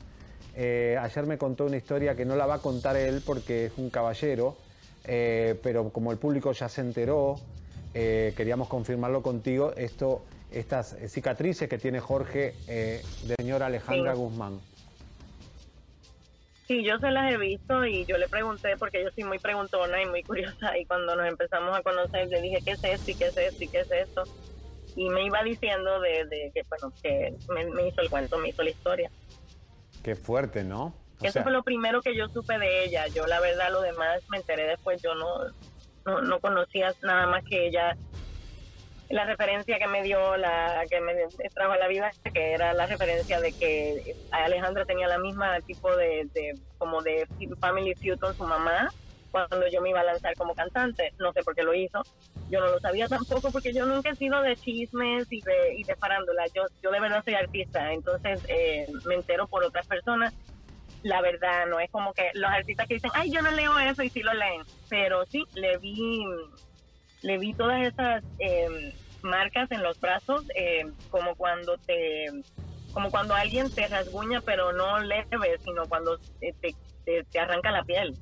[0.55, 3.73] Eh, ayer me contó una historia que no la va a contar él porque es
[3.79, 4.57] un caballero,
[5.07, 7.35] eh, pero como el público ya se enteró,
[7.95, 10.23] eh, queríamos confirmarlo contigo, esto,
[10.53, 14.19] estas cicatrices que tiene Jorge de señora Alejandra Sí.
[14.21, 14.61] Guzmán.
[16.67, 20.03] Sí, yo se las he visto y yo le pregunté porque yo soy muy preguntona
[20.03, 23.15] y muy curiosa y cuando nos empezamos a conocer le dije qué es esto y
[23.15, 24.25] qué es esto y qué es esto
[24.97, 28.49] y me iba diciendo de, de que bueno que me, me hizo el cuento, me
[28.49, 29.11] hizo la historia.
[30.03, 30.95] Qué fuerte, ¿no?
[31.21, 33.07] O Eso sea, fue lo primero que yo supe de ella.
[33.09, 35.03] Yo la verdad lo demás me enteré después.
[35.03, 35.27] Yo no
[36.05, 37.97] no, no conocía nada más que ella.
[39.11, 41.15] La referencia que me dio, la que me
[41.55, 45.95] trajo a la vida, que era la referencia de que Alejandra tenía la misma tipo
[45.95, 47.27] de, de como de
[47.61, 48.91] family feud con su mamá
[49.31, 51.13] cuando yo me iba a lanzar como cantante.
[51.19, 52.03] No sé por qué lo hizo.
[52.51, 55.85] Yo no lo sabía tampoco porque yo nunca he sido de chismes y de, y
[55.85, 56.45] de farándula.
[56.55, 60.33] Yo, yo de verdad soy artista, entonces eh, me entero por otras personas
[61.05, 64.03] la verdad, no es como que los artistas que dicen, ay, yo no leo eso
[64.03, 66.25] y sí lo leen, pero sí, le vi,
[67.25, 72.27] le vi todas esas eh, marcas en los brazos, eh, como cuando te,
[72.93, 76.55] como cuando alguien te rasguña, pero no leve, sino cuando te,
[77.05, 78.15] te, arranca la piel.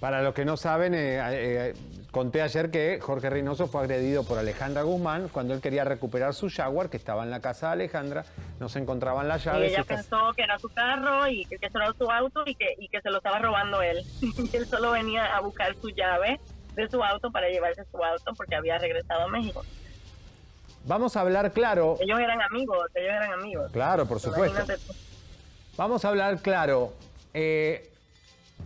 [0.00, 1.74] para los que no saben, eh, eh,
[2.10, 6.50] conté ayer que Jorge Reynoso fue agredido por Alejandra Guzmán cuando él quería recuperar su
[6.50, 8.24] Jaguar, que estaba en la casa de Alejandra,
[8.60, 9.70] no se encontraban las llaves.
[9.70, 12.74] y ella pensó que era su carro y que, que era su auto y que,
[12.78, 14.04] y que se lo estaba robando él.
[14.20, 16.38] y él solo venía a buscar su llave
[16.78, 19.62] de su auto para llevarse su auto porque había regresado a México.
[20.86, 23.70] Vamos a hablar claro, Ellos eran amigos, ellos eran amigos.
[23.72, 24.60] claro, por supuesto.
[25.76, 26.92] Vamos a hablar claro,
[27.34, 27.90] eh,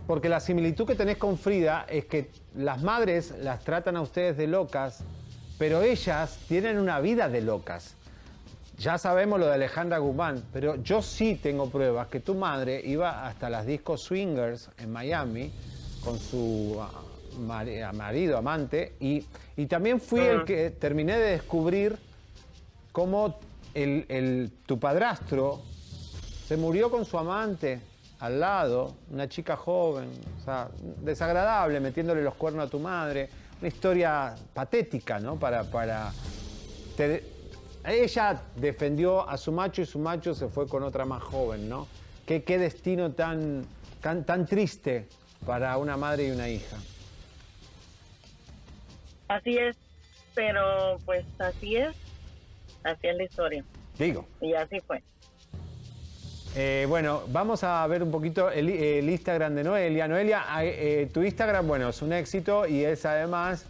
[0.07, 4.37] porque la similitud que tenés con Frida es que las madres las tratan a ustedes
[4.37, 5.03] de locas,
[5.57, 7.95] pero ellas tienen una vida de locas.
[8.77, 13.27] Ya sabemos lo de Alejandra Guzmán, pero yo sí tengo pruebas que tu madre iba
[13.27, 15.51] hasta las discos swingers en Miami
[16.03, 16.81] con su
[17.39, 19.23] marido, amante, y,
[19.57, 21.97] y también fui el que terminé de descubrir
[22.91, 23.39] cómo
[23.73, 25.61] el, el- tu padrastro
[26.47, 27.79] se murió con su amante
[28.19, 30.09] al lado, una chica joven,
[30.41, 30.69] o sea,
[31.01, 33.29] desagradable, metiéndole los cuernos a tu madre.
[33.59, 35.37] Una historia patética, ¿no?
[35.37, 35.63] Para.
[35.63, 36.11] para
[36.97, 37.23] te-
[37.85, 41.87] ella defendió a su macho y su macho se fue con otra más joven, ¿no?
[42.25, 43.65] Qué, qué destino tan,
[43.99, 45.07] tan, tan triste
[45.45, 46.77] para una madre y una hija.
[49.27, 49.77] Así es,
[50.35, 51.95] pero pues así es,
[52.83, 53.63] así es la historia.
[53.97, 54.27] Digo.
[54.41, 55.03] Y así fue.
[56.55, 60.07] Eh, bueno, vamos a ver un poquito el, el Instagram de Noelia.
[60.07, 63.65] Noelia, eh, tu Instagram, bueno, es un éxito y es además,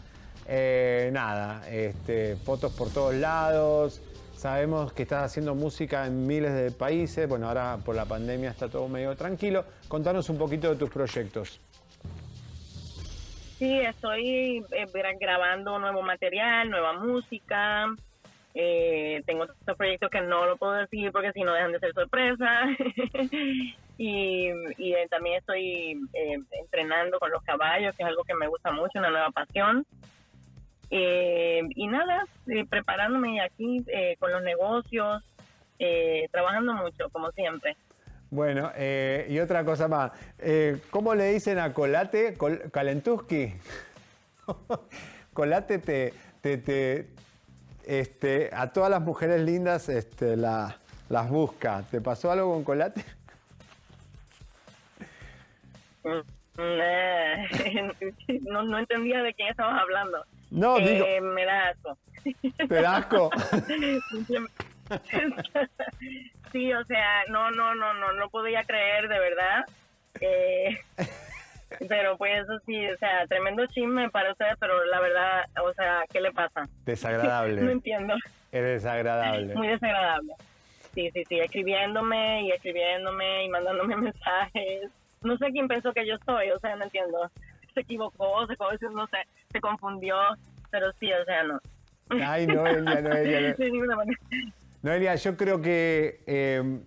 [0.47, 4.01] eh, nada, este, fotos por todos lados,
[4.43, 7.29] Sabemos que estás haciendo música en miles de países.
[7.29, 9.63] Bueno, ahora por la pandemia está todo medio tranquilo.
[9.87, 11.61] Contanos un poquito de tus proyectos.
[13.59, 17.85] Sí, estoy eh, gra- grabando nuevo material, nueva música.
[18.55, 21.93] Eh, tengo otros proyectos que no lo puedo decir porque si no dejan de ser
[21.93, 22.65] sorpresa.
[23.97, 28.71] y eh, también estoy eh, entrenando con los caballos, que es algo que me gusta
[28.71, 29.85] mucho, una nueva pasión.
[30.89, 32.25] Y nada,
[32.69, 33.83] preparándome aquí
[34.19, 35.23] con los negocios,
[36.31, 37.75] trabajando mucho, como siempre.
[38.33, 40.11] Bueno, eh, y otra cosa más.
[40.39, 42.33] Eh, ¿Cómo le dicen a Colate?
[42.33, 43.53] Col- Kalentuski.
[45.33, 47.09] Colate te, te, te-
[47.85, 50.77] este, a todas las mujeres lindas este, la-
[51.09, 51.83] las busca.
[51.91, 53.05] ¿Te pasó algo con Colate?
[56.03, 56.19] Mm,
[56.57, 57.91] eh,
[58.49, 60.25] no, no entendía de quién estabas hablando.
[60.49, 61.05] No, Eh, digo-
[61.35, 61.97] Me da asco.
[62.67, 63.29] ¿Te da asco?
[66.51, 69.65] sí, o sea, no, no, no, no, no podía creer, de verdad.
[70.21, 70.77] Eh,
[71.89, 76.03] pero pues eso sí, o sea, tremendo chisme para ustedes, pero la verdad, o sea,
[76.11, 76.67] ¿qué le pasa?
[76.85, 77.61] Desagradable.
[77.61, 78.15] no entiendo.
[78.51, 79.55] Es desagradable.
[79.55, 80.33] Muy desagradable.
[80.93, 84.91] Sí, sí, sí, escribiéndome y escribiéndome y mandándome mensajes.
[85.23, 87.31] No sé quién pensó que yo soy, o sea, no entiendo.
[87.73, 88.55] Se equivocó, se,
[88.91, 89.17] no sé,
[89.51, 90.15] se confundió,
[90.69, 91.59] pero sí, o sea, no.
[92.23, 93.41] Ay, Noelia, Noelia.
[93.41, 94.19] no- De ninguna manera.
[94.83, 96.79] Noelia, yo creo que eh,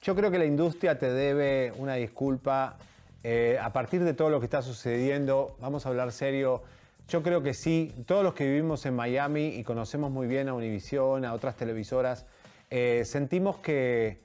[0.00, 2.78] yo creo que la industria te debe una disculpa.
[3.22, 6.62] Eh, a partir de todo lo que está sucediendo, vamos a hablar serio.
[7.08, 10.54] Yo creo que sí, todos los que vivimos en Miami y conocemos muy bien a
[10.54, 12.24] Univision, a otras televisoras,
[12.70, 14.18] eh, sentimos que,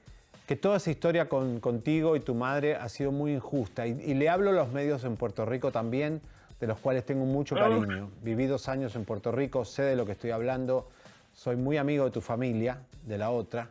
[0.47, 3.87] que toda esa historia con- contigo y tu madre ha sido muy injusta.
[3.87, 6.21] Y, y le hablo a los medios en Puerto Rico también,
[6.61, 8.09] de los cuales tengo mucho cariño.
[8.21, 10.87] Viví dos años en Puerto Rico, sé de lo que estoy hablando.
[11.33, 13.69] Soy muy amigo de tu familia, de la otra,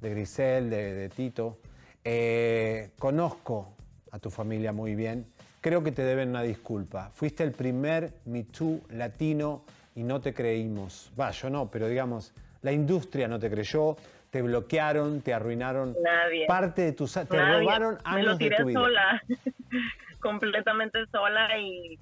[0.00, 1.58] de Grisel, de, de Tito.
[2.04, 3.74] Eh, conozco
[4.12, 5.26] a tu familia muy bien.
[5.60, 7.10] Creo que te deben una disculpa.
[7.12, 11.12] Fuiste el primer Me Too latino y no te creímos.
[11.18, 12.32] Va, yo no, pero digamos,
[12.62, 13.96] la industria no te creyó,
[14.30, 16.46] te bloquearon, te arruinaron Nadie.
[16.46, 17.12] parte de tus...
[17.12, 17.60] Te Nadie.
[17.60, 18.80] robaron Me lo años de tiré tu vida.
[18.80, 19.22] sola,
[20.20, 21.98] completamente sola y,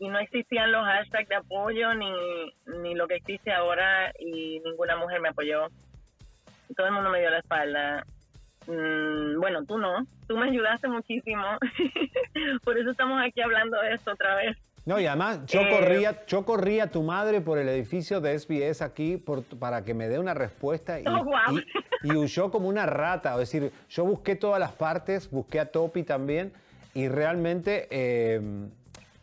[0.00, 2.10] y no existían los hashtags de apoyo ni,
[2.82, 5.68] ni lo que existe ahora y ninguna mujer me apoyó.
[6.76, 8.04] Todo el mundo me dio la espalda.
[8.66, 11.42] Mm, bueno, tú no, tú me ayudaste muchísimo.
[12.64, 14.56] Por eso estamos aquí hablando de esto otra vez.
[14.86, 18.32] No, y además yo Eh, corría, yo corría a tu madre por el edificio de
[18.38, 21.58] SBS aquí por- para que me dé una respuesta y, Oh, guau.
[21.58, 21.66] y-
[22.08, 23.32] y huyó como una rata.
[23.34, 26.52] Es decir, yo busqué todas las partes, busqué a Topi también
[26.94, 28.40] y realmente, eh,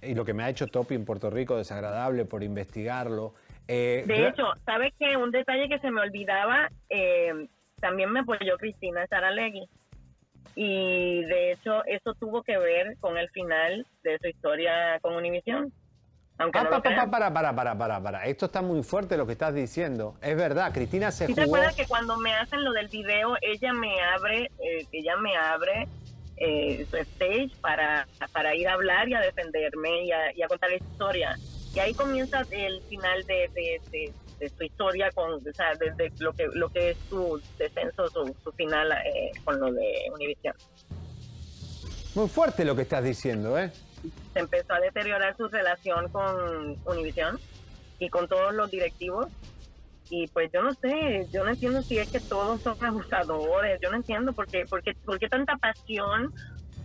[0.07, 3.33] y lo que me ha hecho Topi en Puerto Rico, desagradable por investigarlo.
[3.67, 5.17] eh, De hecho, ¿sabes qué?
[5.17, 7.47] Un detalle que se me olvidaba, eh,
[7.79, 9.67] también me apoyó Cristina Saralegui.
[10.55, 15.71] Y de hecho, eso tuvo que ver con el final de su historia con Univision.
[16.39, 18.25] Aunque Ah, no pa, pa, para, para, para, para, para.
[18.25, 20.15] Esto está muy fuerte lo que estás diciendo.
[20.21, 21.55] Es verdad, Cristina se ¿Sí te jugó.
[21.55, 25.87] acuerdas que cuando me hacen lo del video, ella me abre, eh, ella me abre
[26.38, 30.47] eh, su stage para, para ir a hablar y a defenderme y a, y a
[30.47, 31.35] contar la historia?
[31.75, 36.11] Y ahí comienza el final de, de, de- de su historia, con, o sea, desde
[36.19, 40.53] lo que, lo que es su descenso, su, su final eh, con lo de Univision.
[42.13, 43.71] Muy fuerte lo que estás diciendo, ¿eh?
[44.33, 47.39] se empezó a deteriorar su relación con Univision
[47.97, 49.27] y con todos los directivos.
[50.09, 53.89] Y pues yo no sé, yo no entiendo si es que todos son abusadores, yo
[53.89, 56.33] no entiendo por qué, por qué, por qué tanta pasión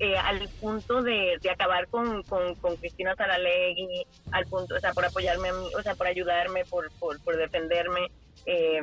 [0.00, 4.92] eh, al punto de, de acabar con, con, con Cristina Saralegui, al punto, o sea,
[4.92, 8.10] por apoyarme a mí, o sea, por ayudarme, por, por, por defenderme.
[8.46, 8.80] Eh,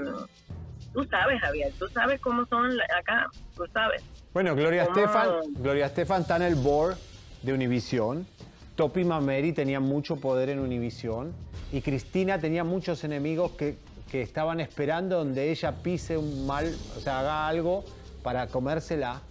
[0.93, 4.01] tú sabes, Javier, tú sabes cómo son acá, tú sabes.
[4.33, 4.97] Bueno, Gloria ¿Cómo?
[4.97, 6.95] Estefan, Gloria Estefan está en el board
[7.41, 8.25] de Univision.
[8.75, 11.33] Topi Mameri tenía mucho poder en Univision.
[11.71, 13.75] Y Cristina tenía muchos enemigos que,
[14.09, 17.83] que estaban esperando donde ella pise un mal, o sea, haga algo
[18.23, 19.21] para comérsela.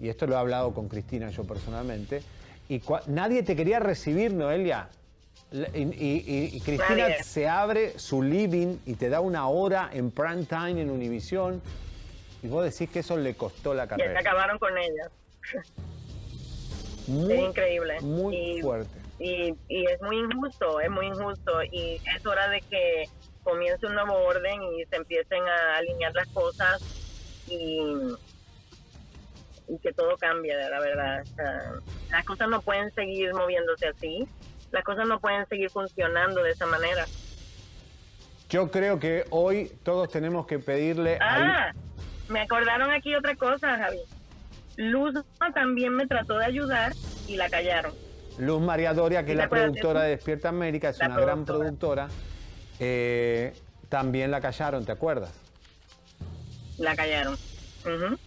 [0.00, 2.22] Y esto lo he hablado con Cristina yo personalmente.
[2.68, 4.88] Y nadie te quería recibir, Noelia.
[5.52, 7.22] Y, y- y- y Cristina Nadie.
[7.24, 11.60] se abre su living y te da una hora en prime time en Univision.
[12.42, 14.20] Y vos decís que eso le costó la Y se carrera.
[14.20, 15.10] acabaron con ella.
[17.08, 18.00] Muy, es increíble.
[18.00, 18.98] Muy Y- fuerte.
[19.18, 23.08] y, y es muy injusto, es muy injusto y es hora de que
[23.42, 26.82] comience un nuevo orden y se empiecen a alinear las cosas
[27.48, 27.80] y,
[29.68, 31.22] y que todo cambie, la verdad.
[31.22, 31.72] O sea,
[32.10, 34.28] las cosas no pueden seguir moviéndose así,
[34.72, 37.06] las cosas no pueden seguir funcionando de esa manera.
[38.48, 41.72] Yo creo que hoy todos tenemos que pedirle Ah,
[42.28, 44.00] me acordaron aquí otra cosa, Javi.
[44.76, 45.14] Luz
[45.54, 46.92] también me trató de ayudar
[47.28, 47.92] y la callaron.
[48.38, 51.20] Luz María Doria, que es ¿Sí te la productora de Despierta América, es La una
[51.20, 52.08] gran productora.
[52.80, 53.52] Eh,
[53.88, 55.32] también la callaron, ¿te acuerdas?
[56.78, 57.34] La callaron.
[57.84, 58.18] Ujú.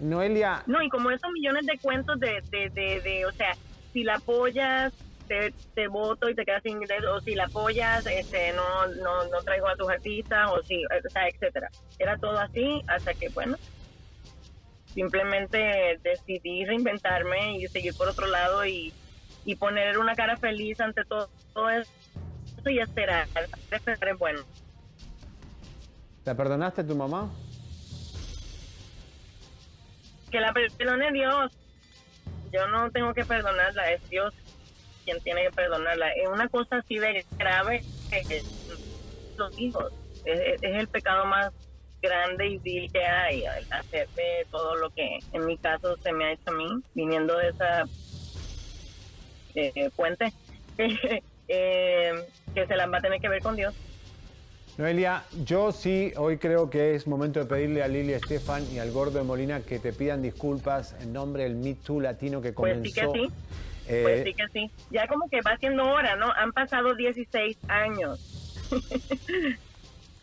[0.00, 3.52] Noelia, No, y como esos millones de cuentos de, de, de, de, o sea,
[3.92, 4.92] si la apoyas,
[5.26, 9.24] te, te voto y te quedas sin ingreso, o si la apoyas, este, no, no,
[9.24, 11.68] no traigo a tus artistas, o si, o sea, etcétera.
[11.98, 13.56] Era todo así hasta que, bueno,
[14.94, 18.92] simplemente decidí reinventarme y seguir por otro lado y,
[19.44, 21.70] y poner una cara feliz ante todo, todo
[22.68, 23.28] eso y esperar,
[23.70, 24.40] esperar es bueno.
[26.24, 27.30] ¿la perdonaste a tu mamá?
[30.30, 31.52] que la perdone Dios.
[32.52, 34.34] Yo no tengo que perdonarla, es Dios
[35.04, 36.10] quien tiene que perdonarla.
[36.12, 38.42] Es una cosa así de grave que
[39.36, 39.92] los hijos.
[40.24, 41.50] Es, es el pecado más
[42.02, 46.26] grande y vil que hay, el hacerme todo lo que en mi caso se me
[46.26, 47.84] ha hecho a mí, viniendo de esa
[49.54, 50.32] eh, fuente,
[51.48, 52.12] eh,
[52.60, 53.74] que se las va a tener que ver con Dios.
[54.76, 58.92] Noelia, yo sí hoy creo que es momento de pedirle a Lili Estefan y al
[58.92, 62.74] gordo de Molina que te pidan disculpas en nombre del Me Too latino que Pues
[62.74, 62.94] comenzó.
[62.94, 63.32] sí que sí.
[63.88, 64.70] Eh, Pues sí que sí.
[64.90, 66.30] Ya como que va siendo hora, ¿no?
[66.32, 68.20] Han pasado 16 años.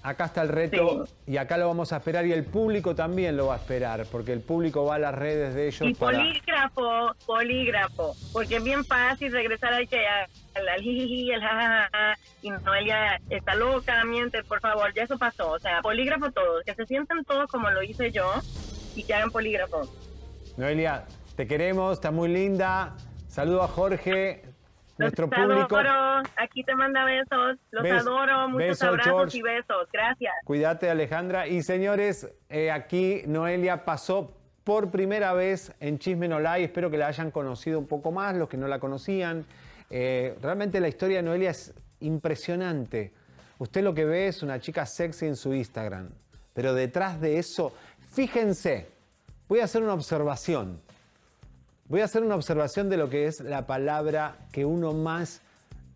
[0.06, 3.48] Acá está el reto y acá lo vamos a esperar y el público también lo
[3.48, 6.20] va a esperar porque el público va a las redes de ellos Y para...
[6.20, 12.52] polígrafo, polígrafo, porque es bien fácil regresar al que al, al jijiji, el jajaja, y
[12.52, 15.50] Noelia está loca, miente, por favor, ya eso pasó.
[15.54, 18.32] O sea, polígrafo todos, que se sientan todos como lo hice yo
[18.96, 19.92] y que hagan polígrafo.
[20.56, 22.96] Noelia, te queremos, está muy linda.
[23.28, 24.44] Saludo a Jorge,
[24.98, 25.78] nuestro Los público.
[25.78, 29.38] adoro, aquí te manda besos, los Bes- adoro, muchos beso, abrazos George.
[29.38, 30.34] y besos, gracias.
[30.46, 31.48] Cuídate, Alejandra.
[31.48, 34.32] Y señores, eh, aquí Noelia pasó
[34.64, 36.40] por primera vez en Chisme No.
[36.56, 39.46] Espero que la hayan conocido un poco más, los que no la conocían.
[39.90, 43.14] Eh, realmente la historia de Noelia es impresionante.
[43.60, 46.10] Usted lo que ve es una chica sexy en su Instagram.
[46.54, 47.74] Pero detrás de eso,
[48.14, 48.88] fíjense,
[49.48, 50.82] voy a hacer una observación.
[51.88, 55.42] Voy a hacer una observación de lo que es la palabra que uno más,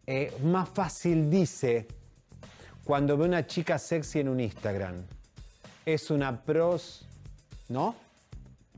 [0.05, 1.87] eh, más fácil dice
[2.83, 4.95] cuando ve una chica sexy en un Instagram.
[5.87, 7.07] Es una pros,
[7.69, 7.95] ¿no?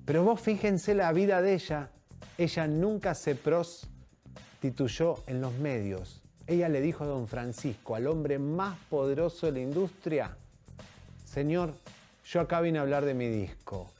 [0.05, 1.89] Pero vos fíjense la vida de ella.
[2.37, 6.21] Ella nunca se prostituyó en los medios.
[6.47, 10.37] Ella le dijo a don Francisco, al hombre más poderoso de la industria,
[11.25, 11.73] Señor,
[12.25, 13.91] yo acá vine a hablar de mi disco.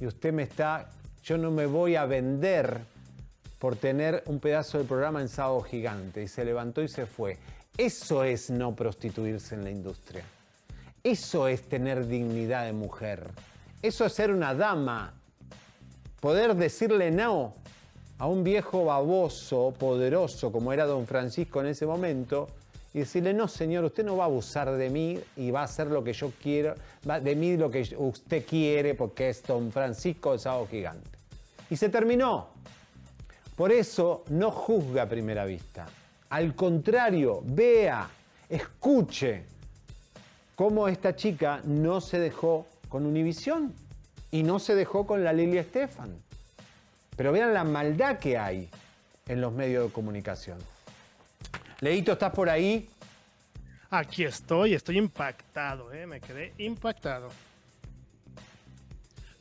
[0.00, 0.90] Y usted me está,
[1.24, 2.80] yo no me voy a vender
[3.58, 6.22] por tener un pedazo del programa en Sábado Gigante.
[6.22, 7.38] Y se levantó y se fue.
[7.78, 10.22] Eso es no prostituirse en la industria.
[11.02, 13.30] Eso es tener dignidad de mujer.
[13.80, 15.14] Eso es ser una dama.
[16.20, 17.54] Poder decirle no
[18.18, 22.48] a un viejo baboso, poderoso, como era don Francisco en ese momento,
[22.92, 25.88] y decirle, no señor, usted no va a abusar de mí y va a hacer
[25.88, 30.38] lo que yo quiero, de mí lo que usted quiere, porque es don Francisco de
[30.38, 31.13] Sábado Gigante.
[31.74, 32.50] Y se terminó.
[33.56, 35.86] Por eso no juzga a primera vista.
[36.30, 38.08] Al contrario, vea,
[38.48, 39.44] escuche
[40.54, 43.74] cómo esta chica no se dejó con Univisión
[44.30, 46.14] y no se dejó con la Lili Estefan.
[47.16, 48.70] Pero vean la maldad que hay
[49.26, 50.58] en los medios de comunicación.
[51.80, 52.88] Leito, ¿estás por ahí?
[53.90, 56.06] Aquí estoy, estoy impactado, ¿eh?
[56.06, 57.30] me quedé impactado.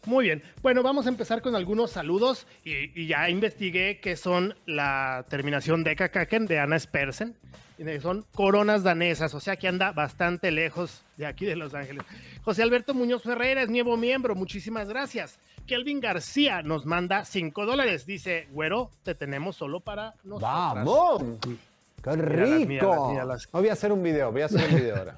[0.05, 4.55] Muy bien, bueno, vamos a empezar con algunos saludos y, y ya investigué que son
[4.65, 7.35] la terminación de Kakaken de Ana Spersen.
[8.01, 12.03] Son coronas danesas, o sea que anda bastante lejos de aquí de Los Ángeles.
[12.43, 15.39] José Alberto Muñoz Ferreira es nuevo miembro, muchísimas gracias.
[15.67, 20.41] Kelvin García nos manda 5 dólares, dice, güero, te tenemos solo para nosotros.
[20.41, 21.23] ¡Vamos!
[22.03, 22.67] ¡Qué rico!
[22.67, 23.49] míralas, míralas.
[23.51, 25.17] Hoy voy a hacer un video, voy a hacer un video ahora.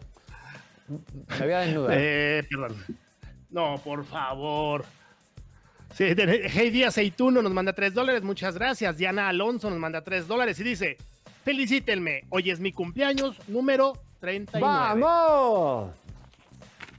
[0.87, 1.97] Me voy a desnudar.
[1.99, 2.75] Eh, perdón.
[3.49, 4.85] No, por favor.
[5.93, 8.97] Sí, Heidi Aceituno nos manda 3 dólares, muchas gracias.
[8.97, 10.97] Diana Alonso nos manda 3 dólares y dice,
[11.43, 14.65] felicítenme, hoy es mi cumpleaños número 39.
[14.65, 15.93] ¡Vamos!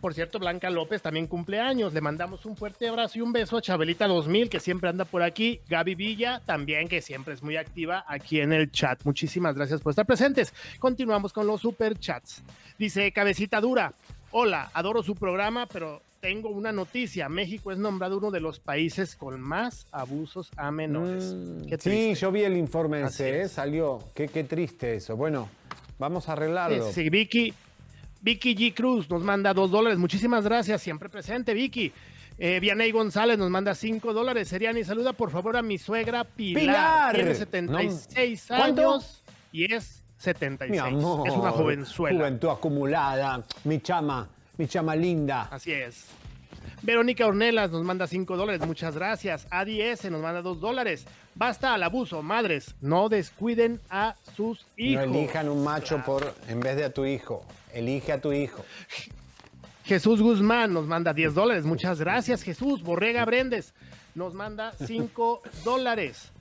[0.00, 1.92] Por cierto, Blanca López también cumpleaños.
[1.92, 5.22] Le mandamos un fuerte abrazo y un beso a Chabelita 2000, que siempre anda por
[5.22, 5.60] aquí.
[5.68, 9.02] Gaby Villa, también, que siempre es muy activa aquí en el chat.
[9.04, 10.54] Muchísimas gracias por estar presentes.
[10.78, 12.42] Continuamos con los super chats.
[12.78, 13.94] Dice Cabecita Dura.
[14.30, 17.28] Hola, adoro su programa, pero tengo una noticia.
[17.28, 21.34] México es nombrado uno de los países con más abusos a menores.
[21.68, 23.48] Qué Mm, Sí, yo vi el informe ese, ¿eh?
[23.48, 24.00] salió.
[24.14, 25.16] Qué, qué triste eso.
[25.16, 25.48] Bueno,
[25.98, 26.86] vamos a arreglarlo.
[26.88, 27.54] Sí, sí, Vicky,
[28.20, 28.74] Vicky G.
[28.74, 29.98] Cruz nos manda dos dólares.
[29.98, 31.92] Muchísimas gracias, siempre presente, Vicky.
[32.38, 34.48] Eh, Vianey González nos manda cinco dólares.
[34.48, 36.60] Seriani, saluda por favor a mi suegra Pilar.
[36.60, 37.14] Pilar.
[37.14, 38.56] Tiene 76 No.
[38.56, 39.22] Años
[39.52, 40.70] y es 76.
[40.70, 41.28] Mi amor.
[41.28, 42.18] Es una jovenzuela.
[42.18, 43.44] Juventud acumulada.
[43.64, 45.48] Mi chama, mi chama linda.
[45.50, 46.06] Así es.
[46.82, 49.46] Verónica Ornelas nos manda 5 dólares, muchas gracias.
[49.50, 51.06] ADS nos manda 2 dólares.
[51.34, 55.06] Basta al abuso, madres, no descuiden a sus hijos.
[55.06, 57.44] No elijan un macho por en vez de a tu hijo.
[57.72, 58.64] Elige a tu hijo.
[59.84, 62.82] Jesús Guzmán nos manda 10 dólares, muchas gracias Jesús.
[62.82, 63.74] Borrega Brendes
[64.14, 66.32] nos manda 5 dólares.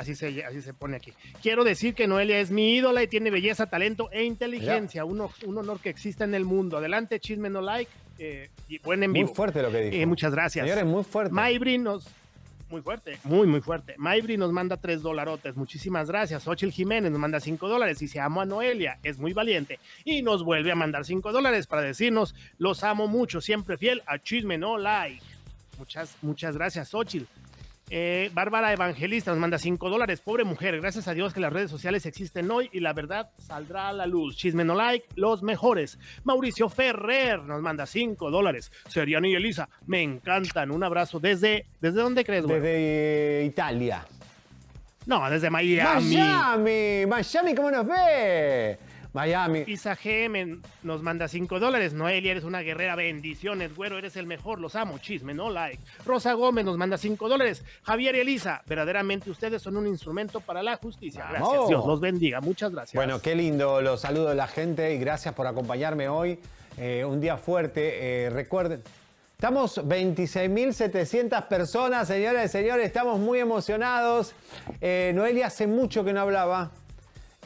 [0.00, 1.12] Así se, así se pone aquí.
[1.42, 5.04] Quiero decir que Noelia es mi ídola y tiene belleza, talento e inteligencia.
[5.04, 6.78] Un, ho- un honor que exista en el mundo.
[6.78, 7.90] Adelante, chisme no like.
[8.18, 9.96] eh, y buen en Muy fuerte lo que dijo.
[10.02, 10.64] Eh, muchas gracias.
[10.64, 11.34] Señores, muy fuerte.
[11.34, 12.06] Maybri nos.
[12.70, 13.94] Muy fuerte, muy, muy fuerte.
[13.98, 15.56] Maybri nos manda tres dolarotes.
[15.56, 16.46] Muchísimas gracias.
[16.48, 18.00] Ochil Jiménez nos manda cinco dólares.
[18.00, 19.80] Y se amo a Noelia, es muy valiente.
[20.04, 24.18] Y nos vuelve a mandar cinco dólares para decirnos: Los amo mucho, siempre fiel a
[24.18, 25.20] Chisme No Like.
[25.78, 27.26] Muchas, muchas gracias, Ochil.
[27.92, 30.20] Eh, Bárbara Evangelista nos manda 5 dólares.
[30.20, 33.88] Pobre mujer, gracias a Dios que las redes sociales existen hoy y la verdad saldrá
[33.88, 34.36] a la luz.
[34.36, 35.98] Chisme no like, los mejores.
[36.22, 38.70] Mauricio Ferrer nos manda 5 dólares.
[38.86, 40.70] Seriani y Elisa, me encantan.
[40.70, 41.66] Un abrazo desde.
[41.80, 42.60] ¿Desde dónde crees, güey?
[42.60, 44.06] Desde eh, Italia.
[45.06, 46.16] No, desde Miami.
[46.16, 48.78] Miami, Miami, ¿cómo nos ve?
[49.12, 49.64] Miami.
[49.66, 51.92] Isa GM nos manda 5 dólares.
[51.92, 52.94] Noelia, eres una guerrera.
[52.96, 54.60] Bendiciones, güero, eres el mejor.
[54.60, 54.98] Los amo.
[54.98, 55.82] Chisme, no like.
[56.04, 57.64] Rosa Gómez nos manda 5 dólares.
[57.82, 61.26] Javier y Elisa, verdaderamente ustedes son un instrumento para la justicia.
[61.28, 61.48] Gracias.
[61.48, 61.68] Vamos.
[61.68, 62.40] Dios los bendiga.
[62.40, 62.94] Muchas gracias.
[62.94, 66.38] Bueno, qué lindo, los saludo de la gente y gracias por acompañarme hoy.
[66.78, 68.26] Eh, un día fuerte.
[68.26, 68.82] Eh, recuerden,
[69.32, 74.34] estamos 26.700 personas, señoras y señores, estamos muy emocionados.
[74.80, 76.70] Eh, Noelia hace mucho que no hablaba.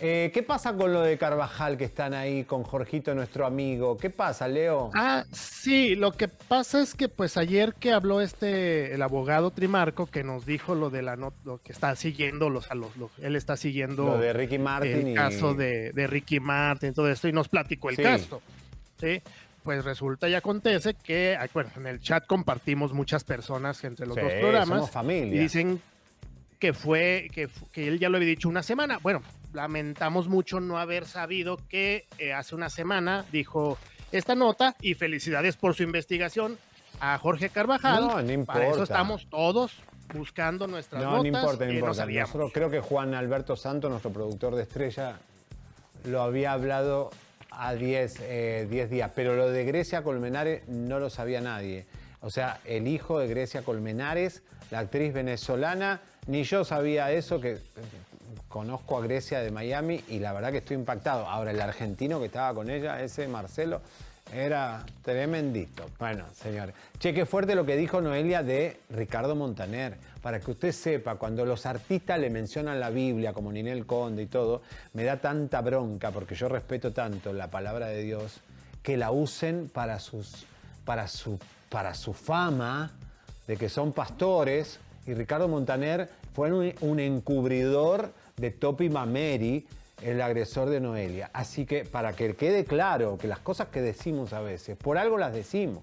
[0.01, 3.97] Eh, ¿Qué pasa con lo de Carvajal que están ahí con Jorgito, nuestro amigo?
[3.97, 4.91] ¿Qué pasa, Leo?
[4.93, 10.07] Ah, sí, lo que pasa es que pues ayer que habló este, el abogado Trimarco,
[10.07, 13.11] que nos dijo lo de la not- lo que está siguiendo, los, a los, lo-
[13.23, 17.09] él está siguiendo Lo de Ricky Martin el y- caso de, de Ricky Martin, todo
[17.09, 18.03] esto, y nos platicó el Sí.
[18.03, 18.43] caso.
[19.01, 19.23] ¿sí?
[19.63, 24.23] Pues resulta y acontece que, bueno, en el chat compartimos muchas personas entre los Sí,
[24.23, 24.69] dos programas.
[24.69, 25.37] somos familia.
[25.37, 25.81] Y dicen
[26.59, 28.99] que fue, que, que él ya lo había dicho una semana.
[29.03, 29.23] Bueno,
[29.55, 33.79] lamentamos mucho no haber sabido que eh, hace una semana dijo
[34.13, 36.59] esta nota y felicidades por su investigación
[37.01, 38.01] a Jorge Carvajal.
[38.03, 38.67] No, no Para importa.
[38.67, 39.73] eso estamos todos
[40.13, 41.23] buscando nuestras No, notas.
[41.23, 42.07] no importa, no eh, importa.
[42.07, 45.17] Nosotros creo que Juan Alberto Santos, nuestro productor de Estrella,
[46.05, 47.11] lo había hablado
[47.51, 49.11] a 10 eh, 10 días.
[49.15, 51.87] Pero lo de Grecia Colmenares no lo sabía nadie.
[52.21, 57.53] O sea, el hijo de Grecia Colmenares, la actriz venezolana, ni yo sabía eso, que
[57.53, 57.59] eh,
[58.55, 61.29] conozco a Grecia de Miami y la verdad que estoy impactado.
[61.29, 63.81] Ahora, el argentino que estaba con ella, ese Marcelo,
[64.33, 65.87] era tremendito.
[65.99, 66.73] Bueno, señores.
[67.01, 69.97] Che, qué fuerte lo que dijo Noelia de Ricardo Montaner.
[70.23, 74.27] Para que usted sepa, cuando los artistas le mencionan la Biblia, como Ninel Conde y
[74.27, 74.63] todo,
[74.93, 78.39] me da tanta bronca, porque yo respeto tanto la palabra de Dios,
[78.85, 80.47] que la usen para, sus,
[80.85, 81.41] para, su,
[81.71, 82.93] para su fama
[83.49, 84.79] de que son pastores.
[85.09, 89.67] Y Ricardo Montaner fue un encubridor de Topi Mameri,
[90.03, 91.31] el agresor de Noelia.
[91.33, 95.19] Así que para que quede claro que las cosas que decimos a veces, por algo
[95.19, 95.83] las decimos.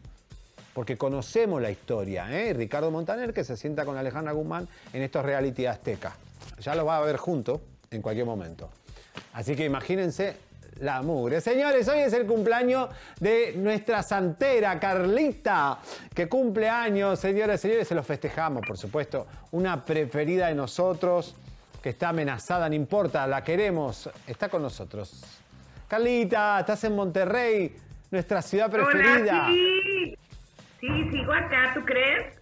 [0.73, 2.53] Porque conocemos la historia, ¿eh?
[2.53, 6.15] Ricardo Montaner que se sienta con Alejandra Guzmán en estos reality azteca.
[6.61, 8.69] Ya lo va a ver junto en cualquier momento.
[9.34, 10.38] Así que imagínense
[10.80, 11.41] la mugre.
[11.41, 15.80] Señores, hoy es el cumpleaños de nuestra santera Carlita,
[16.14, 17.19] que cumple años.
[17.19, 19.28] Señores, señores, se lo festejamos, por supuesto.
[19.52, 21.36] Una preferida de nosotros,
[21.82, 25.24] que está amenazada, no importa, la queremos, está con nosotros.
[25.88, 27.76] Carlita, estás en Monterrey,
[28.12, 29.48] nuestra ciudad preferida.
[29.48, 30.18] Hola, sí.
[30.80, 32.38] Sí, sigo acá, ¿tú crees?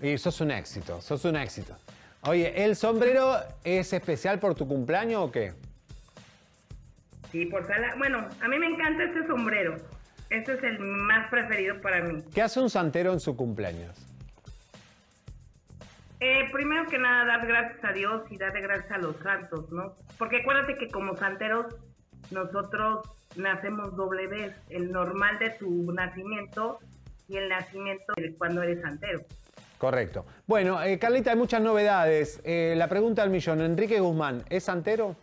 [0.00, 1.76] Y sos un éxito, sos un éxito.
[2.22, 5.54] Oye, ¿el sombrero es especial por tu cumpleaños o qué?
[7.32, 7.94] Sí, por sala.
[7.98, 9.76] Bueno, a mí me encanta este sombrero.
[10.30, 12.22] Este es el más preferido para mí.
[12.32, 13.96] ¿Qué hace un santero en su cumpleaños?
[16.24, 19.96] Eh, primero que nada, dar gracias a Dios y darle gracias a los santos, ¿no?
[20.18, 21.74] Porque acuérdate que como santeros,
[22.30, 23.00] nosotros
[23.34, 24.54] nacemos doble vez.
[24.70, 26.78] El normal de tu nacimiento
[27.26, 29.22] y el nacimiento de cuando eres santero.
[29.78, 30.24] Correcto.
[30.46, 32.40] Bueno, eh, Carlita, hay muchas novedades.
[32.44, 35.16] Eh, la pregunta al millón, Enrique Guzmán, ¿es santero?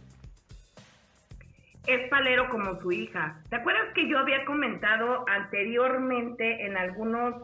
[1.88, 3.42] es palero como su hija.
[3.50, 7.42] ¿Te acuerdas que yo había comentado anteriormente en algunos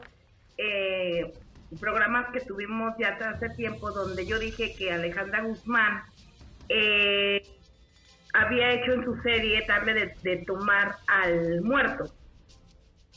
[0.58, 1.34] eh,
[1.80, 6.04] programas que tuvimos ya hace tiempo donde yo dije que Alejandra Guzmán
[6.70, 7.44] eh,
[8.34, 12.12] había hecho en su serie darle de, de tomar al muerto?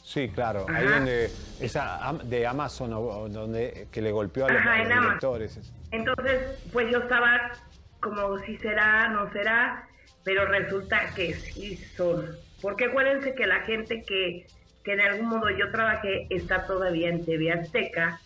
[0.08, 0.64] Sí, claro.
[0.70, 1.30] Ahí donde,
[1.60, 2.90] esa de Amazon,
[3.30, 5.60] donde, que le golpeó a los, Ajá, en directores.
[5.90, 7.52] Entonces, pues yo estaba
[8.00, 9.86] como si será, no será,
[10.24, 12.36] pero resulta que sí son.
[12.62, 14.46] Porque acuérdense que la gente que,
[14.82, 18.18] que de algún modo yo trabajé está todavía en TV Azteca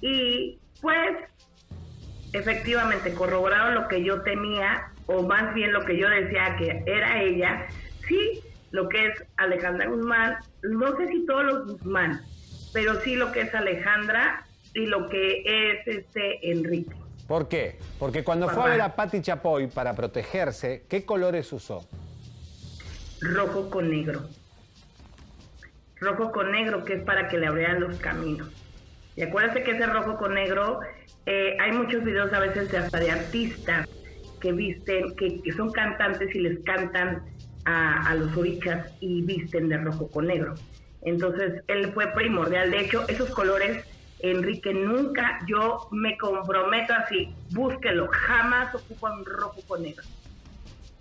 [0.00, 1.16] y pues
[2.32, 7.20] efectivamente corroboraron lo que yo temía o más bien lo que yo decía que era
[7.22, 7.66] ella,
[8.06, 8.40] sí,
[8.70, 12.22] lo que es Alejandra Guzmán, no sé si todos los Guzmán,
[12.72, 16.94] pero sí lo que es Alejandra y lo que es este Enrique.
[17.26, 17.78] ¿Por qué?
[17.98, 21.86] Porque cuando fue a ver a Patti Chapoy para protegerse, ¿qué colores usó?
[23.20, 24.22] rojo con negro.
[26.00, 28.48] Rojo con negro, que es para que le abrieran los caminos.
[29.16, 30.80] Y acuérdate que ese rojo con negro,
[31.26, 33.88] eh, hay muchos videos a veces de hasta de artistas
[34.40, 37.22] que visten, que, que son cantantes y les cantan
[37.64, 40.54] a, a los orichas y visten de rojo con negro.
[41.02, 42.70] Entonces, él fue primordial.
[42.70, 43.84] De hecho, esos colores,
[44.20, 50.04] Enrique, nunca yo me comprometo así, búsquelo, jamás ocupa un rojo con negro.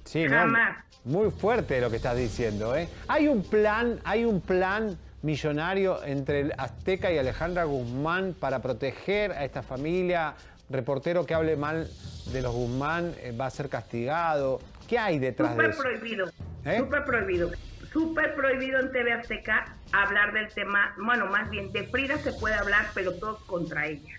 [0.05, 0.31] Sí, ¿no?
[0.31, 0.77] Jamás.
[1.05, 2.89] Muy fuerte lo que estás diciendo, ¿eh?
[3.07, 9.31] Hay un plan, hay un plan millonario entre el Azteca y Alejandra Guzmán para proteger
[9.31, 10.35] a esta familia.
[10.69, 11.89] Reportero que hable mal
[12.31, 14.59] de los Guzmán eh, va a ser castigado.
[14.87, 15.81] ¿Qué hay detrás de Súper eso?
[15.81, 16.29] prohibido,
[16.65, 16.77] ¿Eh?
[16.79, 17.51] súper prohibido.
[17.91, 22.55] Súper prohibido en TV Azteca hablar del tema, bueno, más bien de Frida se puede
[22.55, 24.13] hablar, pero todos contra ella.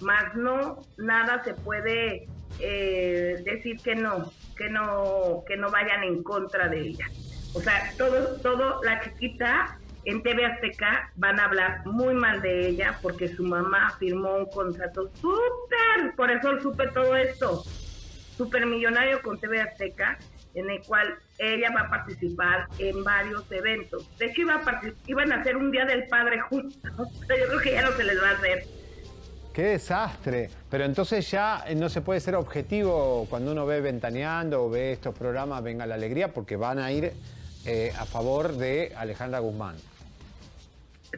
[0.00, 2.26] Más no, nada se puede
[2.58, 7.06] eh, decir que no, que no, que no vayan en contra de ella.
[7.54, 12.68] O sea, todo, todo, la chiquita en TV Azteca van a hablar muy mal de
[12.68, 17.64] ella porque su mamá firmó un contrato súper, por eso supe todo esto
[18.36, 20.18] supermillonario con TV Azteca,
[20.54, 24.08] en el cual ella va a participar en varios eventos.
[24.18, 26.80] De hecho, iba a iban a hacer un Día del Padre juntos,
[27.28, 28.64] pero yo creo que ya no se les va a hacer.
[29.52, 30.50] ¡Qué desastre!
[30.70, 34.92] Pero entonces ya eh, no se puede ser objetivo cuando uno ve Ventaneando o ve
[34.92, 37.12] estos programas Venga la Alegría porque van a ir
[37.64, 39.76] eh, a favor de Alejandra Guzmán.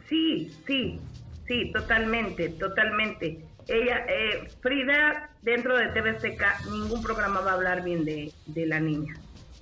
[0.07, 0.99] Sí, sí,
[1.47, 3.39] sí, totalmente, totalmente.
[3.67, 8.65] Ella, eh, Frida, dentro de TV Azteca, ningún programa va a hablar bien de, de
[8.65, 9.13] la niña,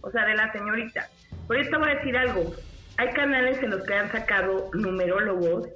[0.02, 1.10] o sea, de la señorita.
[1.46, 2.56] Por esto voy a decir algo.
[2.98, 5.70] Hay canales en los que han sacado numerólogos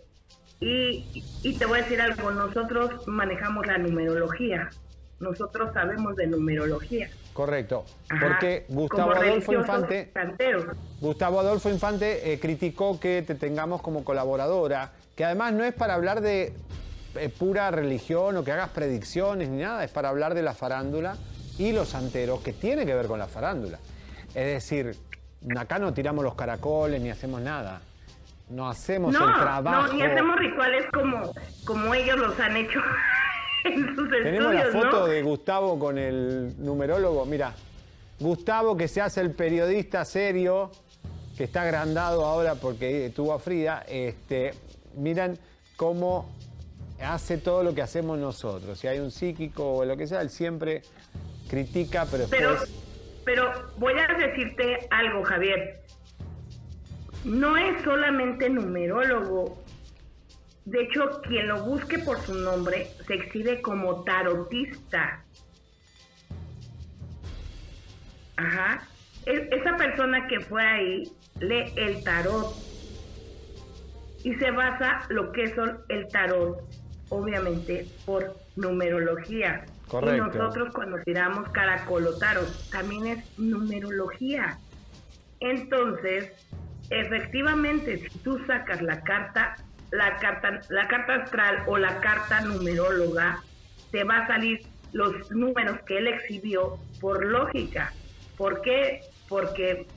[0.59, 2.31] y, y te voy a decir algo.
[2.31, 4.69] Nosotros manejamos la numerología.
[5.19, 7.09] Nosotros sabemos de numerología.
[7.33, 7.85] Correcto.
[8.09, 10.11] Ajá, Porque Gustavo Adolfo Infante.
[10.99, 15.93] Gustavo Adolfo Infante eh, criticó que te tengamos como colaboradora, que además no es para
[15.93, 16.53] hablar de
[17.15, 21.15] eh, pura religión o que hagas predicciones ni nada, es para hablar de la farándula
[21.57, 23.79] y los santeros, que tiene que ver con la farándula.
[24.29, 24.95] Es decir,
[25.57, 27.81] acá no tiramos los caracoles ni hacemos nada.
[28.49, 29.87] No hacemos No, el trabajo.
[29.87, 31.31] no, ni hacemos rituales como,
[31.65, 32.79] como ellos los han hecho
[33.63, 35.05] en sus Tenemos la foto ¿no?
[35.07, 37.25] de Gustavo con el numerólogo.
[37.25, 37.53] Mira,
[38.19, 40.71] Gustavo que se hace el periodista serio,
[41.37, 43.83] que está agrandado ahora porque tuvo a Frida.
[43.87, 44.53] Este,
[44.95, 45.37] miran
[45.75, 46.29] cómo
[47.01, 48.79] hace todo lo que hacemos nosotros.
[48.79, 50.83] Si hay un psíquico o lo que sea, él siempre
[51.49, 52.69] critica, pero después...
[53.25, 55.81] Pero, pero voy a decirte algo, Javier.
[57.25, 59.60] No es solamente numerólogo.
[60.65, 65.25] De hecho, quien lo busque por su nombre se exhibe como tarotista.
[68.37, 68.87] Ajá.
[69.25, 71.03] E- esa persona que fue ahí
[71.39, 72.55] lee el tarot
[74.23, 75.53] y se basa lo que es
[75.89, 76.59] el tarot,
[77.09, 79.65] obviamente, por numerología.
[79.87, 80.15] Correcto.
[80.15, 84.59] Y nosotros cuando tiramos caracol o tarot, también es numerología.
[85.39, 86.31] Entonces,
[86.91, 89.55] efectivamente, si tú sacas la carta,
[89.91, 93.41] la carta, la carta astral o la carta numeróloga,
[93.91, 94.61] te va a salir
[94.93, 97.93] los números que él exhibió por lógica.
[98.37, 99.01] ¿Por qué?
[99.27, 99.87] Porque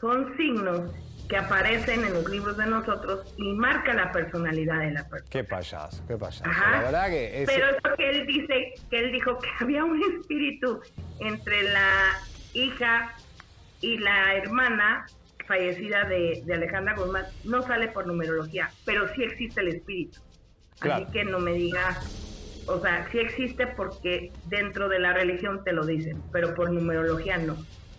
[0.00, 0.92] son signos
[1.28, 5.30] que aparecen en los libros de nosotros y marca la personalidad de la persona.
[5.30, 6.42] Qué payaso, qué payaso.
[6.44, 6.70] Ajá.
[6.72, 7.48] La verdad que es...
[7.48, 10.80] Pero es porque él dice que él dijo que había un espíritu
[11.20, 12.18] entre la
[12.52, 13.14] hija
[13.80, 15.06] y la hermana
[15.50, 17.26] fallecida de, de Alejandra Guzmán.
[17.42, 20.20] No sale por numerología, pero sí existe el espíritu.
[20.78, 21.02] Claro.
[21.02, 21.98] Así que no me digas,
[22.66, 27.36] o sea, sí existe porque dentro de la religión te lo dicen, pero por numerología
[27.38, 27.56] no.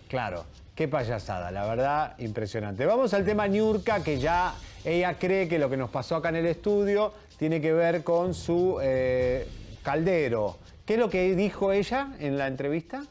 [0.08, 2.86] Claro, qué payasada, la verdad, impresionante.
[2.86, 6.36] Vamos al tema Niurka, que ya ella cree que lo que nos pasó acá en
[6.36, 9.46] el estudio tiene que ver con su eh,
[9.82, 10.56] caldero.
[10.86, 13.02] ¿Qué es lo que dijo ella en la entrevista?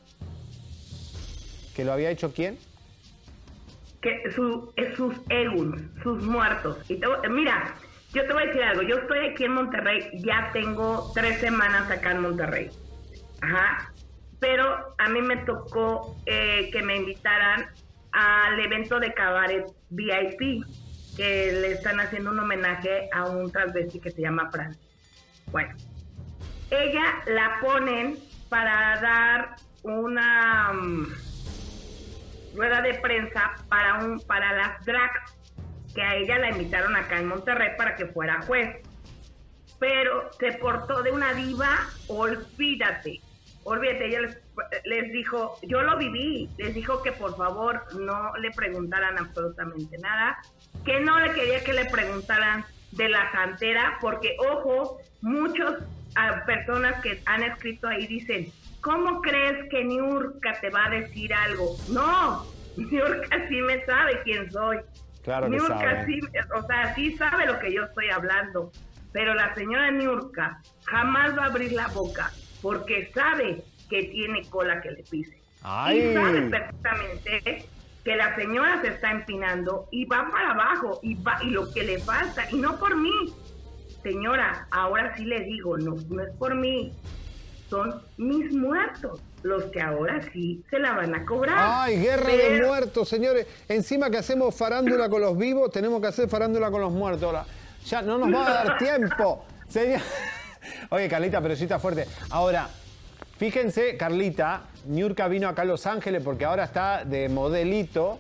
[1.76, 2.58] ¿Que lo había hecho quién?
[4.02, 6.78] Que su, sus egos, sus muertos.
[6.90, 7.76] Y te- mira,
[8.14, 11.90] yo te voy a decir algo, yo estoy aquí en Monterrey, ya tengo tres semanas
[11.90, 12.70] acá en Monterrey.
[13.42, 13.92] Ajá.
[14.40, 17.68] Pero a mí me tocó eh, que me invitaran
[18.12, 20.64] al evento de cabaret VIP,
[21.16, 24.76] que le están haciendo un homenaje a un transvesti que se llama Fran.
[25.52, 25.76] Bueno,
[26.72, 28.18] ella la ponen
[28.50, 31.08] para dar una mm,
[32.56, 35.36] rueda de prensa para un para las drags
[35.94, 38.78] que a ella la invitaron acá en Monterrey para que fuera juez.
[39.80, 43.22] Pero se portó de una diva olvídate.
[43.64, 44.38] Olvídate ella les,
[44.86, 50.40] les dijo yo lo viví les dijo que por favor no le preguntaran absolutamente nada
[50.84, 55.78] que no le quería que le preguntaran de la santera porque ojo muchos
[56.16, 58.52] ah, personas que han escrito ahí dicen
[58.82, 61.78] ¿cómo crees que Niurka te va a decir algo?
[61.90, 62.46] No,
[62.78, 64.80] Niurka sí me sabe quién soy.
[65.24, 66.06] Claro que Niurka sabe.
[66.06, 66.20] sí,
[66.56, 68.72] o sea, sí sabe lo que yo estoy hablando.
[69.14, 72.32] Pero la señora Niurka jamás va a abrir la boca
[72.62, 75.38] porque sabe que tiene cola que le pise.
[75.64, 76.00] Ay.
[76.00, 77.66] Y sabe perfectamente
[78.04, 81.84] que la señora se está empinando y va para abajo y va y lo que
[81.84, 83.12] le falta y no por mí.
[84.02, 86.92] Señora, ahora sí le digo, no, no es por mí.
[87.72, 91.56] Son mis muertos los que ahora sí se la van a cobrar.
[91.58, 93.48] Ay, guerra de muertos, señores.
[93.70, 97.24] Encima que hacemos farándula con los vivos, tenemos que hacer farándula con los muertos.
[97.24, 97.46] Ahora,
[97.86, 99.46] ya no nos va a dar tiempo.
[99.70, 100.02] Señor-
[100.90, 102.08] Oye, Carlita, pero sí está fuerte.
[102.32, 102.68] Ahora,
[103.38, 108.20] fíjense, Carlita, Niurka vino acá a Los Ángeles porque ahora está de modelito,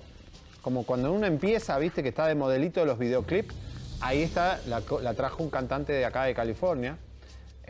[0.62, 3.54] como cuando uno empieza, viste que está de modelito de los videoclips.
[4.00, 6.98] Ahí está, la, la trajo un cantante de acá de California.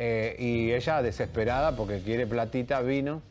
[0.04, 3.22] Eh, y ella desesperada porque quiere platita, vino.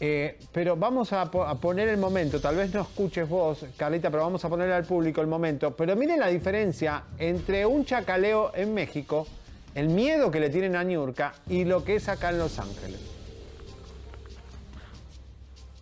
[0.00, 4.24] Eh, pero vamos a, a poner el momento, tal vez no escuches vos, Carlita, pero
[4.24, 5.76] vamos a ponerle al público el momento.
[5.76, 9.28] Pero miren la diferencia entre un chacaleo en México,
[9.76, 13.17] el miedo que le tienen a Niurka y lo que es acá en Los Ángeles.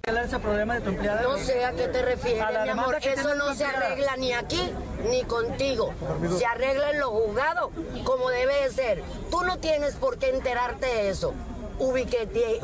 [0.09, 1.23] Ese problema de tu empleada?
[1.23, 2.97] No sé a qué te refieres, A la mi amor.
[3.03, 3.87] Eso no se empleada.
[3.87, 4.73] arregla ni aquí
[5.11, 5.93] ni contigo.
[6.39, 7.73] Se arregla en los juzgados
[8.05, 9.03] como debe de ser.
[9.33, 11.35] Tú no tienes por qué enterarte de eso.
[11.81, 12.61] Ubicate.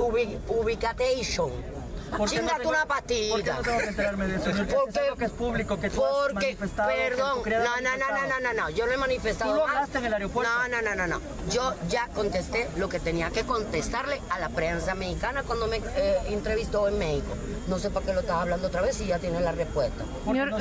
[2.16, 3.30] ¿Por qué no Chingate tengo- una pastilla.
[3.34, 4.44] ¿Por qué no tengo que enterarme de eso?
[4.50, 7.42] Porque es algo que es público, que tú has Porque, manifestado, que perdón, no, no,
[7.42, 8.40] no, no, manifestado.
[8.40, 10.52] no, no, no, yo no he manifestado Tú lo hablaste en el aeropuerto.
[10.52, 11.20] No, no, no, no, no.
[11.50, 16.18] Yo ya contesté lo que tenía que contestarle a la prensa mexicana cuando me eh,
[16.28, 17.34] entrevistó en México.
[17.68, 20.04] No sé por qué lo estás hablando otra vez si ya tiene la respuesta.
[20.24, 20.58] ¿Por qué no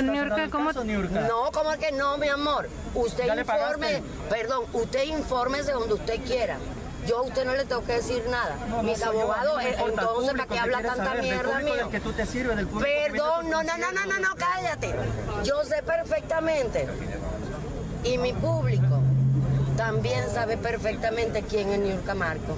[0.84, 1.22] Niurka?
[1.22, 2.70] No, ¿cómo que no, mi amor?
[2.96, 6.58] Usted ¿Ya le informe, perdón, usted infórmese donde usted quiera.
[7.08, 8.56] Yo a usted no le tengo que decir nada.
[8.70, 11.90] No, Mis no abogados, entonces, ¿para qué habla tanta saber, mierda mío?
[11.90, 14.94] que tú te sirves, del Perdón, no, no, no, no, no, no, cállate.
[15.44, 16.88] Yo sé perfectamente.
[18.04, 19.00] Y mi público
[19.78, 22.58] también sabe perfectamente quién es Niurka Marco.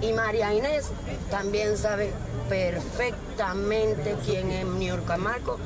[0.00, 0.86] Y María Inés
[1.30, 2.12] también sabe
[2.48, 5.58] perfectamente quién es Niurka Marco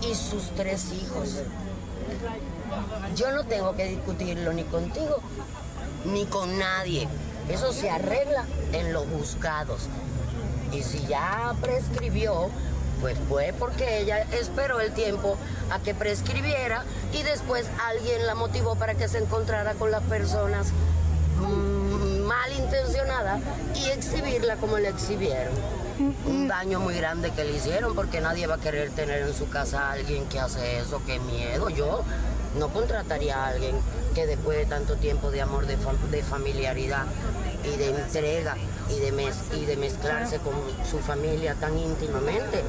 [0.00, 1.42] y sus tres hijos.
[3.14, 5.18] Yo no tengo que discutirlo ni contigo
[6.04, 7.08] ni con nadie.
[7.48, 9.88] Eso se arregla en los juzgados.
[10.72, 12.50] Y si ya prescribió,
[13.00, 15.36] pues fue porque ella esperó el tiempo
[15.70, 20.68] a que prescribiera y después alguien la motivó para que se encontrara con las personas
[21.38, 23.40] mm, malintencionadas
[23.74, 25.52] y exhibirla como la exhibieron.
[26.26, 29.48] Un daño muy grande que le hicieron porque nadie va a querer tener en su
[29.48, 31.68] casa a alguien que hace eso, qué miedo.
[31.68, 32.04] Yo
[32.58, 33.76] no contrataría a alguien
[34.14, 37.04] que después de tanto tiempo de amor, de, fam- de familiaridad
[37.64, 38.56] y de entrega
[38.90, 40.54] y de, mez- y de mezclarse con
[40.88, 42.62] su familia tan íntimamente,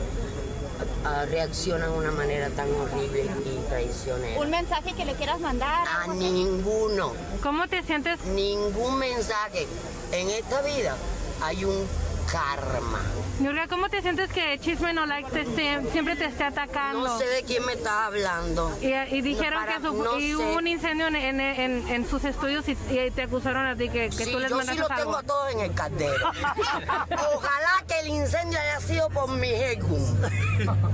[1.05, 4.39] ah, reacciona de una manera tan horrible y traicionera.
[4.39, 5.85] Un mensaje que le quieras mandar.
[5.88, 7.14] A ninguno.
[7.41, 8.23] ¿Cómo te sientes?
[8.26, 9.68] Ningún mensaje.
[10.11, 10.95] En esta vida
[11.41, 11.85] hay un
[12.32, 13.02] karma.
[13.40, 17.08] Nuria, ¿cómo te sientes que Chisme No Like te esté- siempre te esté atacando?
[17.08, 18.72] No sé de quién me está hablando.
[18.82, 20.36] Y, y dijeron No, para- que su- no y sé.
[20.36, 23.90] hubo un incendio en, en- en- en sus estudios y, y te acusaron a ti
[23.90, 24.95] que, que Sí, tú les yo sí lo algo.
[24.95, 26.32] tengo todo en el caldero.
[27.36, 30.22] Ojalá que el incendio haya sido por mi según.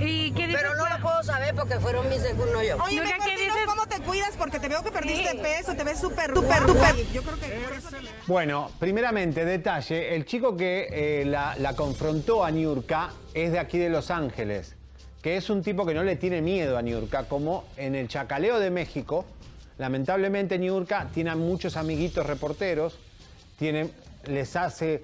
[0.00, 2.76] ¿Y qué dices Pero no lo puedo saber porque fueron mis según, no yo.
[2.82, 3.50] Oye, ¿qué dices?
[3.66, 5.38] cómo te cuidas porque te veo que perdiste Sí.
[5.38, 6.96] peso, te ves súper, súper, súper.
[7.12, 12.44] Yo creo que por eso le- Bueno, primeramente, detalle, el chico que eh, la, confrontó
[12.44, 14.76] a Niurka es de aquí de Los Ángeles,
[15.22, 18.58] que es un tipo que no le tiene miedo a Niurka, como en el Chacaleo
[18.58, 19.24] de México,
[19.78, 22.98] lamentablemente Niurka tiene a muchos amiguitos reporteros,
[23.58, 23.90] tiene,
[24.26, 25.02] les hace,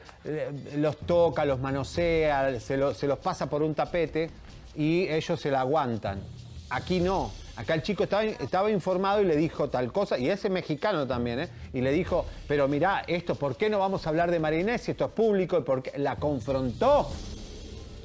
[0.77, 4.31] los toca, los manosea, se los pasa por un tapete
[4.77, 6.21] y ellos se la aguantan.
[6.71, 7.33] Aquí no.
[7.57, 11.41] Acá el chico estaba, estaba informado y le dijo tal cosa, y ese mexicano también,
[11.41, 11.49] ¿eh?
[11.73, 14.91] Y le dijo, pero mirá, esto, ¿por qué no vamos a hablar de Marinés si
[14.91, 15.57] esto es público?
[15.59, 15.99] ¿Y por qué?
[15.99, 17.09] La confrontó.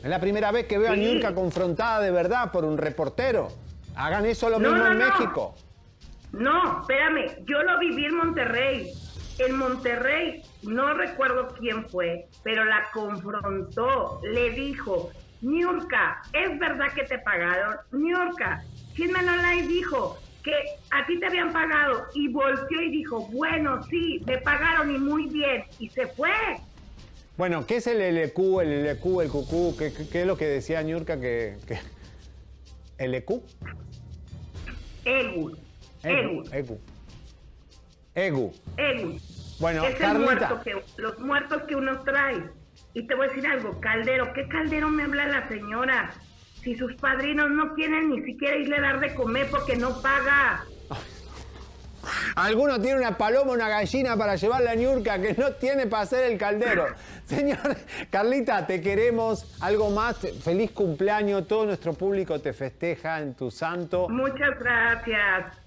[0.01, 0.95] Es la primera vez que veo a.
[0.95, 3.49] Niurka confrontada de verdad por un reportero.
[3.95, 5.05] Hagan eso lo No, mismo no, en no.
[5.05, 5.55] México.
[6.31, 8.93] No, espérame, yo lo viví en Monterrey.
[9.37, 15.09] En Monterrey, no recuerdo quién fue, pero la confrontó, le dijo,
[15.41, 17.75] Niurka, ¿es verdad que te pagaron?
[17.91, 18.63] Niurka,
[18.93, 20.53] Chisme No Like dijo que
[20.91, 25.27] a ti te habían pagado y volteó y dijo, bueno, sí, me pagaron y muy
[25.27, 26.29] bien, y se fue.
[27.37, 29.77] Bueno, ¿qué es el LQ, el LQ, el QQ?
[29.77, 31.79] ¿Qué, qué- es lo que decía Niurka que, que...
[33.07, 33.41] ¿LQ?
[35.05, 35.57] Egu,
[36.03, 36.79] Egu, Egu.
[38.13, 38.53] Egu.
[38.77, 39.17] Egu.
[39.59, 42.43] Bueno, es el muerto que, los muertos que uno trae.
[42.93, 46.11] Y te voy a decir algo, Caldero, ¿qué Caldero me habla la señora?
[46.61, 50.65] Si sus padrinos no quieren ni siquiera irle a dar de comer porque no paga.
[52.35, 56.31] Alguno tiene una paloma, una gallina para llevarle a Niurka que no tiene para hacer
[56.31, 56.87] el caldero.
[57.25, 57.77] Señor,
[58.09, 59.57] Carlita, te queremos.
[59.61, 61.47] Algo más, feliz cumpleaños.
[61.47, 64.09] Todo nuestro público te festeja en tu santo.
[64.09, 65.57] Muchas gracias.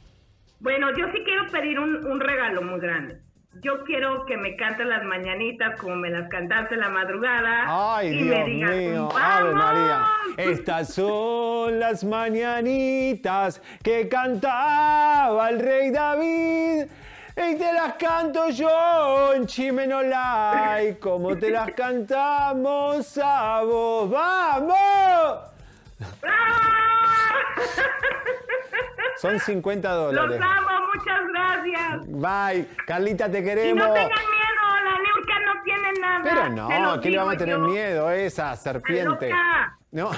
[0.60, 3.23] Bueno, yo sí quiero pedir un, un regalo muy grande.
[3.62, 7.96] Yo quiero que me canten las mañanitas como me las cantaste la madrugada.
[7.96, 9.22] Ay, y Dios me digas, mío, "¡Vamos!".
[9.22, 10.04] Ave María.
[10.36, 16.86] Estas son las mañanitas que cantaba el rey David.
[17.36, 24.10] Y te las canto yo en Chimenolay, como te las cantamos a vos.
[24.10, 25.38] ¡Vamos!
[29.20, 30.40] Son 50 Los dólares.
[30.42, 32.06] amo, muchas gracias.
[32.08, 32.68] Bye.
[32.86, 33.86] Carlita, te Y queremos.
[33.86, 36.20] no tengan miedo, la Niurka no tiene nada.
[36.22, 37.66] Pero no, los ¿qué le vamos a tener yo.
[37.66, 39.30] miedo a esa serpiente?
[39.92, 40.10] No.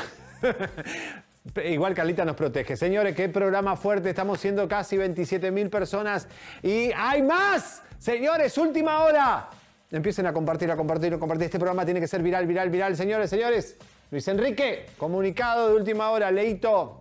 [1.64, 2.77] Igual Carlita nos protege.
[2.77, 4.10] Señores, qué programa fuerte.
[4.10, 6.28] Estamos siendo casi 27 mil personas.
[6.62, 7.82] Y hay más.
[7.98, 9.48] Señores, última hora.
[9.90, 11.44] Empiecen a compartir, a compartir, a compartir.
[11.44, 12.97] Este programa tiene que ser viral, viral, viral.
[12.97, 13.77] Señores, señores.
[14.10, 16.31] Luis Enrique, comunicado de última hora.
[16.31, 16.98] Leito.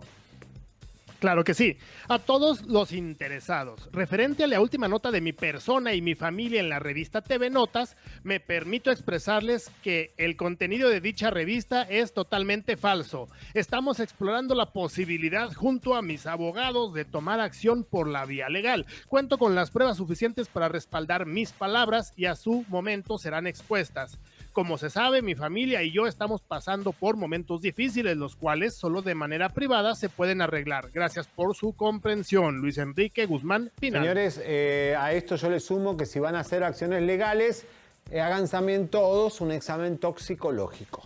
[1.18, 1.78] Claro que sí.
[2.08, 6.60] A todos los interesados, referente a la última nota de mi persona y mi familia
[6.60, 12.12] en la revista TV Notas, me permito expresarles que el contenido de dicha revista es
[12.12, 13.28] totalmente falso.
[13.54, 18.84] Estamos explorando la posibilidad junto a mis abogados de tomar acción por la vía legal.
[19.08, 24.18] Cuento con las pruebas suficientes para respaldar mis palabras y a su momento serán expuestas.
[24.56, 29.02] Como se sabe, mi familia y yo estamos pasando por momentos difíciles, los cuales solo
[29.02, 30.90] de manera privada se pueden arreglar.
[30.94, 32.56] Gracias por su comprensión.
[32.56, 34.00] Luis Enrique Guzmán Pinal.
[34.00, 37.66] Señores, eh, a esto yo les sumo que si van a hacer acciones legales,
[38.10, 41.02] eh, hagan también todos un examen toxicológico.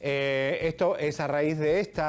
[0.00, 2.02] Eh, esto es a raíz de este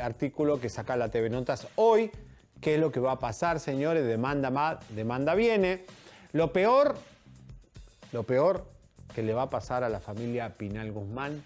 [0.00, 2.12] artículo que saca la TV Notas hoy.
[2.60, 4.06] ¿Qué es lo que va a pasar, señores?
[4.06, 5.84] Demanda más, demanda viene.
[6.32, 6.94] Lo peor,
[8.12, 8.75] lo peor
[9.16, 11.42] que le va a pasar a la familia Pinal Guzmán,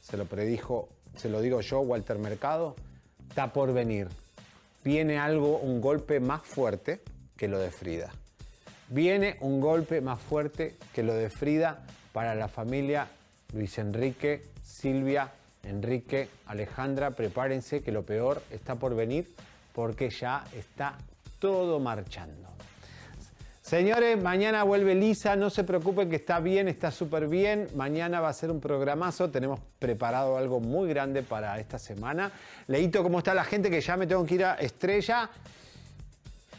[0.00, 2.76] se lo predijo, se lo digo yo, Walter Mercado,
[3.28, 4.06] está por venir.
[4.84, 7.00] Viene algo, un golpe más fuerte
[7.36, 8.12] que lo de Frida.
[8.90, 13.08] Viene un golpe más fuerte que lo de Frida para la familia
[13.52, 15.32] Luis Enrique, Silvia,
[15.64, 17.10] Enrique, Alejandra.
[17.10, 19.34] Prepárense que lo peor está por venir
[19.72, 20.96] porque ya está
[21.40, 22.53] todo marchando.
[23.64, 27.66] Señores, mañana vuelve Lisa, no se preocupen que está bien, está súper bien.
[27.74, 32.30] Mañana va a ser un programazo, tenemos preparado algo muy grande para esta semana.
[32.66, 33.70] Leito, ¿cómo está la gente?
[33.70, 35.30] Que ya me tengo que ir a Estrella.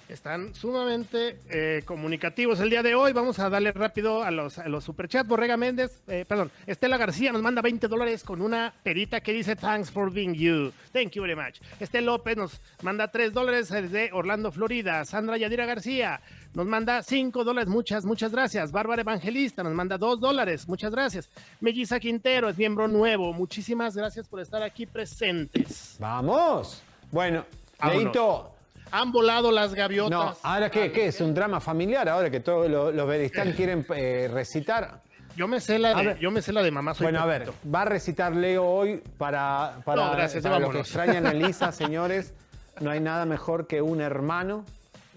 [0.07, 3.11] Están sumamente eh, comunicativos el día de hoy.
[3.11, 5.27] Vamos a darle rápido a los, a los superchats.
[5.27, 9.55] Borrega Méndez, eh, perdón, Estela García nos manda 20 dólares con una perita que dice
[9.55, 10.71] Thanks for being you.
[10.93, 11.59] Thank you very much.
[11.79, 15.03] Estel López nos manda 3 dólares desde Orlando, Florida.
[15.05, 16.21] Sandra Yadira García
[16.53, 17.67] nos manda 5 dólares.
[17.67, 18.71] Muchas, muchas gracias.
[18.71, 20.67] Bárbara Evangelista nos manda 2 dólares.
[20.67, 21.29] Muchas gracias.
[21.61, 23.33] Melissa Quintero es miembro nuevo.
[23.33, 25.95] Muchísimas gracias por estar aquí presentes.
[25.99, 26.83] Vamos.
[27.11, 27.43] Bueno.
[27.83, 28.54] Leito.
[28.91, 30.11] Han volado las gaviotas.
[30.11, 30.91] No, ¿ahora qué?
[30.91, 31.07] ¿Qué?
[31.07, 35.01] ¿Es un drama familiar ahora que todos los, los Beristán quieren eh, recitar?
[35.35, 36.19] Yo me sé la de, ver.
[36.19, 39.01] yo me sé la de mamá soy Bueno, a ver, va a recitar Leo hoy
[39.17, 42.33] para, para, No, gracias, ya para los que extrañan a señores.
[42.79, 44.63] No hay nada mejor que un hermano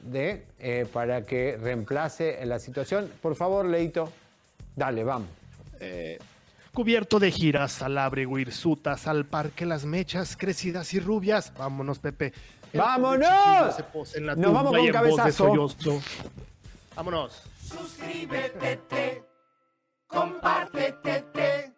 [0.03, 3.11] de eh, para que reemplace la situación.
[3.23, 4.13] Por favor, Leito,
[4.75, 5.29] dale, vamos.
[5.81, 6.19] Eh,
[6.73, 11.53] Cubierto de giras, salabre, hirsutas, al parque las mechas crecidas y rubias.
[11.59, 12.33] Vámonos, Pepe.
[12.73, 13.77] ¡Vámonos!
[14.37, 15.69] Nos vamos con de cabezazo.
[16.95, 17.43] Vámonos.
[17.63, 19.25] Suscríbete,
[20.07, 21.75] compártete,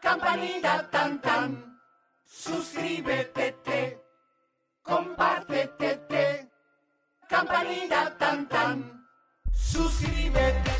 [0.00, 1.80] campanita tan tan.
[2.24, 4.00] Suscríbete,
[4.82, 6.50] comparte, te, te.
[7.28, 9.06] Campanita tan tan.
[9.52, 10.75] Suscríbete.